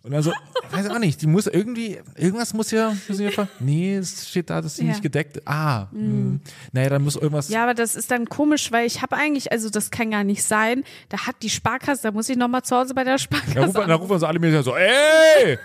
Und 0.07 0.13
dann 0.13 0.23
so, 0.23 0.33
ich 0.71 0.73
weiß 0.77 0.89
auch 0.91 1.01
nicht, 1.01 1.21
die 1.21 1.27
muss 1.27 1.49
irgendwie, 1.49 1.99
irgendwas 2.15 2.55
muss 2.55 2.71
ja, 2.71 2.95
hier, 3.09 3.33
ver- 3.33 3.49
nee, 3.59 3.97
es 3.97 4.29
steht 4.29 4.49
da, 4.51 4.61
das 4.63 4.75
ist 4.75 4.79
Ja. 4.79 4.85
Mhm. 4.85 4.91
nicht 4.91 5.03
gedeckt. 5.03 5.43
Ah, 5.47 5.89
mh. 5.91 6.39
naja, 6.73 6.91
dann 6.91 7.03
muss 7.03 7.17
irgendwas, 7.17 7.49
Ja, 7.49 7.65
aber 7.65 7.75
das 7.75 7.97
ist 7.97 8.11
dann 8.13 8.27
komisch, 8.29 8.71
weil 8.71 8.87
ich 8.87 9.03
habe 9.03 9.17
eigentlich, 9.17 9.51
also 9.51 9.69
das 9.69 9.91
kann 9.91 10.13
gar 10.13 10.23
nicht 10.23 10.45
sein. 10.45 10.85
Da 11.09 11.27
hat 11.27 11.35
die 11.43 11.51
Sparkasse, 11.51 12.03
da 12.05 12.13
muss 12.13 12.29
ich 12.29 12.37
nochmal 12.37 12.63
zu 12.63 12.77
Hause 12.77 12.95
bei 12.95 13.03
der 13.03 13.19
Sparkasse. 13.19 13.55
da 13.55 13.65
rufen, 13.67 13.89
da 13.89 13.95
rufen 13.97 14.13
uns 14.13 14.23
alle 14.23 14.39
mir 14.39 14.63
so, 14.63 14.77
ey, 14.77 15.59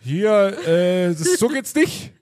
hier, 0.00 0.56
äh, 0.66 1.08
das, 1.08 1.34
so 1.38 1.48
geht's 1.48 1.74
nicht. 1.74 2.12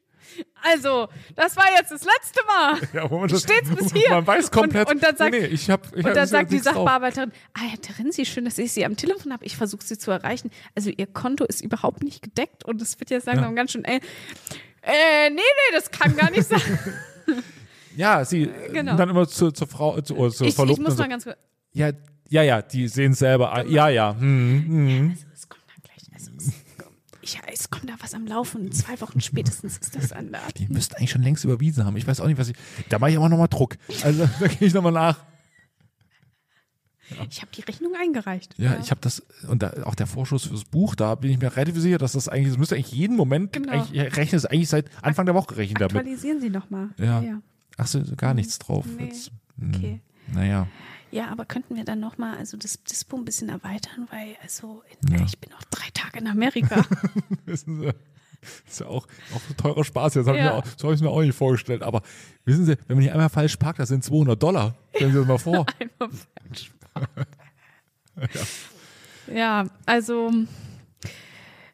Also, 0.62 1.08
das 1.34 1.56
war 1.56 1.64
jetzt 1.78 1.92
das 1.92 2.02
letzte 2.04 2.40
Mal. 2.46 2.80
Ja, 2.92 3.10
wo 3.10 3.18
man 3.18 3.28
das, 3.28 3.44
bis 3.44 3.92
hier? 3.92 4.10
Man 4.10 4.26
weiß 4.26 4.50
komplett. 4.50 4.88
Und- 4.88 4.96
und 4.96 5.02
dann 5.02 5.16
sagt- 5.16 5.32
nee, 5.32 5.46
ich 5.46 5.70
hab, 5.70 5.86
ich 5.96 6.04
Und 6.04 6.16
dann 6.16 6.26
sagt 6.26 6.50
die 6.52 6.56
drauf. 6.60 6.74
Sachbearbeiterin, 6.74 7.32
ah 7.54 7.60
ja, 7.70 7.76
Terenzi, 7.80 8.24
schön, 8.26 8.44
dass 8.44 8.58
ich 8.58 8.72
Sie 8.72 8.84
am 8.84 8.96
Telefon 8.96 9.32
habe. 9.32 9.44
Ich 9.44 9.56
versuche 9.56 9.82
Sie 9.84 9.96
zu 9.98 10.10
erreichen. 10.10 10.50
Also 10.74 10.90
Ihr 10.90 11.06
Konto 11.06 11.44
ist 11.44 11.60
überhaupt 11.62 12.02
nicht 12.02 12.22
gedeckt 12.22 12.64
und 12.64 12.80
es 12.82 12.98
wird 13.00 13.10
jetzt 13.10 13.26
langsam 13.26 13.54
ganz 13.54 13.72
schön, 13.72 13.84
ey. 13.84 14.00
Äh, 14.82 15.30
nee, 15.30 15.36
nee, 15.36 15.74
das 15.74 15.90
kann 15.90 16.16
gar 16.16 16.30
nicht 16.30 16.44
sein. 16.44 16.60
Ja, 17.96 18.24
sie 18.26 18.50
Genau. 18.72 18.92
und 18.92 18.98
dann 18.98 19.08
immer 19.08 19.26
zur, 19.26 19.54
zur 19.54 19.66
Frau, 19.66 19.98
zu, 20.02 20.16
oder 20.16 20.30
zur 20.30 20.46
Ich, 20.46 20.50
ich 20.50 20.54
Verlobten. 20.54 20.82
muss 20.84 20.92
und 20.92 20.96
so. 20.98 21.02
mal 21.02 21.08
ganz 21.08 21.24
kurz. 21.24 21.36
ja, 21.72 21.90
ja, 22.28 22.42
ja, 22.42 22.60
die 22.60 22.88
sehen 22.88 23.12
es 23.12 23.20
selber. 23.20 23.52
ein. 23.52 23.70
Ja, 23.70 23.88
ja. 23.88 24.14
Hm, 24.18 24.64
hm. 24.68 25.10
Also, 25.12 25.24
es 25.32 25.48
kommt 25.48 25.62
dann 25.66 25.82
gleich. 25.82 26.12
Also, 26.14 26.30
es, 26.36 26.52
ich, 27.26 27.38
es 27.52 27.70
kommt 27.70 27.88
da 27.90 27.94
was 28.00 28.14
am 28.14 28.26
Laufen. 28.26 28.70
Zwei 28.72 29.00
Wochen 29.00 29.20
spätestens 29.20 29.78
ist 29.78 29.96
das 29.96 30.12
an 30.12 30.32
der 30.32 30.40
Die 30.56 30.68
müssten 30.68 30.94
eigentlich 30.96 31.10
schon 31.10 31.22
längst 31.22 31.44
überwiesen 31.44 31.84
haben. 31.84 31.96
Ich 31.96 32.06
weiß 32.06 32.20
auch 32.20 32.26
nicht, 32.26 32.38
was 32.38 32.48
ich. 32.48 32.56
Da 32.88 32.98
mache 32.98 33.10
ich 33.10 33.16
aber 33.16 33.28
nochmal 33.28 33.48
Druck. 33.48 33.76
Also 34.02 34.28
da 34.40 34.46
gehe 34.48 34.68
ich 34.68 34.74
nochmal 34.74 34.92
nach. 34.92 35.18
Ich 37.30 37.40
habe 37.40 37.52
die 37.54 37.60
Rechnung 37.60 37.92
eingereicht. 38.00 38.54
Ja, 38.58 38.78
ich 38.80 38.90
habe 38.90 39.00
das, 39.00 39.20
und 39.48 39.62
da, 39.62 39.72
auch 39.84 39.94
der 39.94 40.08
Vorschuss 40.08 40.46
fürs 40.46 40.64
Buch, 40.64 40.96
da 40.96 41.14
bin 41.14 41.30
ich 41.30 41.38
mir 41.38 41.54
relativ 41.56 41.80
sicher, 41.80 41.98
dass 41.98 42.12
das 42.12 42.28
eigentlich, 42.28 42.48
das 42.48 42.58
müsste 42.58 42.74
eigentlich 42.74 42.90
jeden 42.90 43.16
Moment, 43.16 43.52
Genau. 43.52 43.86
ich 43.92 44.16
rechne 44.16 44.36
es 44.36 44.44
eigentlich 44.44 44.68
seit 44.68 44.90
Anfang 45.02 45.24
der 45.24 45.36
Woche 45.36 45.56
rechnen 45.56 45.76
damit. 45.78 45.94
Aktualisieren 45.96 46.40
Sie 46.40 46.50
nochmal. 46.50 46.88
Ja. 46.98 47.20
ja. 47.22 47.40
Ach 47.76 47.86
so, 47.86 48.02
gar 48.16 48.34
nichts 48.34 48.58
drauf. 48.58 48.86
Nee. 48.96 49.04
Jetzt, 49.04 49.30
hm, 49.58 49.72
Okay. 49.74 50.00
Naja. 50.34 50.66
Ja, 51.10 51.28
aber 51.28 51.44
könnten 51.44 51.76
wir 51.76 51.84
dann 51.84 52.00
nochmal 52.00 52.36
also 52.36 52.56
das 52.56 52.82
Dispo 52.82 53.16
ein 53.16 53.24
bisschen 53.24 53.48
erweitern, 53.48 54.08
weil 54.10 54.36
also 54.42 54.82
in, 55.02 55.16
Ja. 55.18 55.24
ich 55.24 55.38
bin 55.38 55.50
noch 55.50 55.62
drei 55.64 55.88
Tage 55.94 56.18
in 56.18 56.26
Amerika. 56.26 56.84
Wissen 57.46 57.80
Sie, 57.80 57.86
das 57.86 58.62
ist 58.68 58.80
ja 58.80 58.86
auch, 58.86 59.06
auch 59.34 59.40
ein 59.50 59.56
teurer 59.56 59.84
Spaß 59.84 60.14
jetzt. 60.14 60.26
Hab 60.26 60.36
Ja. 60.36 60.54
auch, 60.54 60.64
so 60.76 60.84
habe 60.84 60.94
ich 60.94 60.98
es 60.98 61.02
mir 61.02 61.10
auch 61.10 61.20
nicht 61.22 61.34
vorgestellt. 61.36 61.82
Aber 61.82 62.02
wissen 62.44 62.64
Sie, 62.66 62.76
wenn 62.86 62.96
man 62.96 63.02
hier 63.02 63.12
einmal 63.12 63.28
falsch 63.30 63.56
parkt, 63.56 63.78
das 63.78 63.88
sind 63.88 64.04
200 64.04 64.40
Dollar. 64.42 64.74
Stellen 64.94 65.12
Sie 65.12 65.18
das 65.18 65.26
mal 65.28 65.38
vor. 65.38 65.64
Einmal 65.78 66.16
falsch. 66.44 66.72
ja. 69.32 69.64
also 69.86 70.30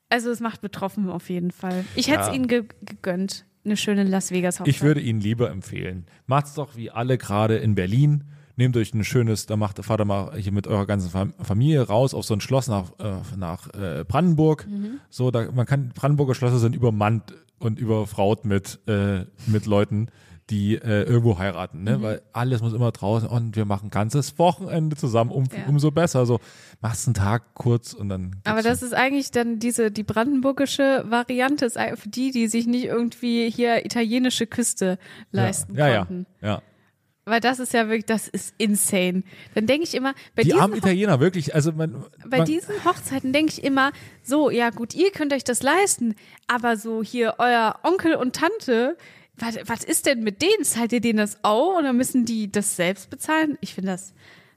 also 0.09 0.31
es 0.31 0.41
macht 0.41 0.61
betroffen 0.61 1.09
auf 1.11 1.31
jeden 1.31 1.51
Fall. 1.53 1.85
Ich 1.95 2.09
hätte 2.09 2.21
es 2.21 2.27
Ja. 2.29 2.33
Ihnen 2.35 2.49
ge 2.49 2.65
gegönnt, 2.83 3.47
eine 3.65 3.77
schöne 3.77 4.05
Las 4.05 4.31
Vegas 4.31 4.61
Hochzeit. 4.61 4.75
Ich 4.75 4.83
würde 4.83 5.01
Ihnen 5.01 5.21
lieber 5.21 5.51
empfehlen, 5.51 6.07
macht's 6.27 6.55
doch 6.55 6.77
wie 6.77 6.91
alle 6.91 7.17
gerade 7.19 7.57
in 7.57 7.75
Berlin. 7.75 8.25
Nehmt 8.57 8.77
euch 8.77 8.93
ein 8.93 9.03
schönes, 9.05 9.47
da 9.47 9.57
macht 9.57 9.83
Vater 9.85 10.05
mal 10.05 10.37
hier 10.37 10.53
mit 10.53 10.67
eurer 10.67 10.87
ganzen 10.87 11.11
Fam- 11.11 11.33
Familie 11.43 11.83
raus 11.87 12.13
auf 12.15 12.25
so 12.25 12.35
ein 12.35 12.41
Schloss 12.41 12.69
nach, 12.69 12.93
äh, 12.99 13.15
nach 13.37 13.73
äh, 13.75 14.05
Brandenburg. 14.07 14.67
Mhm. 14.69 15.01
So, 15.09 15.31
da 15.31 15.51
man 15.53 15.67
kann 15.67 15.91
Brandenburger 15.95 16.35
Schlösser 16.35 16.59
sind 16.59 16.75
übermannt 16.77 17.35
und 17.59 17.79
überfraut 17.79 18.45
mit 18.45 18.81
äh, 18.87 19.25
mit 19.47 19.67
Leuten, 19.67 20.09
die 20.51 20.75
äh, 20.75 21.05
irgendwo 21.05 21.39
heiraten, 21.39 21.85
ne? 21.85 21.97
Mhm. 21.99 22.03
Weil 22.03 22.23
alles 22.33 22.61
muss 22.61 22.73
immer 22.75 22.91
draußen 22.93 23.27
und 23.29 23.57
wir 23.57 23.65
machen 23.65 23.89
ganzes 23.91 24.39
Wochenende 24.39 24.97
zusammen, 24.97 25.31
um, 25.31 25.45
Ja. 25.45 25.67
umso 25.69 25.91
besser. 25.93 26.27
So, 26.27 26.41
machst 26.83 27.07
einen 27.07 27.15
Tag 27.15 27.55
kurz 27.55 27.95
und 27.95 28.09
dann. 28.11 28.37
Aber 28.45 28.61
das 28.63 28.83
ist 28.83 28.93
eigentlich 28.93 29.31
dann 29.31 29.61
diese, 29.61 29.91
die 29.91 30.03
brandenburgische 30.03 31.05
Variante 31.09 31.65
ist 31.65 31.79
für 31.95 32.09
die, 32.09 32.33
die 32.33 32.49
sich 32.49 32.67
nicht 32.67 32.85
irgendwie 32.85 33.49
hier 33.51 33.87
italienische 33.87 34.47
Küste 34.47 34.99
leisten 35.31 35.75
ja, 35.77 35.89
ja, 35.89 35.99
konnten. 36.05 36.27
ja, 36.43 36.49
ja. 36.49 36.63
Weil 37.25 37.41
das 37.41 37.61
ist 37.61 37.73
ja 37.73 37.89
wirklich, 37.89 38.07
das 38.07 38.27
ist 38.27 38.53
insane. 38.59 39.23
Dann 39.55 39.67
denke 39.67 39.85
ich 39.85 39.95
immer, 39.95 40.15
bei 40.35 40.43
Die 40.43 40.49
diesen, 40.49 40.61
armen 40.61 40.77
Italiener, 40.77 41.21
wirklich. 41.21 41.55
Also 41.55 41.71
man, 41.73 42.05
bei 42.27 42.39
man, 42.39 42.47
diesen 42.47 42.85
Hochzeiten 42.85 43.33
denke 43.33 43.53
ich 43.53 43.63
immer, 43.63 43.93
so, 44.25 44.51
ja 44.51 44.71
gut, 44.71 44.95
ihr 44.95 45.13
könnt 45.13 45.33
euch 45.33 45.45
das 45.45 45.63
leisten, 45.63 46.17
aber 46.49 46.77
so 46.77 47.03
hier 47.03 47.37
euer 47.39 47.79
Onkel 47.85 48.17
und 48.17 48.35
Tante, 48.35 48.97
was, 49.37 49.57
was 49.67 49.85
ist 49.85 50.07
denn 50.07 50.25
mit 50.25 50.43
denen? 50.43 50.65
Zahlt 50.65 50.93
ihr 50.93 51.01
denen 51.01 51.19
das 51.19 51.39
auch 51.43 51.79
oder 51.79 51.93
müssen 51.93 52.25
die 52.25 52.51
das 52.51 52.75
selbst 52.75 53.09
bezahlen? 53.09 53.57
Ich 53.61 53.75
finde 53.75 53.93
das, 53.93 54.15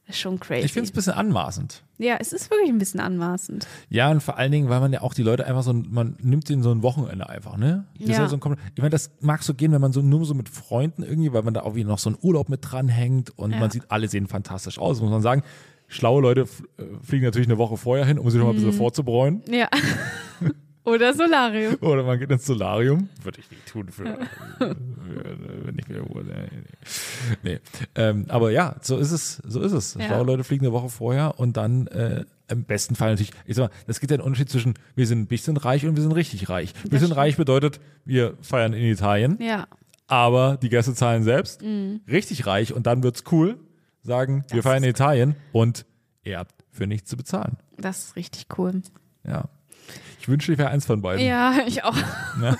das 0.08 0.20
schon 0.20 0.40
crazy. 0.40 0.66
ich 0.66 0.74
finde 0.74 0.86
es 0.86 0.92
ein 0.92 0.96
bisschen 0.96 1.14
anmaßend. 1.14 1.84
Ja, 1.98 2.18
es 2.20 2.34
ist 2.34 2.50
wirklich 2.52 2.70
ein 2.70 2.78
bisschen 2.78 3.00
anmaßend. 3.00 3.68
Ja, 3.90 4.12
und 4.12 4.22
vor 4.22 4.38
allen 4.38 4.52
Dingen, 4.52 4.70
weil 4.70 4.80
man 4.80 4.92
ja 4.94 5.02
auch 5.02 5.14
die 5.14 5.24
Leute 5.24 5.46
einfach 5.46 5.64
so, 5.64 5.74
man 5.74 6.18
nimmt 6.22 6.50
denen 6.50 6.62
so 6.64 6.72
ein 6.72 6.84
Wochenende 6.84 7.30
einfach, 7.30 7.58
ne? 7.58 7.86
Das 8.00 8.10
Ja. 8.18 8.24
ja 8.24 8.28
so 8.30 8.36
ein, 8.38 8.58
ich 8.76 8.82
meine, 8.82 8.90
das 8.90 9.12
mag 9.22 9.44
so 9.44 9.54
gehen, 9.54 9.72
wenn 9.72 9.82
man 9.82 9.94
so 9.94 10.02
nur 10.02 10.26
so 10.26 10.34
mit 10.34 10.50
Freunden 10.50 11.04
irgendwie, 11.04 11.32
weil 11.34 11.44
man 11.44 11.54
da 11.54 11.62
auch 11.62 11.76
wieder 11.76 11.88
noch 11.90 12.00
so 12.00 12.10
einen 12.10 12.18
Urlaub 12.22 12.50
mit 12.50 12.60
dranhängt 12.64 13.38
und 13.38 13.52
Ja. 13.52 13.60
man 13.60 13.72
sieht, 13.72 13.90
alle 13.90 14.08
sehen 14.08 14.28
fantastisch 14.28 14.78
aus, 14.80 15.00
muss 15.02 15.10
man 15.12 15.22
sagen. 15.22 15.44
Schlaue 15.88 16.22
Leute 16.22 16.42
äh, 16.78 16.84
fliegen 17.04 17.26
natürlich 17.26 17.48
eine 17.48 17.58
Woche 17.60 17.78
vorher 17.78 18.06
hin, 18.06 18.18
um 18.18 18.30
sich 18.30 18.40
noch 18.40 18.46
mal 18.48 18.52
ein 18.54 18.56
bisschen 18.56 18.72
Mhm. 18.72 18.78
vorzubräuen. 18.78 19.42
Ja. 19.50 19.68
oder 20.86 21.14
Solarium. 21.14 21.76
Oder 21.82 22.04
man 22.04 22.20
geht 22.20 22.30
ins 22.32 22.46
Solarium. 22.46 23.10
Würde 23.24 23.40
ich 23.40 23.50
nicht 23.52 23.66
tun 23.68 23.90
für, 23.90 24.18
wenn 24.60 25.78
ich 25.80 25.88
mir 25.88 25.96
irgendwo, 25.96 26.20
nee, 26.22 26.48
nee. 27.44 27.60
Ähm, 27.96 28.26
aber 28.30 28.52
ja, 28.52 28.76
so 28.82 28.98
ist 28.98 29.12
es, 29.12 29.38
so 29.46 29.62
ist 29.62 29.72
es. 29.72 29.96
Ja. 29.96 30.06
Schlaue 30.06 30.26
Leute 30.26 30.44
fliegen 30.44 30.66
eine 30.66 30.74
Woche 30.74 30.90
vorher 30.90 31.40
und 31.40 31.58
dann 31.58 31.88
äh, 31.88 32.26
im 32.48 32.64
besten 32.64 32.96
Fall 32.96 33.12
natürlich, 33.12 33.32
ich 33.46 33.56
sag 33.56 33.70
mal, 33.72 33.78
das 33.88 34.00
gibt 34.00 34.12
ja 34.12 34.16
einen 34.16 34.24
Unterschied 34.24 34.50
zwischen 34.50 34.76
wir 34.96 35.08
sind 35.08 35.20
ein 35.22 35.28
bisschen 35.28 35.58
reich 35.58 35.86
und 35.86 35.96
wir 35.96 36.04
sind 36.04 36.12
richtig 36.12 36.50
reich. 36.50 36.74
Wir 36.90 37.00
sind 37.00 37.12
reich 37.16 37.38
bedeutet, 37.38 37.80
wir 38.06 38.36
feiern 38.42 38.74
in 38.74 38.84
Italien, 38.84 39.38
Ja. 39.42 39.68
aber 40.08 40.58
die 40.62 40.70
Gäste 40.70 40.94
zahlen 40.94 41.24
selbst. 41.24 41.62
Mhm. 41.64 42.02
Richtig 42.08 42.46
reich 42.46 42.74
und 42.74 42.86
dann 42.88 43.02
wird's 43.04 43.24
cool, 43.32 43.58
sagen, 44.04 44.44
wir 44.52 44.62
feiern 44.62 44.84
in 44.84 44.92
Italien 44.92 45.36
und 45.52 45.86
ihr 46.24 46.38
habt 46.38 46.64
für 46.72 46.86
nichts 46.88 47.10
zu 47.10 47.18
bezahlen. 47.18 47.58
Das 47.78 48.06
ist 48.06 48.16
richtig 48.16 48.46
cool. 48.58 48.82
Ja. 49.26 49.50
Ich 50.20 50.28
wünsche, 50.28 50.52
ich 50.52 50.58
wäre 50.58 50.70
eins 50.70 50.86
von 50.86 51.02
beiden. 51.02 51.26
Ja, 51.26 51.60
ich 51.68 51.84
auch. 51.84 51.96
Ne? 52.40 52.58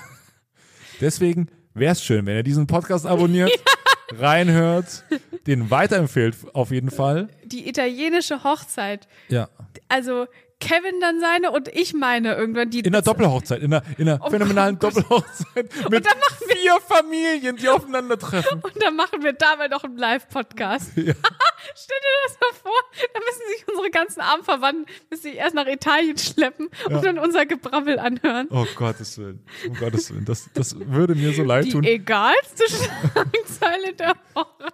Deswegen 1.00 1.48
wäre 1.74 1.92
es 1.92 2.02
schön, 2.02 2.24
wenn 2.26 2.36
ihr 2.36 2.42
diesen 2.42 2.66
Podcast 2.66 3.06
abonniert, 3.06 3.50
reinhört, 4.18 5.04
den 5.46 5.70
weiterempfehlt 5.70 6.36
auf 6.54 6.70
jeden 6.70 6.90
Fall. 6.90 7.28
Die 7.44 7.68
italienische 7.68 8.44
Hochzeit. 8.44 9.06
Ja. 9.28 9.48
Also 9.88 10.26
Kevin 10.58 11.00
dann 11.00 11.20
seine 11.20 11.50
und 11.50 11.68
ich 11.68 11.92
meine 11.92 12.34
irgendwann 12.34 12.70
die. 12.70 12.80
In 12.80 12.86
einer 12.86 13.02
Doppelhochzeit, 13.02 13.60
in 13.62 13.74
einer, 13.74 13.84
in 13.98 14.08
einer 14.08 14.20
Oh 14.24 14.30
phänomenalen 14.30 14.78
Gott. 14.78 14.96
Doppelhochzeit 14.96 15.70
mit 15.90 16.06
dann 16.06 16.18
machen 16.18 16.40
wir- 16.48 16.56
vier 16.56 16.80
Familien, 16.80 17.56
die 17.56 17.68
aufeinandertreffen. 17.68 18.60
Und 18.62 18.82
dann 18.82 18.96
machen 18.96 19.22
wir 19.22 19.34
dabei 19.34 19.68
noch 19.68 19.84
einen 19.84 19.98
Live-Podcast. 19.98 20.96
Ja. 20.96 21.12
Stell 21.74 21.98
dir 22.00 22.26
das 22.26 22.38
mal 22.40 22.58
vor, 22.62 22.72
da 23.12 23.20
müssen 23.20 23.42
sich 23.54 23.68
unsere 23.68 23.90
ganzen 23.90 24.20
armen 24.20 24.44
Verwandten 24.44 24.86
müssen 25.10 25.22
sich 25.24 25.34
erst 25.34 25.54
nach 25.54 25.66
Italien 25.66 26.16
schleppen 26.16 26.70
und 26.88 27.04
dann 27.04 27.18
unser 27.18 27.44
Gebrabbel 27.44 27.98
anhören. 27.98 28.48
Oh 28.50 28.64
Gottes 28.76 29.18
Willen, 29.18 29.44
um 29.68 29.74
Gottes 29.74 30.10
Willen, 30.12 30.24
das, 30.24 30.48
das 30.54 30.74
würde 30.78 31.14
mir 31.14 31.32
so 31.34 31.42
leid 31.42 31.66
Die 31.66 31.72
tun. 31.72 31.84
egalste 31.84 32.64
Schlagzeile 32.68 33.92
der 33.94 34.14
Woche. 34.34 34.70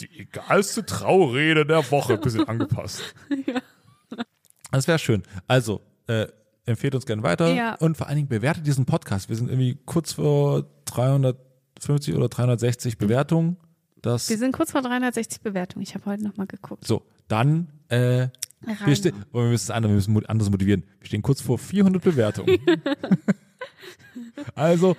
Die 0.00 0.20
egalste 0.20 0.84
Traurede 0.84 1.64
der 1.66 1.88
Woche, 1.90 2.18
bisschen 2.18 2.48
angepasst. 2.48 3.02
Das 4.70 4.86
wäre 4.88 4.98
schön. 4.98 5.22
Also, 5.46 5.80
äh, 6.06 6.26
empfehlt 6.66 6.94
uns 6.94 7.06
gerne 7.06 7.22
weiter 7.22 7.52
Ja. 7.54 7.74
und 7.76 7.96
vor 7.96 8.06
allen 8.08 8.16
Dingen 8.16 8.28
bewertet 8.28 8.66
diesen 8.66 8.84
Podcast. 8.84 9.28
Wir 9.28 9.36
sind 9.36 9.48
irgendwie 9.48 9.78
kurz 9.86 10.12
vor 10.14 10.64
350 10.84 12.14
oder 12.14 12.28
360 12.28 12.98
Bewertungen. 12.98 13.56
Das, 14.02 14.28
Wir 14.28 14.38
sind 14.38 14.52
kurz 14.52 14.72
vor 14.72 14.82
360 14.82 15.40
Bewertungen. 15.40 15.82
Ich 15.82 15.94
habe 15.94 16.04
heute 16.06 16.22
noch 16.24 16.36
mal 16.36 16.46
geguckt. 16.46 16.86
so, 16.86 17.02
dann, 17.26 17.68
äh, 17.88 18.28
wir, 18.60 18.80
Rein. 18.80 18.96
ste- 18.96 19.12
und 19.32 19.42
wir 19.44 19.50
müssen 19.50 19.64
es 19.64 19.70
andere, 19.70 19.92
wir 19.92 19.96
müssen 19.96 20.26
anderes 20.26 20.50
motivieren. 20.50 20.84
Wir 21.00 21.06
stehen 21.06 21.22
kurz 21.22 21.40
vor 21.40 21.58
400 21.58 22.02
Bewertungen. 22.02 22.58
also, 24.54 24.96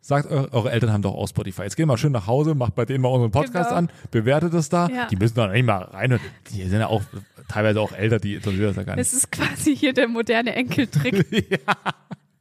sagt, 0.00 0.30
eure, 0.30 0.52
eure 0.52 0.70
Eltern 0.70 0.92
haben 0.92 1.02
doch 1.02 1.14
auch 1.14 1.28
Spotify. 1.28 1.62
Jetzt 1.62 1.76
geht 1.76 1.86
mal 1.86 1.96
schön 1.96 2.12
nach 2.12 2.26
Hause, 2.26 2.54
macht 2.54 2.74
bei 2.74 2.84
denen 2.84 3.02
mal 3.02 3.08
unseren 3.08 3.30
Podcast 3.30 3.68
Genau. 3.70 3.78
an, 3.78 3.90
bewertet 4.10 4.52
es 4.54 4.68
da. 4.68 4.88
Ja. 4.88 5.06
Die 5.06 5.16
müssen 5.16 5.34
doch 5.34 5.50
nicht 5.50 5.64
mal 5.64 5.82
rein. 5.82 6.18
Die 6.50 6.62
sind 6.68 6.80
ja 6.80 6.88
auch 6.88 7.02
teilweise 7.48 7.80
auch 7.80 7.92
älter, 7.92 8.18
die 8.18 8.34
interessiert 8.34 8.70
das 8.70 8.76
ja 8.76 8.82
gar 8.84 8.96
nicht. 8.96 9.06
Es 9.06 9.12
ist 9.12 9.30
quasi 9.30 9.76
hier 9.76 9.92
der 9.92 10.08
moderne 10.08 10.54
Enkeltrick. 10.54 11.60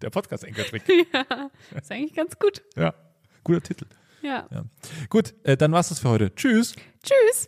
Der 0.01 0.09
Podcast-Enkeltrick. 0.09 0.83
ist 0.89 1.89
eigentlich 1.89 2.13
ganz 2.13 2.37
gut. 2.37 2.61
Ja, 2.75 2.93
guter 3.45 3.61
Titel. 3.61 3.85
Ja. 4.21 4.47
Ja. 4.51 4.65
Gut, 5.09 5.33
äh, 5.43 5.55
dann 5.55 5.71
war's 5.71 5.87
das 5.87 5.99
für 5.99 6.09
heute. 6.09 6.35
Tschüss. 6.35 6.75
Tschüss. 7.03 7.47